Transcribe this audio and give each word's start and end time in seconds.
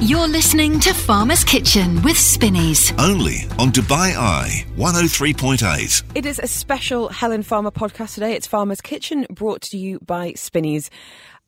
You're 0.00 0.28
listening 0.28 0.78
to 0.80 0.94
Farmer's 0.94 1.42
Kitchen 1.42 2.00
with 2.02 2.16
Spinneys. 2.16 2.92
Only 3.00 3.38
on 3.58 3.72
Dubai 3.72 4.16
Eye 4.16 4.64
103.8. 4.76 6.02
It 6.14 6.24
is 6.24 6.38
a 6.38 6.46
special 6.46 7.08
Helen 7.08 7.42
Farmer 7.42 7.72
podcast 7.72 8.14
today. 8.14 8.34
It's 8.34 8.46
Farmer's 8.46 8.80
Kitchen 8.80 9.26
brought 9.28 9.60
to 9.62 9.76
you 9.76 9.98
by 10.06 10.34
Spinneys. 10.34 10.88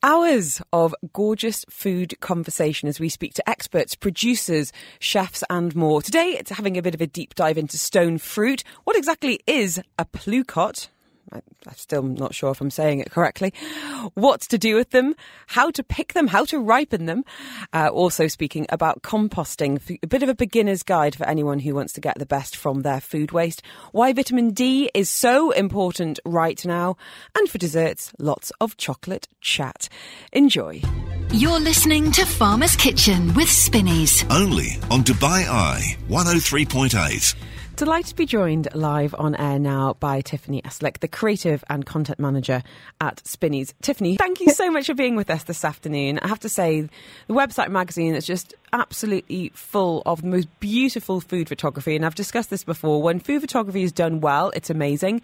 Hours 0.03 0.61
of 0.73 0.93
gorgeous 1.13 1.63
food 1.69 2.19
conversation 2.19 2.89
as 2.89 2.99
we 2.99 3.07
speak 3.07 3.33
to 3.35 3.49
experts, 3.49 3.95
producers, 3.95 4.73
chefs, 4.99 5.45
and 5.49 5.73
more. 5.73 6.01
Today, 6.01 6.35
it's 6.37 6.51
having 6.51 6.77
a 6.77 6.81
bit 6.81 6.93
of 6.93 6.99
a 6.99 7.07
deep 7.07 7.35
dive 7.35 7.57
into 7.57 7.77
stone 7.77 8.17
fruit. 8.17 8.65
What 8.83 8.97
exactly 8.97 9.39
is 9.47 9.81
a 9.97 10.03
plucot? 10.03 10.89
I'm 11.31 11.75
still 11.75 12.03
not 12.03 12.33
sure 12.33 12.51
if 12.51 12.61
I'm 12.61 12.71
saying 12.71 12.99
it 12.99 13.11
correctly. 13.11 13.53
What 14.15 14.41
to 14.41 14.57
do 14.57 14.75
with 14.75 14.89
them, 14.91 15.15
how 15.47 15.71
to 15.71 15.83
pick 15.83 16.13
them, 16.13 16.27
how 16.27 16.45
to 16.45 16.59
ripen 16.59 17.05
them. 17.05 17.23
Uh, 17.73 17.89
also 17.91 18.27
speaking 18.27 18.65
about 18.69 19.01
composting, 19.01 19.99
a 20.03 20.07
bit 20.07 20.23
of 20.23 20.29
a 20.29 20.35
beginner's 20.35 20.83
guide 20.83 21.15
for 21.15 21.27
anyone 21.27 21.59
who 21.59 21.75
wants 21.75 21.93
to 21.93 22.01
get 22.01 22.17
the 22.19 22.25
best 22.25 22.55
from 22.55 22.81
their 22.81 22.99
food 22.99 23.31
waste. 23.31 23.61
Why 23.91 24.13
vitamin 24.13 24.51
D 24.51 24.89
is 24.93 25.09
so 25.09 25.51
important 25.51 26.19
right 26.25 26.63
now. 26.65 26.97
And 27.37 27.49
for 27.49 27.57
desserts, 27.57 28.11
lots 28.19 28.51
of 28.59 28.77
chocolate 28.77 29.27
chat. 29.39 29.87
Enjoy. 30.33 30.81
You're 31.31 31.59
listening 31.59 32.11
to 32.13 32.25
Farmer's 32.25 32.75
Kitchen 32.75 33.33
with 33.35 33.49
Spinneys. 33.49 34.25
Only 34.29 34.77
on 34.89 35.03
Dubai 35.03 35.47
Eye 35.47 35.95
103.8. 36.09 37.50
Delighted 37.81 38.09
to 38.09 38.15
be 38.15 38.27
joined 38.27 38.67
live 38.75 39.15
on 39.17 39.33
air 39.37 39.57
now 39.57 39.95
by 39.99 40.21
Tiffany 40.21 40.61
Eslick, 40.61 40.99
the 40.99 41.07
creative 41.07 41.63
and 41.67 41.83
content 41.83 42.19
manager 42.19 42.61
at 43.01 43.25
Spinneys. 43.25 43.73
Tiffany, 43.81 44.17
thank 44.17 44.39
you 44.39 44.51
so 44.51 44.69
much 44.69 44.85
for 44.85 44.93
being 44.93 45.15
with 45.15 45.31
us 45.31 45.45
this 45.45 45.65
afternoon. 45.65 46.19
I 46.19 46.27
have 46.27 46.41
to 46.41 46.47
say, 46.47 46.81
the 47.25 47.33
website 47.33 47.71
magazine 47.71 48.13
is 48.13 48.27
just 48.27 48.53
absolutely 48.71 49.51
full 49.55 50.03
of 50.05 50.21
the 50.21 50.27
most 50.27 50.47
beautiful 50.59 51.21
food 51.21 51.49
photography. 51.49 51.95
And 51.95 52.05
I've 52.05 52.13
discussed 52.13 52.51
this 52.51 52.63
before. 52.63 53.01
When 53.01 53.19
food 53.19 53.41
photography 53.41 53.81
is 53.81 53.91
done 53.91 54.21
well, 54.21 54.51
it's 54.51 54.69
amazing. 54.69 55.23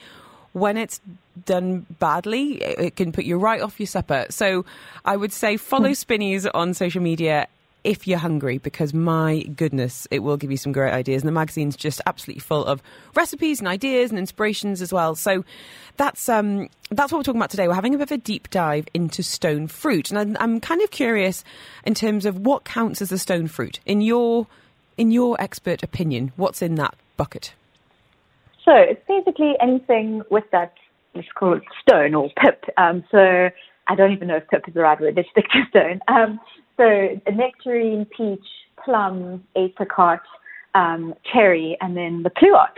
When 0.53 0.77
it's 0.77 0.99
done 1.45 1.85
badly, 1.99 2.53
it 2.63 2.95
can 2.95 3.11
put 3.11 3.25
you 3.25 3.37
right 3.37 3.61
off 3.61 3.79
your 3.79 3.85
supper. 3.85 4.25
So 4.31 4.65
I 5.05 5.15
would 5.15 5.31
say 5.31 5.57
follow 5.57 5.93
Spinneys 5.93 6.47
on 6.47 6.73
social 6.73 7.03
media 7.03 7.49
if 7.87 8.05
you're 8.05 8.17
hungry, 8.17 8.57
because 8.57 8.93
my 8.93 9.43
goodness, 9.55 10.09
it 10.11 10.19
will 10.19 10.35
give 10.35 10.51
you 10.51 10.57
some 10.57 10.73
great 10.73 10.91
ideas. 10.91 11.21
And 11.21 11.27
the 11.27 11.31
magazine's 11.31 11.77
just 11.77 12.01
absolutely 12.05 12.41
full 12.41 12.65
of 12.65 12.83
recipes 13.15 13.59
and 13.59 13.67
ideas 13.67 14.09
and 14.09 14.19
inspirations 14.19 14.81
as 14.81 14.91
well. 14.91 15.15
So 15.15 15.45
that's 15.95 16.27
um, 16.27 16.67
that's 16.91 17.13
what 17.13 17.19
we're 17.19 17.23
talking 17.23 17.39
about 17.39 17.49
today. 17.49 17.65
We're 17.65 17.75
having 17.75 17.95
a 17.95 17.97
bit 17.97 18.11
of 18.11 18.11
a 18.11 18.17
deep 18.17 18.49
dive 18.49 18.89
into 18.93 19.23
stone 19.23 19.67
fruit, 19.67 20.11
and 20.11 20.19
I'm, 20.19 20.37
I'm 20.39 20.59
kind 20.59 20.81
of 20.81 20.91
curious 20.91 21.45
in 21.85 21.95
terms 21.95 22.25
of 22.25 22.45
what 22.45 22.65
counts 22.65 23.01
as 23.01 23.13
a 23.13 23.17
stone 23.17 23.47
fruit 23.47 23.79
in 23.85 24.01
your 24.01 24.47
in 24.97 25.11
your 25.11 25.39
expert 25.39 25.81
opinion. 25.81 26.33
What's 26.35 26.61
in 26.61 26.75
that 26.75 26.93
bucket? 27.15 27.53
So 28.65 28.73
it's 28.75 29.01
basically 29.07 29.53
anything 29.61 30.23
with 30.29 30.43
that. 30.51 30.73
Let's 31.15 31.29
call 31.39 31.53
it 31.53 31.63
stone 31.81 32.13
or 32.15 32.29
pip. 32.43 32.65
Um, 32.75 33.05
so 33.09 33.49
I 33.87 33.95
don't 33.95 34.11
even 34.11 34.27
know 34.27 34.35
if 34.35 34.47
pip 34.49 34.67
is 34.67 34.73
the 34.73 34.81
right 34.81 34.99
word. 34.99 35.15
Let's 35.15 35.29
stick 35.29 35.45
to 35.51 35.61
stone. 35.69 36.01
Um, 36.09 36.37
so 36.77 37.19
nectarine, 37.31 38.05
peach, 38.05 38.45
plum, 38.83 39.43
apricot, 39.55 40.21
um, 40.75 41.13
cherry, 41.31 41.77
and 41.81 41.97
then 41.97 42.23
the 42.23 42.29
pluot. 42.29 42.73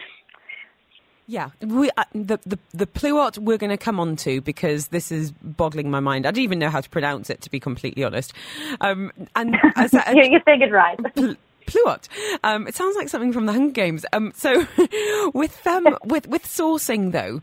Yeah, 1.27 1.49
we, 1.61 1.91
uh, 1.95 2.05
the, 2.15 2.39
the 2.43 2.57
the 2.73 2.87
pluot 2.87 3.37
we're 3.37 3.59
going 3.59 3.69
to 3.69 3.77
come 3.77 3.99
on 3.99 4.15
to 4.15 4.41
because 4.41 4.87
this 4.87 5.11
is 5.11 5.31
boggling 5.31 5.91
my 5.91 5.99
mind. 5.99 6.25
I 6.25 6.31
don't 6.31 6.43
even 6.43 6.57
know 6.57 6.71
how 6.71 6.81
to 6.81 6.89
pronounce 6.89 7.29
it, 7.29 7.41
to 7.41 7.51
be 7.51 7.59
completely 7.59 8.03
honest. 8.03 8.33
Um, 8.81 9.11
and 9.35 9.55
as, 9.75 9.93
uh, 9.93 10.01
you 10.15 10.39
it 10.45 10.71
right. 10.71 10.97
Pl- 11.13 11.35
pluot. 11.67 12.07
Um, 12.43 12.67
it 12.67 12.73
sounds 12.73 12.95
like 12.95 13.09
something 13.09 13.31
from 13.31 13.45
the 13.45 13.53
Hunger 13.53 13.73
Games. 13.73 14.07
Um, 14.11 14.33
so, 14.35 14.65
with 15.35 15.67
um, 15.67 15.97
with 16.03 16.27
with 16.27 16.45
sourcing 16.45 17.11
though, 17.11 17.41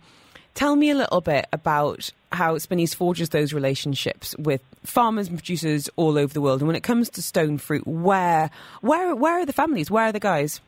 tell 0.57 0.75
me 0.75 0.91
a 0.91 0.95
little 0.95 1.21
bit 1.21 1.47
about 1.53 2.11
how 2.33 2.59
Spinneys 2.59 2.95
forges 2.95 3.29
those 3.29 3.53
relationships 3.53 4.35
with 4.39 4.63
farmers 4.83 5.29
and 5.29 5.39
producers 5.39 5.89
all 5.95 6.19
over 6.19 6.35
the 6.35 6.41
world. 6.41 6.61
And 6.61 6.67
when 6.67 6.75
it 6.75 6.83
comes 6.83 7.09
to 7.11 7.23
stone 7.23 7.59
fruit, 7.59 7.87
where 7.87 8.51
where 8.81 9.15
where 9.15 9.39
are 9.39 9.47
the 9.47 9.53
families? 9.53 9.91
Where 9.91 10.07
are 10.07 10.13
the 10.13 10.19
guys? 10.19 10.61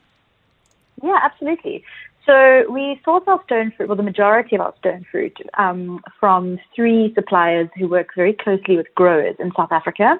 Yeah, 1.03 1.17
absolutely. 1.21 1.83
So 2.25 2.65
we 2.71 3.01
source 3.03 3.23
our 3.27 3.41
stone 3.45 3.73
fruit, 3.75 3.87
well, 3.89 3.97
the 3.97 4.03
majority 4.03 4.55
of 4.55 4.61
our 4.61 4.73
stone 4.77 5.05
fruit, 5.09 5.35
um, 5.57 5.99
from 6.19 6.59
three 6.75 7.11
suppliers 7.15 7.69
who 7.75 7.87
work 7.87 8.09
very 8.15 8.33
closely 8.33 8.77
with 8.77 8.93
growers 8.93 9.35
in 9.39 9.51
South 9.57 9.71
Africa. 9.71 10.19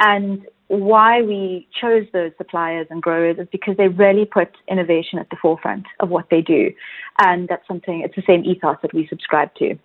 And 0.00 0.44
why 0.68 1.22
we 1.22 1.66
chose 1.80 2.06
those 2.12 2.32
suppliers 2.36 2.86
and 2.90 3.02
growers 3.02 3.38
is 3.38 3.48
because 3.50 3.76
they 3.76 3.88
really 3.88 4.24
put 4.24 4.50
innovation 4.68 5.18
at 5.18 5.28
the 5.30 5.36
forefront 5.36 5.86
of 6.00 6.10
what 6.10 6.26
they 6.30 6.42
do. 6.42 6.72
And 7.18 7.48
that's 7.48 7.66
something, 7.66 8.02
it's 8.02 8.14
the 8.14 8.22
same 8.26 8.44
ethos 8.44 8.76
that 8.82 8.92
we 8.92 9.06
subscribe 9.08 9.54
to. 9.56 9.78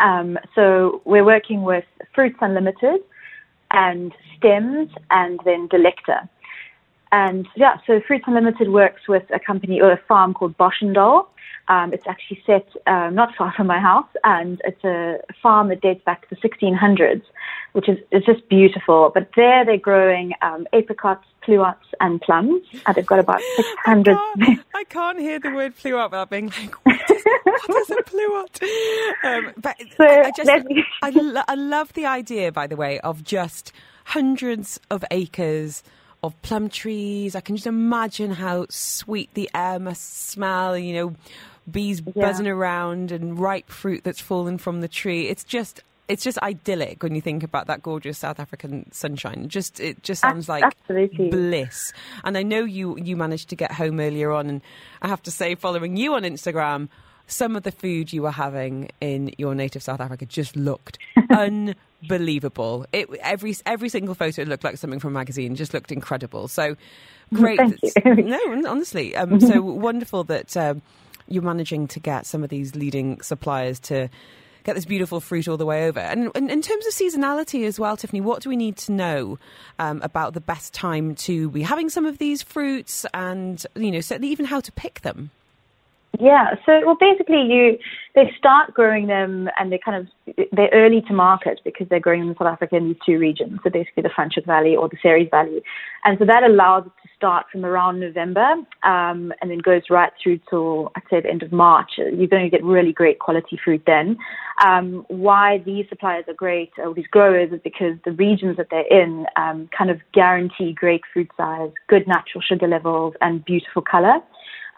Um, 0.00 0.38
so 0.54 1.02
we're 1.04 1.24
working 1.24 1.62
with 1.62 1.84
Fruits 2.14 2.38
Unlimited 2.40 3.02
and 3.70 4.12
Stems 4.36 4.90
and 5.10 5.38
then 5.44 5.68
Delecta. 5.68 6.28
And 7.12 7.46
yeah, 7.54 7.76
so 7.86 8.00
Fruits 8.06 8.24
Unlimited 8.26 8.70
works 8.72 9.02
with 9.06 9.24
a 9.32 9.38
company 9.38 9.80
or 9.80 9.92
a 9.92 10.00
farm 10.08 10.32
called 10.32 10.56
Boschendal. 10.56 11.26
Um, 11.68 11.92
it's 11.92 12.06
actually 12.06 12.42
set 12.44 12.66
um, 12.86 13.14
not 13.14 13.34
far 13.36 13.52
from 13.56 13.66
my 13.68 13.78
house, 13.78 14.08
and 14.24 14.60
it's 14.64 14.82
a 14.84 15.18
farm 15.42 15.68
that 15.68 15.80
dates 15.80 16.02
back 16.04 16.28
to 16.28 16.34
the 16.34 16.48
1600s, 16.48 17.22
which 17.72 17.88
is 17.88 17.98
it's 18.10 18.26
just 18.26 18.48
beautiful. 18.48 19.10
But 19.14 19.30
there 19.36 19.64
they're 19.64 19.78
growing 19.78 20.32
um, 20.42 20.66
apricots, 20.72 21.24
pluots, 21.46 21.76
and 22.00 22.20
plums, 22.20 22.62
and 22.84 22.96
they've 22.96 23.06
got 23.06 23.20
about 23.20 23.40
600. 23.56 24.16
I 24.36 24.36
can't, 24.44 24.60
I 24.74 24.84
can't 24.84 25.20
hear 25.20 25.38
the 25.38 25.50
word 25.52 25.76
pluot 25.76 26.10
without 26.10 26.30
being 26.30 26.46
like, 26.48 26.74
what 26.84 27.10
is, 27.10 27.24
what 27.66 27.80
is 27.82 27.90
a 27.90 28.02
pluot? 28.02 28.62
Um, 29.24 29.52
but 29.56 29.76
So 29.96 30.04
I, 30.04 30.22
I 30.26 30.30
just, 30.32 30.64
me- 30.66 30.84
I, 31.02 31.10
lo- 31.10 31.42
I 31.46 31.54
love 31.54 31.92
the 31.92 32.06
idea, 32.06 32.50
by 32.52 32.66
the 32.66 32.76
way, 32.76 32.98
of 33.00 33.22
just 33.22 33.72
hundreds 34.06 34.80
of 34.90 35.04
acres 35.12 35.82
of 36.24 36.40
plum 36.42 36.68
trees. 36.68 37.34
I 37.34 37.40
can 37.40 37.56
just 37.56 37.66
imagine 37.66 38.32
how 38.32 38.66
sweet 38.68 39.32
the 39.34 39.48
air 39.54 39.78
must 39.78 40.28
smell. 40.28 40.76
You 40.78 40.92
know, 40.94 41.14
bees 41.70 42.00
buzzing 42.00 42.46
around 42.46 43.12
and 43.12 43.38
ripe 43.38 43.68
fruit 43.68 44.04
that's 44.04 44.20
fallen 44.20 44.58
from 44.58 44.80
the 44.80 44.88
tree. 44.88 45.28
It's 45.28 45.44
just. 45.44 45.82
It's 46.08 46.24
just 46.24 46.36
idyllic 46.38 47.02
when 47.02 47.14
you 47.14 47.22
think 47.22 47.42
about 47.42 47.68
that 47.68 47.80
gorgeous 47.80 48.18
South 48.18 48.38
African 48.40 48.90
sunshine. 48.92 49.48
Just 49.48 49.80
it 49.80 50.02
just 50.02 50.20
sounds 50.20 50.46
like 50.48 50.64
absolutely. 50.64 51.30
bliss. 51.30 51.92
And 52.24 52.36
I 52.36 52.42
know 52.42 52.64
you 52.64 52.98
you 52.98 53.16
managed 53.16 53.48
to 53.50 53.56
get 53.56 53.72
home 53.72 53.98
earlier 54.00 54.30
on, 54.32 54.50
and 54.50 54.60
I 55.00 55.08
have 55.08 55.22
to 55.22 55.30
say, 55.30 55.54
following 55.54 55.96
you 55.96 56.14
on 56.14 56.22
Instagram, 56.24 56.88
some 57.26 57.56
of 57.56 57.62
the 57.62 57.72
food 57.72 58.12
you 58.12 58.22
were 58.22 58.30
having 58.30 58.90
in 59.00 59.32
your 59.38 59.54
native 59.54 59.82
South 59.82 60.00
Africa 60.00 60.26
just 60.26 60.56
looked 60.56 60.98
unbelievable. 61.30 62.86
It 62.92 63.08
every 63.20 63.56
every 63.64 63.88
single 63.88 64.14
photo 64.14 64.42
looked 64.42 64.64
like 64.64 64.76
something 64.76 65.00
from 65.00 65.10
a 65.10 65.18
magazine. 65.18 65.54
Just 65.54 65.72
looked 65.72 65.92
incredible. 65.92 66.48
So 66.48 66.76
great. 67.32 67.60
No, 68.04 68.38
honestly, 68.66 69.16
um, 69.16 69.40
so 69.40 69.62
wonderful 69.62 70.24
that 70.24 70.56
um, 70.56 70.82
you're 71.28 71.42
managing 71.42 71.88
to 71.88 72.00
get 72.00 72.26
some 72.26 72.42
of 72.42 72.50
these 72.50 72.74
leading 72.74 73.20
suppliers 73.20 73.78
to 73.80 74.08
get 74.64 74.74
this 74.74 74.84
beautiful 74.84 75.20
fruit 75.20 75.48
all 75.48 75.56
the 75.56 75.66
way 75.66 75.86
over. 75.86 76.00
And, 76.00 76.30
and 76.34 76.50
in 76.50 76.62
terms 76.62 76.86
of 76.86 76.92
seasonality 76.92 77.66
as 77.66 77.78
well, 77.78 77.96
Tiffany, 77.96 78.20
what 78.20 78.42
do 78.42 78.48
we 78.48 78.56
need 78.56 78.76
to 78.78 78.92
know 78.92 79.38
um, 79.78 80.00
about 80.02 80.34
the 80.34 80.40
best 80.40 80.72
time 80.72 81.14
to 81.16 81.50
be 81.50 81.62
having 81.62 81.88
some 81.88 82.06
of 82.06 82.18
these 82.18 82.42
fruits, 82.42 83.04
and 83.12 83.64
you 83.74 83.90
know, 83.90 84.00
certainly 84.00 84.28
even 84.28 84.46
how 84.46 84.60
to 84.60 84.72
pick 84.72 85.00
them? 85.00 85.30
Yeah, 86.20 86.56
so 86.66 86.84
well, 86.84 86.96
basically, 87.00 87.42
you 87.42 87.78
they 88.14 88.30
start 88.36 88.74
growing 88.74 89.06
them, 89.06 89.48
and 89.58 89.72
they 89.72 89.78
kind 89.78 90.06
of 90.06 90.36
they're 90.52 90.68
early 90.72 91.00
to 91.08 91.14
market 91.14 91.60
because 91.64 91.88
they're 91.88 92.00
growing 92.00 92.20
in 92.20 92.36
South 92.36 92.48
Africa 92.48 92.76
in 92.76 92.88
these 92.88 92.98
two 93.04 93.18
regions. 93.18 93.60
So 93.64 93.70
basically, 93.70 94.02
the 94.02 94.10
Franschhoek 94.10 94.44
Valley 94.44 94.76
or 94.76 94.88
the 94.88 94.98
Ceres 95.02 95.28
Valley, 95.30 95.62
and 96.04 96.18
so 96.18 96.26
that 96.26 96.42
allows 96.42 96.84
start 97.22 97.46
from 97.52 97.64
around 97.64 98.00
November, 98.00 98.54
um, 98.82 99.32
and 99.40 99.48
then 99.48 99.58
goes 99.58 99.82
right 99.90 100.12
through 100.20 100.40
till 100.50 100.90
I'd 100.96 101.02
say 101.08 101.20
the 101.20 101.30
end 101.30 101.44
of 101.44 101.52
March. 101.52 101.92
You're 101.96 102.26
going 102.26 102.42
to 102.42 102.50
get 102.50 102.64
really 102.64 102.92
great 102.92 103.20
quality 103.20 103.56
fruit 103.64 103.84
then. 103.86 104.18
Um, 104.64 105.06
why 105.06 105.62
these 105.64 105.86
suppliers 105.88 106.24
are 106.26 106.34
great, 106.34 106.72
or 106.78 106.92
these 106.94 107.06
growers, 107.06 107.52
is 107.52 107.60
because 107.62 107.94
the 108.04 108.10
regions 108.10 108.56
that 108.56 108.66
they're 108.70 108.90
in 108.90 109.26
um, 109.36 109.70
kind 109.76 109.88
of 109.88 110.00
guarantee 110.12 110.72
great 110.72 111.02
fruit 111.12 111.30
size, 111.36 111.70
good 111.88 112.08
natural 112.08 112.42
sugar 112.42 112.66
levels, 112.66 113.14
and 113.20 113.44
beautiful 113.44 113.82
color 113.82 114.18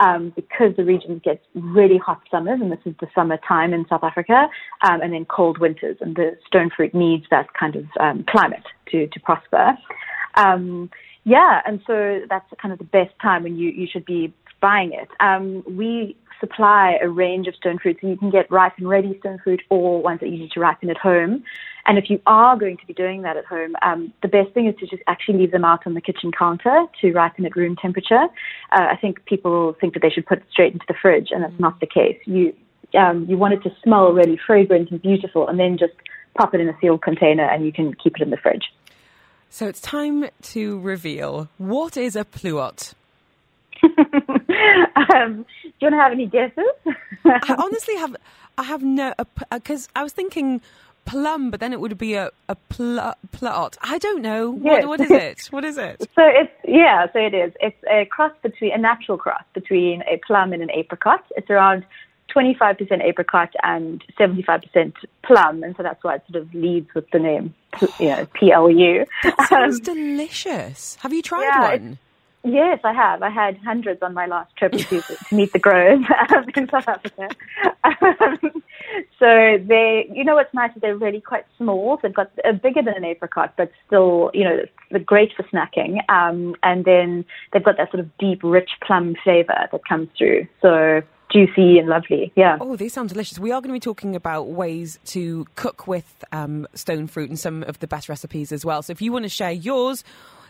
um, 0.00 0.32
because 0.36 0.76
the 0.76 0.84
region 0.84 1.20
gets 1.24 1.40
really 1.54 1.98
hot 1.98 2.20
summers, 2.30 2.60
and 2.60 2.70
this 2.70 2.80
is 2.84 2.94
the 3.00 3.06
summer 3.14 3.38
time 3.48 3.72
in 3.72 3.86
South 3.88 4.04
Africa, 4.04 4.48
um, 4.82 5.00
and 5.00 5.14
then 5.14 5.24
cold 5.24 5.58
winters, 5.58 5.96
and 6.00 6.16
the 6.16 6.36
stone 6.46 6.70
fruit 6.76 6.94
needs 6.94 7.24
that 7.30 7.54
kind 7.54 7.76
of 7.76 7.86
um, 8.00 8.24
climate 8.28 8.64
to, 8.90 9.06
to 9.06 9.20
prosper. 9.20 9.78
Yeah, 11.24 11.62
and 11.66 11.80
so 11.86 12.20
that's 12.28 12.46
kind 12.60 12.72
of 12.72 12.78
the 12.78 12.84
best 12.84 13.12
time 13.20 13.42
when 13.42 13.56
you, 13.56 13.70
you 13.70 13.86
should 13.90 14.04
be 14.04 14.32
buying 14.60 14.92
it. 14.92 15.08
Um, 15.20 15.62
we 15.66 16.16
supply 16.38 16.98
a 17.00 17.08
range 17.08 17.46
of 17.46 17.54
stone 17.54 17.78
fruits, 17.78 18.00
and 18.02 18.10
you 18.10 18.16
can 18.18 18.30
get 18.30 18.50
ripe 18.50 18.74
and 18.76 18.88
ready 18.88 19.18
stone 19.20 19.38
fruit 19.42 19.62
or 19.70 20.02
ones 20.02 20.20
that 20.20 20.28
you 20.28 20.38
need 20.38 20.50
to 20.52 20.60
ripen 20.60 20.90
at 20.90 20.98
home. 20.98 21.42
And 21.86 21.98
if 21.98 22.10
you 22.10 22.20
are 22.26 22.56
going 22.56 22.76
to 22.76 22.86
be 22.86 22.92
doing 22.92 23.22
that 23.22 23.36
at 23.36 23.44
home, 23.44 23.74
um, 23.82 24.12
the 24.22 24.28
best 24.28 24.52
thing 24.52 24.66
is 24.66 24.74
to 24.80 24.86
just 24.86 25.02
actually 25.06 25.38
leave 25.38 25.52
them 25.52 25.64
out 25.64 25.86
on 25.86 25.94
the 25.94 26.00
kitchen 26.00 26.32
counter 26.32 26.86
to 27.00 27.12
ripen 27.12 27.46
at 27.46 27.56
room 27.56 27.76
temperature. 27.76 28.26
Uh, 28.72 28.86
I 28.90 28.96
think 28.96 29.24
people 29.24 29.76
think 29.80 29.94
that 29.94 30.00
they 30.00 30.10
should 30.10 30.26
put 30.26 30.38
it 30.38 30.44
straight 30.50 30.72
into 30.72 30.86
the 30.88 30.94
fridge, 31.00 31.28
and 31.30 31.42
that's 31.42 31.58
not 31.58 31.80
the 31.80 31.86
case. 31.86 32.18
You 32.24 32.54
um, 32.94 33.26
you 33.28 33.36
want 33.36 33.54
it 33.54 33.62
to 33.64 33.74
smell 33.82 34.12
really 34.12 34.38
fragrant 34.46 34.90
and 34.90 35.02
beautiful, 35.02 35.48
and 35.48 35.58
then 35.58 35.78
just 35.78 35.94
pop 36.38 36.54
it 36.54 36.60
in 36.60 36.68
a 36.68 36.76
sealed 36.80 37.02
container, 37.02 37.44
and 37.44 37.64
you 37.64 37.72
can 37.72 37.94
keep 37.94 38.16
it 38.16 38.22
in 38.22 38.30
the 38.30 38.36
fridge. 38.36 38.72
So 39.54 39.68
it's 39.68 39.80
time 39.80 40.24
to 40.54 40.80
reveal 40.80 41.48
what 41.58 41.96
is 41.96 42.16
a 42.16 42.24
pluot. 42.24 42.92
um, 43.84 45.46
do 45.62 45.70
you 45.78 45.80
want 45.80 45.92
to 45.92 45.96
have 45.96 46.10
any 46.10 46.26
guesses? 46.26 46.64
I 47.24 47.54
honestly 47.56 47.94
have. 47.94 48.16
I 48.58 48.64
have 48.64 48.82
no 48.82 49.14
because 49.52 49.88
I 49.94 50.02
was 50.02 50.12
thinking 50.12 50.60
plum, 51.04 51.52
but 51.52 51.60
then 51.60 51.72
it 51.72 51.78
would 51.78 51.96
be 51.96 52.14
a 52.14 52.32
a 52.48 52.56
pl- 52.68 53.14
plot. 53.30 53.76
I 53.80 53.98
don't 53.98 54.22
know. 54.22 54.58
Yes. 54.60 54.86
What, 54.86 54.98
what 54.98 55.00
is 55.02 55.10
it? 55.12 55.46
What 55.52 55.64
is 55.64 55.78
it? 55.78 56.00
So 56.00 56.22
it's 56.24 56.50
yeah, 56.66 57.06
so 57.12 57.20
it 57.20 57.32
is. 57.32 57.52
It's 57.60 57.80
a 57.88 58.06
cross 58.06 58.32
between 58.42 58.72
a 58.72 58.78
natural 58.78 59.18
cross 59.18 59.44
between 59.54 60.02
a 60.02 60.20
plum 60.26 60.52
and 60.52 60.64
an 60.64 60.70
apricot. 60.72 61.24
It's 61.36 61.48
around 61.48 61.86
25% 62.34 63.02
apricot 63.02 63.50
and 63.62 64.02
75% 64.18 64.92
plum, 65.22 65.62
and 65.62 65.76
so 65.76 65.82
that's 65.82 66.02
why 66.02 66.16
it 66.16 66.22
sort 66.30 66.42
of 66.42 66.54
leads 66.54 66.92
with 66.94 67.08
the 67.10 67.18
name, 67.18 67.54
you 67.98 68.08
know, 68.08 68.26
PLU. 68.34 69.04
That 69.22 69.48
sounds 69.48 69.88
um, 69.88 69.94
delicious. 69.94 70.96
Have 71.00 71.12
you 71.12 71.22
tried 71.22 71.42
yeah, 71.42 71.60
one? 71.60 71.98
Yes, 72.46 72.80
I 72.84 72.92
have. 72.92 73.22
I 73.22 73.30
had 73.30 73.56
hundreds 73.58 74.02
on 74.02 74.12
my 74.12 74.26
last 74.26 74.54
trip 74.56 74.72
to, 74.72 75.00
to 75.00 75.16
meet 75.32 75.54
the 75.54 75.58
growers 75.58 76.00
um, 76.34 76.44
in 76.54 76.68
South 76.68 76.86
Africa. 76.86 77.28
Um, 77.84 78.62
so 79.18 79.58
they, 79.66 80.06
you 80.12 80.24
know, 80.24 80.34
what's 80.34 80.52
nice 80.52 80.70
is 80.76 80.82
they're 80.82 80.96
really 80.96 81.22
quite 81.22 81.46
small. 81.56 81.98
They've 82.02 82.12
got 82.12 82.30
uh, 82.44 82.52
bigger 82.52 82.82
than 82.82 82.94
an 82.94 83.04
apricot, 83.04 83.54
but 83.56 83.72
still, 83.86 84.30
you 84.34 84.44
know, 84.44 84.58
they're 84.90 85.00
great 85.00 85.32
for 85.34 85.42
snacking. 85.44 85.98
Um, 86.10 86.54
and 86.62 86.84
then 86.84 87.24
they've 87.52 87.64
got 87.64 87.78
that 87.78 87.90
sort 87.90 88.00
of 88.00 88.16
deep, 88.18 88.40
rich 88.42 88.72
plum 88.86 89.16
flavor 89.24 89.68
that 89.72 89.84
comes 89.88 90.10
through. 90.18 90.46
So 90.60 91.00
juicy 91.34 91.78
and 91.78 91.88
lovely. 91.88 92.32
Yeah. 92.36 92.58
Oh, 92.60 92.76
these 92.76 92.92
sound 92.92 93.08
delicious. 93.08 93.38
We 93.38 93.50
are 93.50 93.60
going 93.60 93.70
to 93.70 93.74
be 93.74 93.80
talking 93.80 94.14
about 94.14 94.48
ways 94.48 94.98
to 95.06 95.46
cook 95.56 95.86
with 95.86 96.24
um, 96.32 96.66
stone 96.74 97.06
fruit 97.06 97.28
and 97.28 97.38
some 97.38 97.62
of 97.64 97.78
the 97.80 97.86
best 97.86 98.08
recipes 98.08 98.52
as 98.52 98.64
well. 98.64 98.82
So 98.82 98.92
if 98.92 99.02
you 99.02 99.12
want 99.12 99.24
to 99.24 99.28
share 99.28 99.50
yours, 99.50 100.04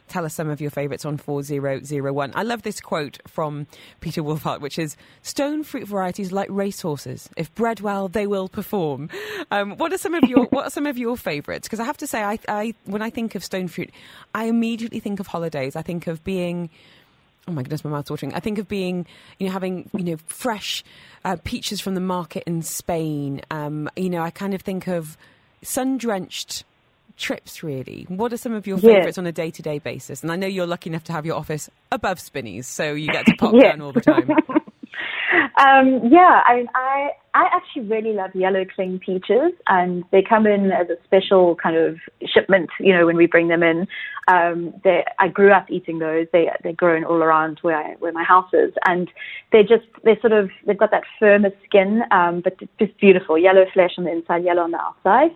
tell 0.08 0.24
us 0.24 0.34
some 0.34 0.50
of 0.50 0.60
your 0.60 0.70
favourites 0.70 1.04
on 1.04 1.16
4001. 1.16 2.32
I 2.34 2.42
love 2.42 2.62
this 2.62 2.80
quote 2.80 3.18
from 3.26 3.66
Peter 4.00 4.22
Wolfhart, 4.22 4.60
which 4.60 4.78
is 4.78 4.96
Stone 5.22 5.64
fruit 5.64 5.88
varieties 5.88 6.32
like 6.32 6.48
racehorses. 6.50 7.30
If 7.36 7.54
bred 7.54 7.80
well, 7.80 8.08
they 8.08 8.26
will 8.26 8.48
perform. 8.48 9.08
Um, 9.50 9.76
what 9.76 9.92
are 9.92 9.98
some 9.98 10.14
of 10.14 10.24
your 10.24 10.44
What 10.46 10.66
are 10.66 10.70
some 10.70 10.86
of 10.86 10.98
your 10.98 11.16
favourites? 11.16 11.66
Because 11.66 11.80
I 11.80 11.84
have 11.84 11.96
to 11.98 12.06
say, 12.06 12.22
I, 12.22 12.38
I, 12.48 12.74
when 12.84 13.02
I 13.02 13.10
think 13.10 13.34
of 13.34 13.42
stone 13.42 13.68
fruit, 13.68 13.90
I 14.34 14.44
immediately 14.44 15.00
think 15.00 15.20
of 15.20 15.26
holidays. 15.26 15.76
I 15.76 15.82
think 15.82 16.06
of 16.06 16.22
being 16.24 16.70
oh 17.48 17.52
my 17.52 17.62
goodness, 17.62 17.84
my 17.84 17.90
mouth's 17.90 18.10
watering. 18.10 18.34
I 18.34 18.40
think 18.40 18.58
of 18.58 18.68
being, 18.68 19.06
you 19.38 19.46
know, 19.46 19.52
having, 19.52 19.88
you 19.92 20.04
know, 20.04 20.16
fresh 20.26 20.84
uh, 21.24 21.36
peaches 21.44 21.80
from 21.80 21.94
the 21.94 22.00
market 22.00 22.44
in 22.46 22.62
Spain. 22.62 23.42
Um, 23.50 23.88
you 23.96 24.10
know, 24.10 24.22
I 24.22 24.30
kind 24.30 24.54
of 24.54 24.62
think 24.62 24.86
of 24.86 25.16
sun 25.62 25.98
drenched 25.98 26.64
trips, 27.16 27.62
really. 27.62 28.06
What 28.08 28.32
are 28.32 28.36
some 28.36 28.52
of 28.52 28.66
your 28.66 28.78
favourites 28.78 29.18
on 29.18 29.26
a 29.26 29.32
day 29.32 29.50
to 29.50 29.62
day 29.62 29.78
basis? 29.78 30.22
And 30.22 30.32
I 30.32 30.36
know 30.36 30.46
you're 30.46 30.66
lucky 30.66 30.90
enough 30.90 31.04
to 31.04 31.12
have 31.12 31.26
your 31.26 31.36
office 31.36 31.70
above 31.92 32.18
Spinneys, 32.18 32.66
so 32.66 32.92
you 32.92 33.08
get 33.08 33.26
to 33.26 33.34
pop 33.38 33.54
down 33.60 33.80
all 33.80 33.92
the 33.92 34.00
time. 34.00 34.28
Um, 35.56 36.00
yeah, 36.10 36.42
I 36.46 36.56
mean, 36.56 36.68
I 36.74 37.10
I 37.34 37.48
actually 37.52 37.82
really 37.82 38.12
love 38.12 38.30
yellow 38.34 38.64
cling 38.64 39.00
peaches, 39.04 39.52
and 39.66 40.04
they 40.12 40.22
come 40.22 40.46
in 40.46 40.70
as 40.70 40.88
a 40.88 40.96
special 41.04 41.56
kind 41.56 41.76
of 41.76 41.96
shipment. 42.24 42.70
You 42.78 42.92
know, 42.92 43.06
when 43.06 43.16
we 43.16 43.26
bring 43.26 43.48
them 43.48 43.62
in, 43.62 43.86
um, 44.28 44.74
they 44.84 45.04
I 45.18 45.28
grew 45.28 45.52
up 45.52 45.70
eating 45.70 45.98
those. 45.98 46.26
They 46.32 46.50
they're 46.62 46.72
grown 46.72 47.04
all 47.04 47.22
around 47.22 47.58
where 47.62 47.76
I, 47.76 47.94
where 47.98 48.12
my 48.12 48.24
house 48.24 48.50
is, 48.52 48.72
and 48.86 49.10
they're 49.52 49.62
just 49.62 49.86
they're 50.02 50.20
sort 50.20 50.32
of 50.32 50.50
they've 50.66 50.78
got 50.78 50.90
that 50.90 51.04
firmer 51.18 51.50
skin, 51.64 52.02
um, 52.10 52.40
but 52.42 52.58
just 52.78 52.98
beautiful 52.98 53.38
yellow 53.38 53.64
flesh 53.72 53.92
on 53.98 54.04
the 54.04 54.12
inside, 54.12 54.44
yellow 54.44 54.62
on 54.62 54.72
the 54.72 54.80
outside. 54.80 55.30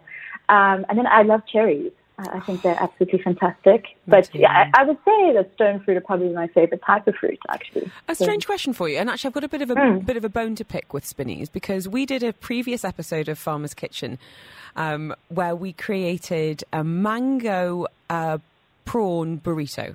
Um, 0.49 0.87
and 0.89 0.99
then 0.99 1.07
I 1.07 1.23
love 1.23 1.43
cherries. 1.51 1.93
I 2.19 2.41
think 2.41 2.63
they're 2.63 2.81
absolutely 2.81 3.23
fantastic. 3.23 3.85
But 4.09 4.35
yeah, 4.35 4.71
I, 4.75 4.83
I, 4.83 4.85
would 4.85 4.97
say 5.05 5.33
that 5.35 5.51
stone 5.55 5.81
fruit 5.81 5.97
are 5.97 6.01
probably 6.01 6.31
my 6.31 6.49
favorite 6.49 6.83
type 6.85 7.07
of 7.07 7.15
fruit, 7.15 7.39
actually. 7.49 7.91
A 8.09 8.15
strange 8.15 8.43
so. 8.43 8.49
question 8.49 8.73
for 8.73 8.89
you, 8.89 8.99
and 8.99 9.09
actually, 9.09 9.29
I've 9.29 9.35
got 9.35 9.45
a 9.45 9.49
bit 9.49 9.63
of 9.63 9.71
a 9.71 9.75
mm. 9.75 10.05
bit 10.05 10.17
of 10.17 10.25
a 10.25 10.29
bone 10.29 10.57
to 10.57 10.65
pick 10.65 10.93
with 10.93 11.07
Spinneys 11.07 11.49
because 11.49 11.89
we 11.89 12.07
did 12.07 12.25
a 12.25 12.33
previous 12.33 12.85
episode 12.85 13.29
of 13.29 13.39
Farmer's 13.39 13.73
Kitchen 13.73 14.19
um, 14.75 15.15
where 15.29 15.55
we 15.55 15.73
created 15.73 16.65
a 16.73 16.83
mango 16.83 17.87
uh, 18.11 18.39
prawn 18.85 19.39
burrito. 19.39 19.95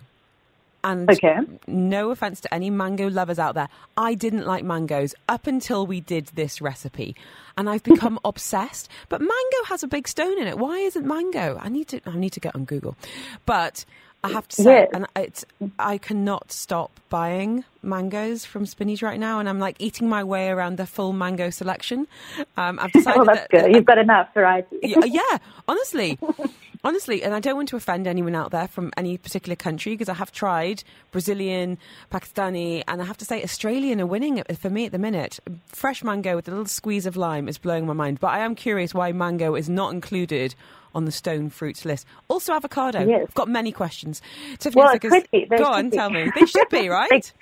And 0.83 1.09
okay. 1.09 1.37
no 1.65 2.11
offense 2.11 2.41
to 2.41 2.53
any 2.53 2.69
mango 2.69 3.09
lovers 3.09 3.39
out 3.39 3.55
there, 3.55 3.69
I 3.95 4.15
didn't 4.15 4.45
like 4.45 4.65
mangoes 4.65 5.15
up 5.29 5.47
until 5.47 5.87
we 5.87 6.01
did 6.01 6.27
this 6.27 6.61
recipe, 6.61 7.15
and 7.57 7.69
I've 7.69 7.83
become 7.93 8.19
obsessed. 8.25 8.89
But 9.07 9.21
mango 9.21 9.63
has 9.67 9.83
a 9.83 9.87
big 9.87 10.07
stone 10.07 10.37
in 10.37 10.47
it. 10.47 10.57
Why 10.57 10.79
isn't 10.79 11.05
mango? 11.05 11.57
I 11.61 11.69
need 11.69 11.87
to. 11.89 12.01
I 12.05 12.17
need 12.17 12.33
to 12.33 12.39
get 12.39 12.53
on 12.55 12.65
Google. 12.65 12.97
But 13.45 13.85
I 14.23 14.29
have 14.29 14.47
to 14.49 14.63
say, 14.63 14.87
and 14.93 15.05
it's 15.17 15.43
I 15.77 15.97
cannot 15.97 16.51
stop 16.51 16.97
buying 17.09 17.65
mangoes 17.81 18.45
from 18.45 18.65
Spinneys 18.65 19.01
right 19.01 19.19
now, 19.19 19.39
and 19.39 19.49
I'm 19.49 19.59
like 19.59 19.75
eating 19.79 20.07
my 20.07 20.23
way 20.23 20.47
around 20.47 20.77
the 20.77 20.85
full 20.85 21.11
mango 21.11 21.49
selection. 21.49 22.07
Um, 22.55 22.79
I've 22.79 22.91
decided 22.93 23.17
well, 23.17 23.25
that's 23.25 23.41
that, 23.41 23.49
good. 23.49 23.75
You've 23.75 23.85
got 23.85 23.97
enough 23.97 24.33
variety. 24.33 24.77
yeah, 24.81 25.03
yeah, 25.05 25.37
honestly. 25.67 26.17
honestly, 26.85 27.21
and 27.23 27.33
I 27.33 27.41
don't 27.41 27.55
want 27.55 27.69
to 27.69 27.75
offend 27.75 28.07
anyone 28.07 28.35
out 28.35 28.51
there 28.51 28.67
from 28.67 28.91
any 28.95 29.17
particular 29.17 29.55
country 29.55 29.93
because 29.93 30.09
I 30.09 30.13
have 30.13 30.31
tried 30.31 30.83
Brazilian, 31.11 31.77
Pakistani, 32.11 32.83
and 32.87 33.01
I 33.01 33.05
have 33.05 33.17
to 33.17 33.25
say 33.25 33.43
Australian 33.43 33.99
are 33.99 34.05
winning 34.05 34.41
for 34.57 34.69
me 34.69 34.85
at 34.85 34.93
the 34.93 34.99
minute. 34.99 35.39
Fresh 35.67 36.03
mango 36.03 36.35
with 36.35 36.47
a 36.47 36.51
little 36.51 36.65
squeeze 36.65 37.05
of 37.05 37.17
lime 37.17 37.49
is 37.49 37.57
blowing 37.57 37.85
my 37.85 37.93
mind. 37.93 38.19
But 38.19 38.27
I 38.27 38.39
am 38.39 38.55
curious 38.55 38.93
why 38.93 39.11
mango 39.11 39.55
is 39.55 39.69
not 39.69 39.93
included 39.93 40.55
on 40.93 41.05
the 41.05 41.11
stone 41.11 41.49
fruits 41.49 41.85
list. 41.85 42.05
Also, 42.27 42.53
avocado. 42.53 43.05
Yes. 43.05 43.25
I've 43.29 43.33
got 43.33 43.49
many 43.49 43.71
questions. 43.71 44.21
Tiffany 44.59 44.81
well, 44.81 44.93
it 44.93 45.01
could 45.01 45.27
be. 45.31 45.45
Go 45.45 45.65
on, 45.65 45.91
tell 45.91 46.09
me. 46.09 46.31
They 46.35 46.45
should 46.45 46.69
be, 46.69 46.89
right? 46.89 47.33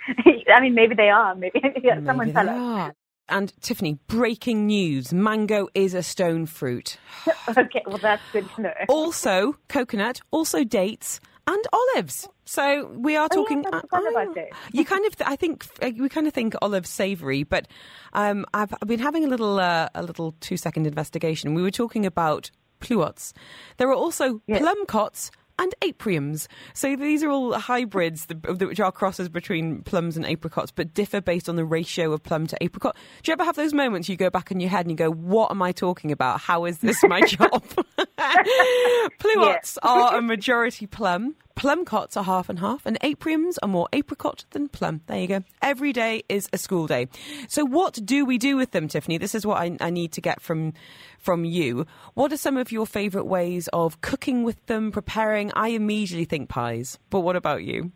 I 0.54 0.62
mean, 0.62 0.74
maybe 0.74 0.96
they 0.96 1.10
are. 1.10 1.36
Maybe, 1.36 1.60
yeah, 1.84 1.96
maybe 1.96 2.06
someone 2.06 2.34
tell 2.34 2.50
us. 2.50 2.58
Are. 2.58 2.94
And 3.30 3.54
Tiffany, 3.62 3.98
breaking 4.08 4.68
news 4.68 5.14
mango 5.14 5.70
is 5.74 5.94
a 5.94 6.04
stone 6.04 6.46
fruit. 6.46 6.98
okay, 7.58 7.82
well, 7.88 7.98
that's 7.98 8.22
good 8.34 8.46
to 8.56 8.62
know. 8.62 8.74
Also, 8.90 9.56
coconut, 9.70 10.20
also 10.32 10.66
dates, 10.66 11.22
and 11.48 11.64
olives. 11.72 12.28
So 12.46 12.92
we 12.98 13.16
are 13.16 13.30
talking. 13.30 13.64
Oh, 13.66 13.70
yeah, 13.72 14.00
uh, 14.00 14.22
about 14.22 14.36
dates. 14.36 14.58
you 14.74 14.84
kind 14.84 15.06
of, 15.06 15.14
I 15.26 15.36
think, 15.36 15.66
uh, 15.82 15.92
we 15.98 16.10
kind 16.10 16.28
of 16.28 16.34
think 16.34 16.56
olive 16.62 16.86
savoury, 16.86 17.44
but 17.44 17.68
um, 18.14 18.46
I've, 18.54 18.74
I've, 18.74 18.88
been 18.88 19.00
having 19.00 19.24
a 19.24 19.28
little, 19.28 19.60
uh, 19.60 19.88
a 19.96 20.04
little 20.04 20.36
two-second 20.42 20.86
investigation. 20.86 21.54
We 21.54 21.62
were 21.62 21.72
talking 21.72 22.06
about 22.06 22.52
pluots. 22.82 23.34
There 23.78 23.90
are 23.90 23.96
also 23.96 24.42
yes. 24.48 24.62
plumcots 24.62 25.32
and 25.62 25.74
apriums. 25.82 26.48
So 26.74 26.96
these 26.96 27.24
are 27.24 27.30
all 27.30 27.54
hybrids, 27.54 28.28
which 28.46 28.80
are 28.80 28.92
crosses 28.92 29.30
between 29.30 29.84
plums 29.84 30.18
and 30.18 30.26
apricots, 30.26 30.72
but 30.72 30.94
differ 30.94 31.22
based 31.22 31.48
on 31.48 31.56
the 31.56 31.66
ratio 31.66 32.12
of 32.12 32.24
plum 32.24 32.48
to 32.48 32.58
apricot. 32.62 32.96
Do 33.22 33.30
you 33.30 33.34
ever 33.34 33.44
have 33.44 33.56
those 33.56 33.74
moments 33.74 34.10
you 34.10 34.18
go 34.18 34.30
back 34.30 34.52
in 34.52 34.60
your 34.60 34.70
head 34.70 34.82
and 34.82 34.92
you 34.92 34.98
go, 34.98 35.12
"What 35.12 35.52
am 35.52 35.62
I 35.62 35.72
talking 35.72 36.12
about? 36.12 36.42
How 36.42 36.66
is 36.66 36.80
this 36.80 37.02
my 37.04 37.22
job?" 37.28 37.64
Pluots 39.20 39.78
are 39.84 40.18
a 40.18 40.22
majority 40.22 40.88
plum. 40.88 41.36
Plumcots 41.62 42.18
are 42.18 42.24
half 42.24 42.50
and 42.50 42.58
half, 42.58 42.88
and 42.88 43.00
apriums 43.02 43.58
are 43.62 43.70
more 43.70 43.88
apricot 43.94 44.46
than 44.50 44.68
plum. 44.68 45.02
There 45.06 45.20
you 45.20 45.28
go. 45.28 45.44
Every 45.62 45.94
day 45.94 46.24
is 46.28 46.50
a 46.52 46.58
school 46.58 46.88
day. 46.88 47.08
So, 47.48 47.64
what 47.64 48.04
do 48.04 48.26
we 48.26 48.40
do 48.40 48.58
with 48.58 48.72
them, 48.72 48.88
Tiffany? 48.88 49.20
This 49.20 49.36
is 49.36 49.46
what 49.46 49.60
I, 49.60 49.78
I 49.80 49.92
need 49.92 50.12
to 50.14 50.22
get 50.22 50.42
from 50.42 50.74
from 51.20 51.46
you. 51.46 51.86
What 52.16 52.34
are 52.34 52.38
some 52.38 52.58
of 52.58 52.72
your 52.72 52.88
favourite 52.88 53.28
ways 53.28 53.70
of 53.74 54.02
cooking 54.02 54.42
with 54.42 54.66
them, 54.66 54.92
preparing? 54.92 55.52
I 55.56 55.68
immediately 55.68 56.26
think 56.26 56.50
pies, 56.50 56.98
but 57.12 57.20
what 57.20 57.36
about 57.36 57.64
you? 57.64 57.92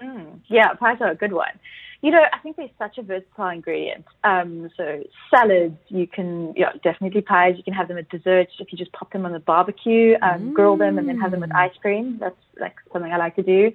Mm, 0.00 0.40
yeah, 0.46 0.72
pies 0.72 0.96
are 1.02 1.10
a 1.10 1.14
good 1.14 1.34
one. 1.34 1.60
You 2.04 2.10
know, 2.10 2.22
I 2.34 2.38
think 2.40 2.56
they're 2.56 2.68
such 2.78 2.98
a 2.98 3.02
versatile 3.02 3.48
ingredient. 3.48 4.04
Um, 4.24 4.68
so 4.76 5.02
salads, 5.30 5.78
you 5.88 6.06
can, 6.06 6.52
yeah, 6.54 6.72
definitely 6.82 7.22
pies. 7.22 7.54
You 7.56 7.62
can 7.62 7.72
have 7.72 7.88
them 7.88 7.96
at 7.96 8.10
desserts 8.10 8.52
if 8.58 8.70
you 8.70 8.76
just 8.76 8.92
pop 8.92 9.10
them 9.10 9.24
on 9.24 9.32
the 9.32 9.38
barbecue, 9.38 10.14
um, 10.20 10.50
mm. 10.50 10.52
grill 10.52 10.76
them, 10.76 10.98
and 10.98 11.08
then 11.08 11.18
have 11.18 11.30
them 11.30 11.40
with 11.40 11.54
ice 11.54 11.72
cream. 11.80 12.18
That's 12.20 12.36
like 12.60 12.74
something 12.92 13.10
I 13.10 13.16
like 13.16 13.36
to 13.36 13.42
do. 13.42 13.72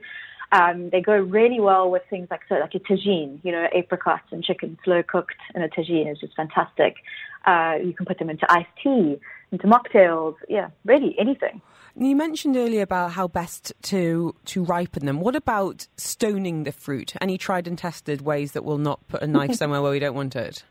Um, 0.52 0.92
they 0.92 1.02
go 1.02 1.16
really 1.16 1.60
well 1.60 1.90
with 1.90 2.04
things 2.08 2.28
like 2.30 2.42
so 2.48 2.54
like 2.60 2.76
a 2.76 2.80
tagine, 2.80 3.40
you 3.44 3.52
know, 3.52 3.68
apricots 3.76 4.28
and 4.32 4.44
chicken 4.44 4.78
slow 4.84 5.02
cooked 5.02 5.34
in 5.56 5.64
a 5.64 5.68
tagine 5.68 6.12
is 6.12 6.20
just 6.20 6.36
fantastic. 6.36 6.98
Uh, 7.46 7.78
you 7.84 7.94
can 7.94 8.06
put 8.06 8.20
them 8.20 8.30
into 8.30 8.46
iced 8.52 8.70
tea, 8.84 9.20
into 9.52 9.66
mocktails, 9.66 10.36
yeah, 10.48 10.70
really 10.86 11.16
anything. 11.18 11.64
You 11.96 12.16
mentioned 12.16 12.56
earlier 12.56 12.82
about 12.82 13.12
how 13.12 13.28
best 13.28 13.74
to 13.84 14.36
to 14.46 14.64
ripen 14.64 15.06
them. 15.06 15.20
What 15.20 15.36
about 15.36 15.88
stoning 15.98 16.64
the 16.64 16.72
fruit? 16.72 17.14
Any 17.22 17.38
tried 17.38 17.68
and 17.68 17.78
tested 17.78 18.22
ways 18.22 18.54
that 18.54 18.64
will 18.64 18.78
not 18.78 19.08
put 19.08 19.22
a 19.22 19.28
knife 19.28 19.56
somewhere 19.56 19.82
where 19.82 19.92
we 19.92 20.00
don't 20.00 20.16
want 20.16 20.36
it? 20.36 20.64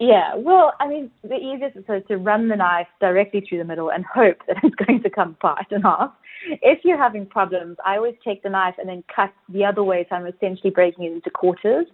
Yeah, 0.00 0.36
well, 0.36 0.74
I 0.78 0.86
mean, 0.86 1.10
the 1.24 1.34
easiest 1.34 1.76
is 1.76 1.84
to 2.06 2.16
run 2.16 2.48
the 2.48 2.56
knife 2.56 2.86
directly 3.00 3.40
through 3.40 3.58
the 3.58 3.64
middle 3.64 3.90
and 3.90 4.04
hope 4.04 4.38
that 4.46 4.58
it's 4.62 4.74
going 4.86 5.02
to 5.02 5.10
come 5.10 5.30
apart 5.30 5.66
in 5.70 5.82
half. 5.82 6.12
If 6.62 6.84
you're 6.84 6.98
having 6.98 7.26
problems, 7.26 7.76
I 7.84 7.96
always 7.96 8.14
take 8.24 8.42
the 8.42 8.50
knife 8.50 8.74
and 8.78 8.88
then 8.88 9.04
cut 9.14 9.32
the 9.48 9.64
other 9.64 9.82
way, 9.82 10.06
so 10.08 10.16
I'm 10.16 10.26
essentially 10.26 10.70
breaking 10.70 11.04
it 11.04 11.12
into 11.12 11.30
quarters. 11.30 11.86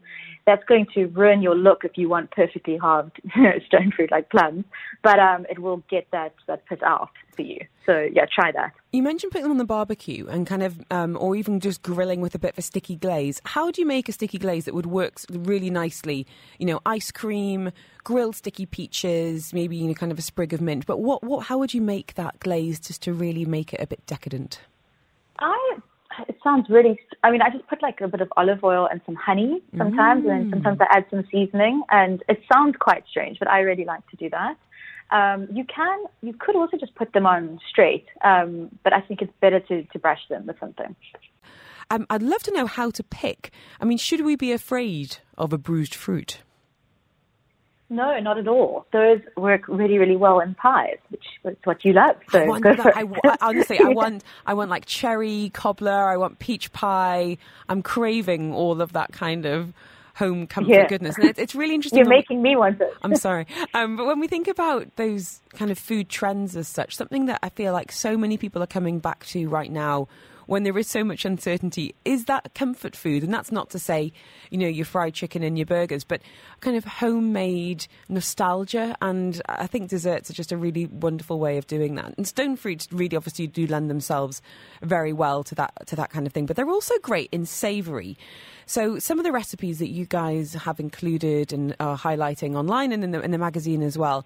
That's 0.46 0.64
going 0.64 0.86
to 0.94 1.06
ruin 1.06 1.40
your 1.40 1.54
look 1.54 1.84
if 1.84 1.92
you 1.96 2.08
want 2.08 2.30
perfectly 2.30 2.78
halved 2.80 3.20
stone 3.66 3.92
fruit 3.96 4.10
like 4.10 4.30
plums, 4.30 4.64
but 5.02 5.18
um, 5.18 5.46
it 5.48 5.58
will 5.58 5.82
get 5.88 6.06
that 6.12 6.34
that 6.46 6.66
pit 6.66 6.82
out 6.82 7.10
for 7.34 7.42
you. 7.42 7.60
So 7.86 8.08
yeah, 8.12 8.24
try 8.32 8.52
that. 8.52 8.72
You 8.92 9.02
mentioned 9.02 9.32
putting 9.32 9.44
them 9.44 9.50
on 9.52 9.58
the 9.58 9.64
barbecue 9.64 10.26
and 10.28 10.46
kind 10.46 10.62
of, 10.62 10.80
um, 10.90 11.18
or 11.20 11.36
even 11.36 11.60
just 11.60 11.82
grilling 11.82 12.20
with 12.20 12.34
a 12.34 12.38
bit 12.38 12.52
of 12.52 12.58
a 12.58 12.62
sticky 12.62 12.96
glaze. 12.96 13.40
How 13.44 13.70
do 13.70 13.80
you 13.80 13.86
make 13.86 14.08
a 14.08 14.12
sticky 14.12 14.38
glaze 14.38 14.64
that 14.64 14.74
would 14.74 14.86
work 14.86 15.20
really 15.30 15.68
nicely? 15.68 16.26
You 16.58 16.66
know, 16.66 16.80
ice 16.86 17.10
cream, 17.10 17.72
grilled 18.04 18.36
sticky 18.36 18.66
peaches, 18.66 19.52
maybe 19.52 19.76
you 19.76 19.88
know, 19.88 19.94
kind 19.94 20.12
of 20.12 20.18
a 20.18 20.22
sprig 20.22 20.52
of 20.52 20.60
mint. 20.60 20.86
But 20.86 21.00
what, 21.00 21.24
what, 21.24 21.46
how 21.46 21.58
would 21.58 21.74
you 21.74 21.82
make 21.82 22.14
that 22.14 22.38
glaze 22.40 22.78
just 22.78 23.02
to 23.02 23.12
really 23.12 23.44
make 23.44 23.74
it 23.74 23.80
a 23.80 23.86
bit 23.86 24.06
decadent? 24.06 24.33
I 25.38 25.78
it 26.28 26.36
sounds 26.42 26.68
really. 26.68 26.98
I 27.22 27.30
mean, 27.30 27.42
I 27.42 27.50
just 27.50 27.66
put 27.68 27.82
like 27.82 28.00
a 28.00 28.08
bit 28.08 28.20
of 28.20 28.32
olive 28.36 28.62
oil 28.62 28.88
and 28.90 29.00
some 29.06 29.14
honey 29.14 29.62
sometimes, 29.76 30.24
mm. 30.24 30.30
and 30.30 30.50
sometimes 30.50 30.78
I 30.80 30.86
add 30.96 31.06
some 31.10 31.24
seasoning, 31.30 31.82
and 31.90 32.22
it 32.28 32.40
sounds 32.52 32.76
quite 32.78 33.04
strange, 33.08 33.38
but 33.38 33.48
I 33.48 33.60
really 33.60 33.84
like 33.84 34.06
to 34.10 34.16
do 34.16 34.30
that. 34.30 34.56
Um, 35.10 35.48
you 35.52 35.64
can, 35.64 36.04
you 36.22 36.32
could 36.32 36.56
also 36.56 36.76
just 36.76 36.94
put 36.94 37.12
them 37.12 37.26
on 37.26 37.60
straight, 37.68 38.06
um, 38.24 38.70
but 38.82 38.92
I 38.92 39.00
think 39.00 39.22
it's 39.22 39.32
better 39.40 39.60
to, 39.60 39.82
to 39.84 39.98
brush 39.98 40.20
them 40.28 40.46
with 40.46 40.58
something. 40.58 40.96
Um, 41.90 42.06
I'd 42.08 42.22
love 42.22 42.42
to 42.44 42.52
know 42.52 42.66
how 42.66 42.90
to 42.90 43.02
pick. 43.02 43.52
I 43.80 43.84
mean, 43.84 43.98
should 43.98 44.22
we 44.22 44.34
be 44.34 44.50
afraid 44.52 45.18
of 45.36 45.52
a 45.52 45.58
bruised 45.58 45.94
fruit? 45.94 46.38
No, 47.90 48.18
not 48.18 48.38
at 48.38 48.48
all. 48.48 48.86
Those 48.92 49.20
work 49.36 49.68
really, 49.68 49.98
really 49.98 50.16
well 50.16 50.40
in 50.40 50.54
pies, 50.54 50.96
which 51.10 51.24
is 51.44 51.56
what 51.64 51.84
you 51.84 51.92
love. 51.92 52.16
So 52.30 52.40
I 52.40 52.46
want 52.46 52.64
that. 52.64 52.80
I, 52.80 53.02
I, 53.02 53.36
honestly, 53.40 53.78
I 53.78 53.88
want, 53.88 54.24
I 54.46 54.54
want 54.54 54.70
like 54.70 54.86
cherry 54.86 55.50
cobbler. 55.52 56.08
I 56.08 56.16
want 56.16 56.38
peach 56.38 56.72
pie. 56.72 57.36
I'm 57.68 57.82
craving 57.82 58.54
all 58.54 58.80
of 58.80 58.92
that 58.94 59.12
kind 59.12 59.44
of 59.44 59.72
home 60.14 60.46
comfort 60.46 60.72
yeah. 60.72 60.86
goodness. 60.86 61.16
And 61.16 61.28
it's, 61.28 61.38
it's 61.38 61.54
really 61.54 61.74
interesting. 61.74 61.98
You're 61.98 62.08
making 62.08 62.40
me 62.40 62.56
want 62.56 62.80
it. 62.80 62.92
I'm 63.02 63.16
sorry. 63.16 63.46
Um, 63.74 63.96
but 63.96 64.06
when 64.06 64.20
we 64.20 64.28
think 64.28 64.48
about 64.48 64.96
those 64.96 65.40
kind 65.52 65.70
of 65.70 65.78
food 65.78 66.08
trends 66.08 66.56
as 66.56 66.68
such, 66.68 66.96
something 66.96 67.26
that 67.26 67.40
I 67.42 67.48
feel 67.48 67.72
like 67.72 67.92
so 67.92 68.16
many 68.16 68.38
people 68.38 68.62
are 68.62 68.68
coming 68.68 68.98
back 68.98 69.26
to 69.26 69.48
right 69.48 69.70
now 69.70 70.08
when 70.46 70.62
there 70.62 70.76
is 70.78 70.88
so 70.88 71.04
much 71.04 71.24
uncertainty 71.24 71.94
is 72.04 72.24
that 72.26 72.54
comfort 72.54 72.94
food 72.96 73.22
and 73.22 73.32
that's 73.32 73.52
not 73.52 73.70
to 73.70 73.78
say 73.78 74.12
you 74.50 74.58
know 74.58 74.66
your 74.66 74.84
fried 74.84 75.14
chicken 75.14 75.42
and 75.42 75.58
your 75.58 75.66
burgers 75.66 76.04
but 76.04 76.20
kind 76.60 76.76
of 76.76 76.84
homemade 76.84 77.86
nostalgia 78.08 78.96
and 79.00 79.42
i 79.48 79.66
think 79.66 79.88
desserts 79.88 80.30
are 80.30 80.34
just 80.34 80.52
a 80.52 80.56
really 80.56 80.86
wonderful 80.86 81.38
way 81.38 81.58
of 81.58 81.66
doing 81.66 81.94
that 81.94 82.14
and 82.16 82.26
stone 82.26 82.56
fruits 82.56 82.88
really 82.92 83.16
obviously 83.16 83.46
do 83.46 83.66
lend 83.66 83.90
themselves 83.90 84.42
very 84.82 85.12
well 85.12 85.42
to 85.44 85.54
that 85.54 85.72
to 85.86 85.96
that 85.96 86.10
kind 86.10 86.26
of 86.26 86.32
thing 86.32 86.46
but 86.46 86.56
they're 86.56 86.68
also 86.68 86.94
great 87.02 87.28
in 87.32 87.46
savory 87.46 88.16
so 88.66 88.98
some 88.98 89.18
of 89.18 89.24
the 89.24 89.32
recipes 89.32 89.78
that 89.78 89.90
you 89.90 90.06
guys 90.06 90.54
have 90.54 90.80
included 90.80 91.52
and 91.52 91.76
are 91.80 91.98
highlighting 91.98 92.56
online 92.56 92.92
and 92.92 93.04
in 93.04 93.10
the, 93.10 93.20
in 93.20 93.30
the 93.30 93.38
magazine 93.38 93.82
as 93.82 93.98
well, 93.98 94.24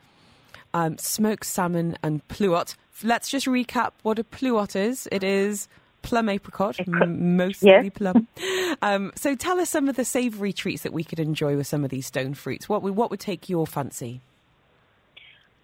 um, 0.74 0.96
smoked 0.98 1.44
salmon 1.44 1.96
and 2.02 2.26
pluot. 2.28 2.76
Let's 3.02 3.30
just 3.30 3.46
recap 3.46 3.92
what 4.02 4.18
a 4.18 4.24
pluot 4.24 4.76
is. 4.76 5.08
It 5.10 5.24
is 5.24 5.68
plum 6.08 6.28
apricot, 6.28 6.80
m- 6.80 7.36
mostly 7.36 7.90
plum. 7.90 8.26
Um, 8.80 9.10
so 9.16 9.34
tell 9.34 9.58
us 9.58 9.70
some 9.70 9.88
of 9.88 9.96
the 9.96 10.04
savoury 10.04 10.52
treats 10.52 10.82
that 10.82 10.92
we 10.92 11.02
could 11.02 11.18
enjoy 11.18 11.56
with 11.56 11.66
some 11.66 11.82
of 11.82 11.90
these 11.90 12.06
stone 12.06 12.34
fruits. 12.34 12.68
What 12.68 12.82
would, 12.82 12.94
what 12.94 13.10
would 13.10 13.18
take 13.18 13.48
your 13.48 13.66
fancy? 13.66 14.20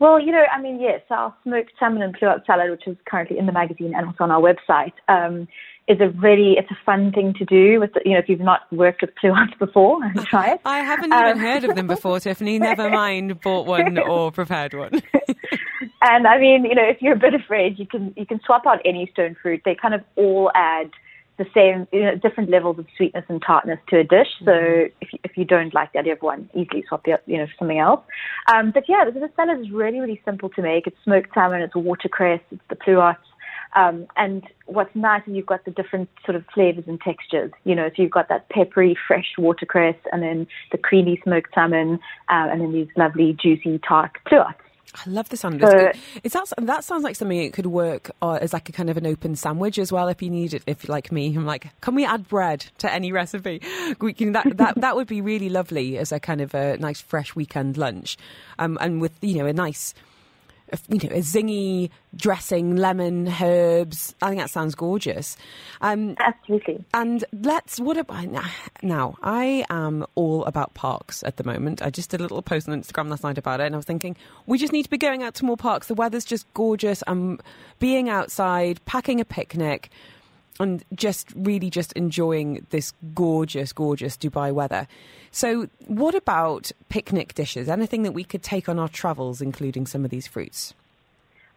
Well, 0.01 0.19
you 0.19 0.33
know, 0.33 0.43
I 0.53 0.61
mean, 0.61 0.81
yes, 0.81 1.03
our 1.11 1.33
smoked 1.45 1.73
salmon 1.79 2.03
and 2.03 2.17
pluot 2.17 2.45
salad, 2.45 2.71
which 2.71 2.89
is 2.89 2.97
currently 3.07 3.39
in 3.39 3.47
the 3.47 3.53
magazine 3.53 3.95
and 3.95 4.07
also 4.07 4.25
on 4.25 4.31
our 4.33 4.41
website, 4.41 4.95
um, 5.07 5.47
is 5.87 6.01
a 6.01 6.09
really 6.19 6.55
it's 6.59 6.71
a 6.71 6.79
fun 6.85 7.13
thing 7.13 7.35
to 7.35 7.45
do 7.45 7.79
with 7.79 7.93
the, 7.93 8.01
you 8.05 8.13
know 8.13 8.19
if 8.19 8.29
you've 8.29 8.41
not 8.41 8.61
worked 8.73 9.03
with 9.03 9.11
pluots 9.23 9.57
before 9.59 10.03
and 10.03 10.17
try 10.27 10.53
it. 10.53 10.61
I 10.65 10.81
haven't 10.81 11.13
even 11.13 11.33
um, 11.33 11.39
heard 11.39 11.65
of 11.65 11.77
them 11.77 11.87
before, 11.87 12.19
Tiffany. 12.21 12.59
Never 12.59 12.91
mind 12.91 13.41
bought 13.41 13.67
one 13.67 13.99
or 13.99 14.33
prepared 14.33 14.75
one. 14.75 15.03
And 16.05 16.27
I 16.27 16.39
mean, 16.39 16.65
you 16.65 16.75
know, 16.75 16.87
if 16.87 17.01
you're 17.01 17.15
a 17.15 17.19
bit 17.19 17.35
afraid, 17.35 17.79
you 17.79 17.87
can 17.87 18.13
you 18.17 18.27
can 18.27 18.41
swap 18.45 18.67
out 18.67 18.81
any 18.85 19.09
stone 19.13 19.37
fruit. 19.41 19.63
They 19.65 19.75
kind 19.75 19.95
of 19.95 20.03
all 20.17 20.51
add 20.55 20.91
the 21.37 21.47
same, 21.53 21.89
you 21.93 22.05
know, 22.05 22.15
different 22.15 22.49
levels 22.49 22.79
of 22.79 22.87
sweetness 22.97 23.25
and 23.29 23.43
tartness 23.43 23.81
to 23.89 23.99
a 23.99 24.05
dish. 24.05 24.29
So 24.45 24.53
mm-hmm. 24.53 24.97
if 25.01 25.13
you, 25.13 25.19
if 25.25 25.37
you 25.37 25.45
don't 25.45 25.75
like 25.75 25.93
the 25.93 25.99
idea 25.99 26.13
of 26.13 26.23
one, 26.23 26.49
easily 26.55 26.85
swap 26.89 27.05
the 27.05 27.19
you 27.27 27.39
know 27.39 27.47
for 27.47 27.55
something 27.59 27.79
else. 27.79 28.01
Um, 28.55 28.71
but 28.71 28.85
yeah, 28.89 29.05
the, 29.05 29.13
the 29.13 29.31
salad 29.37 29.61
is 29.61 29.71
really 29.71 30.01
really 30.01 30.21
simple 30.25 30.49
to 30.51 30.63
make. 30.63 30.87
It's 30.87 30.97
smoked 31.05 31.31
salmon, 31.35 31.63
it's 31.63 31.75
watercress, 31.75 32.41
it's 32.51 32.63
the 32.69 32.77
pluots 32.77 33.17
um, 33.77 34.07
and 34.17 34.43
what's 34.67 34.95
nice 34.95 35.23
is 35.27 35.35
you've 35.35 35.47
got 35.47 35.65
the 35.65 35.71
different 35.71 36.09
sort 36.25 36.37
of 36.37 36.45
flavors 36.55 36.85
and 36.87 37.01
textures. 37.01 37.51
You 37.65 37.75
know, 37.75 37.89
so 37.89 38.03
you've 38.03 38.13
got 38.13 38.29
that 38.29 38.49
peppery, 38.49 38.97
fresh 39.07 39.33
watercress, 39.37 39.97
and 40.13 40.23
then 40.23 40.47
the 40.71 40.79
creamy 40.79 41.21
smoked 41.25 41.55
salmon, 41.55 41.99
uh, 42.29 42.49
and 42.51 42.61
then 42.61 42.73
these 42.73 42.89
lovely, 42.97 43.37
juicy, 43.41 43.79
tart 43.87 44.13
pluots. 44.31 44.55
I 44.95 45.11
love 45.11 45.29
the 45.29 45.35
of 45.35 45.61
so, 45.61 45.93
Is 46.23 46.33
that 46.33 46.53
that 46.59 46.85
sounds 46.85 47.03
like 47.03 47.17
something 47.17 47.39
that 47.43 47.53
could 47.53 47.67
work 47.67 48.11
uh, 48.23 48.39
as 48.41 48.53
like 48.53 48.69
a 48.69 48.73
kind 48.73 48.89
of 48.89 48.97
an 48.97 49.07
open 49.07 49.35
sandwich 49.35 49.79
as 49.79 49.91
well 49.91 50.09
if 50.09 50.23
you 50.23 50.31
need 50.31 50.55
it. 50.55 50.63
If 50.67 50.85
you're 50.85 50.95
like 50.95 51.11
me, 51.11 51.35
I'm 51.35 51.45
like, 51.45 51.69
can 51.81 51.95
we 51.95 52.05
add 52.05 52.29
bread 52.29 52.67
to 52.79 52.93
any 52.93 53.13
recipe? 53.13 53.61
We 54.01 54.13
can, 54.13 54.33
that 54.33 54.57
that 54.57 54.81
that 54.81 54.97
would 54.97 55.07
be 55.07 55.21
really 55.21 55.49
lovely 55.49 55.99
as 55.99 56.13
a 56.13 56.21
kind 56.21 56.41
of 56.41 56.55
a 56.55 56.77
nice 56.79 57.01
fresh 57.01 57.35
weekend 57.35 57.77
lunch, 57.77 58.17
um, 58.59 58.79
and 58.81 59.01
with 59.01 59.13
you 59.21 59.39
know 59.39 59.47
a 59.47 59.53
nice 59.53 59.95
you 60.89 61.09
know, 61.09 61.15
a 61.15 61.21
zingy 61.21 61.91
dressing, 62.17 62.77
lemon, 62.77 63.29
herbs. 63.41 64.15
I 64.23 64.29
think 64.29 64.41
that 64.41 64.51
sounds 64.51 64.75
gorgeous. 64.75 65.37
Um, 65.81 66.17
Absolutely. 66.19 66.85
And 66.95 67.25
let's, 67.33 67.81
what 67.81 67.97
about, 67.97 68.29
now, 68.83 69.17
I 69.23 69.65
am 69.71 70.07
all 70.15 70.45
about 70.45 70.75
parks 70.75 71.23
at 71.25 71.37
the 71.37 71.45
moment. 71.45 71.83
I 71.83 71.91
just 71.91 72.11
did 72.11 72.21
a 72.21 72.23
little 72.23 72.43
post 72.43 72.69
on 72.69 72.81
Instagram 72.81 73.09
last 73.09 73.25
night 73.25 73.39
about 73.39 73.61
it, 73.61 73.67
and 73.67 73.75
I 73.75 73.79
was 73.79 73.87
thinking, 73.87 74.17
we 74.47 74.59
just 74.59 74.73
need 74.73 74.85
to 74.85 74.91
be 74.91 74.99
going 74.99 75.23
out 75.23 75.35
to 75.37 75.45
more 75.45 75.57
parks. 75.57 75.89
The 75.89 75.95
weather's 75.95 76.25
just 76.25 76.53
gorgeous. 76.55 77.03
I'm 77.07 77.41
being 77.79 78.09
outside, 78.09 78.85
packing 78.85 79.21
a 79.21 79.25
picnic, 79.25 79.91
and 80.61 80.85
just 80.95 81.33
really 81.35 81.71
just 81.71 81.93
enjoying 81.95 82.67
this 82.71 82.93
gorgeous, 83.15 83.73
gorgeous 83.73 84.17
Dubai 84.17 84.53
weather. 84.53 84.87
So, 85.31 85.69
what 85.87 86.15
about 86.15 86.71
picnic 86.89 87.35
dishes? 87.35 87.69
Anything 87.69 88.03
that 88.05 88.13
we 88.13 88.25
could 88.25 88.43
take 88.43 88.69
on 88.69 88.79
our 88.79 88.89
travels, 88.89 89.41
including 89.41 89.87
some 89.87 90.05
of 90.05 90.11
these 90.11 90.27
fruits? 90.27 90.75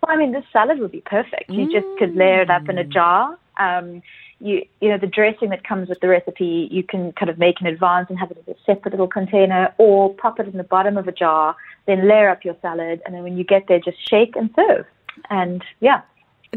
Well, 0.01 0.16
I 0.16 0.18
mean, 0.18 0.32
this 0.32 0.46
salad 0.51 0.80
would 0.80 0.92
be 0.92 1.01
perfect. 1.01 1.50
You 1.50 1.68
mm. 1.68 1.72
just 1.72 1.88
could 2.00 2.16
layer 2.16 2.42
it 2.42 2.50
up 2.50 2.68
in 2.70 2.77
a 2.77 2.84
mm. 2.84 2.89
jar. 2.89 3.38
Um, 3.58 4.01
you, 4.39 4.66
you 4.82 4.89
know, 4.89 4.98
the 4.98 5.08
dressing 5.08 5.50
that 5.50 5.63
comes 5.63 5.89
with 5.89 6.00
the 6.00 6.08
recipe, 6.08 6.68
you 6.72 6.84
can 6.84 7.12
kind 7.13 7.30
of 7.30 7.39
make 7.39 7.60
in 7.60 7.68
advance 7.68 8.08
and 8.10 8.20
have 8.20 8.30
it 8.30 8.38
as 8.48 8.56
a 8.56 8.60
separate 8.66 8.92
little 8.92 9.08
container, 9.08 9.74
or 9.77 10.13
pop 10.13 10.39
it 10.39 10.48
in 10.48 10.58
the 10.58 10.63
bottom 10.63 10.98
of 10.98 11.08
a 11.08 11.12
jar, 11.12 11.56
then 11.88 12.08
layer 12.08 12.30
up 12.30 12.46
your 12.46 12.56
salad, 12.62 13.01
and 13.06 13.16
then 13.16 13.24
when 13.24 13.38
you 13.38 13.44
get 13.44 13.68
there, 13.68 13.80
just 13.80 13.98
shake 14.08 14.36
and 14.36 14.50
serve. 14.56 14.86
And 15.30 15.63
yeah, 15.80 16.01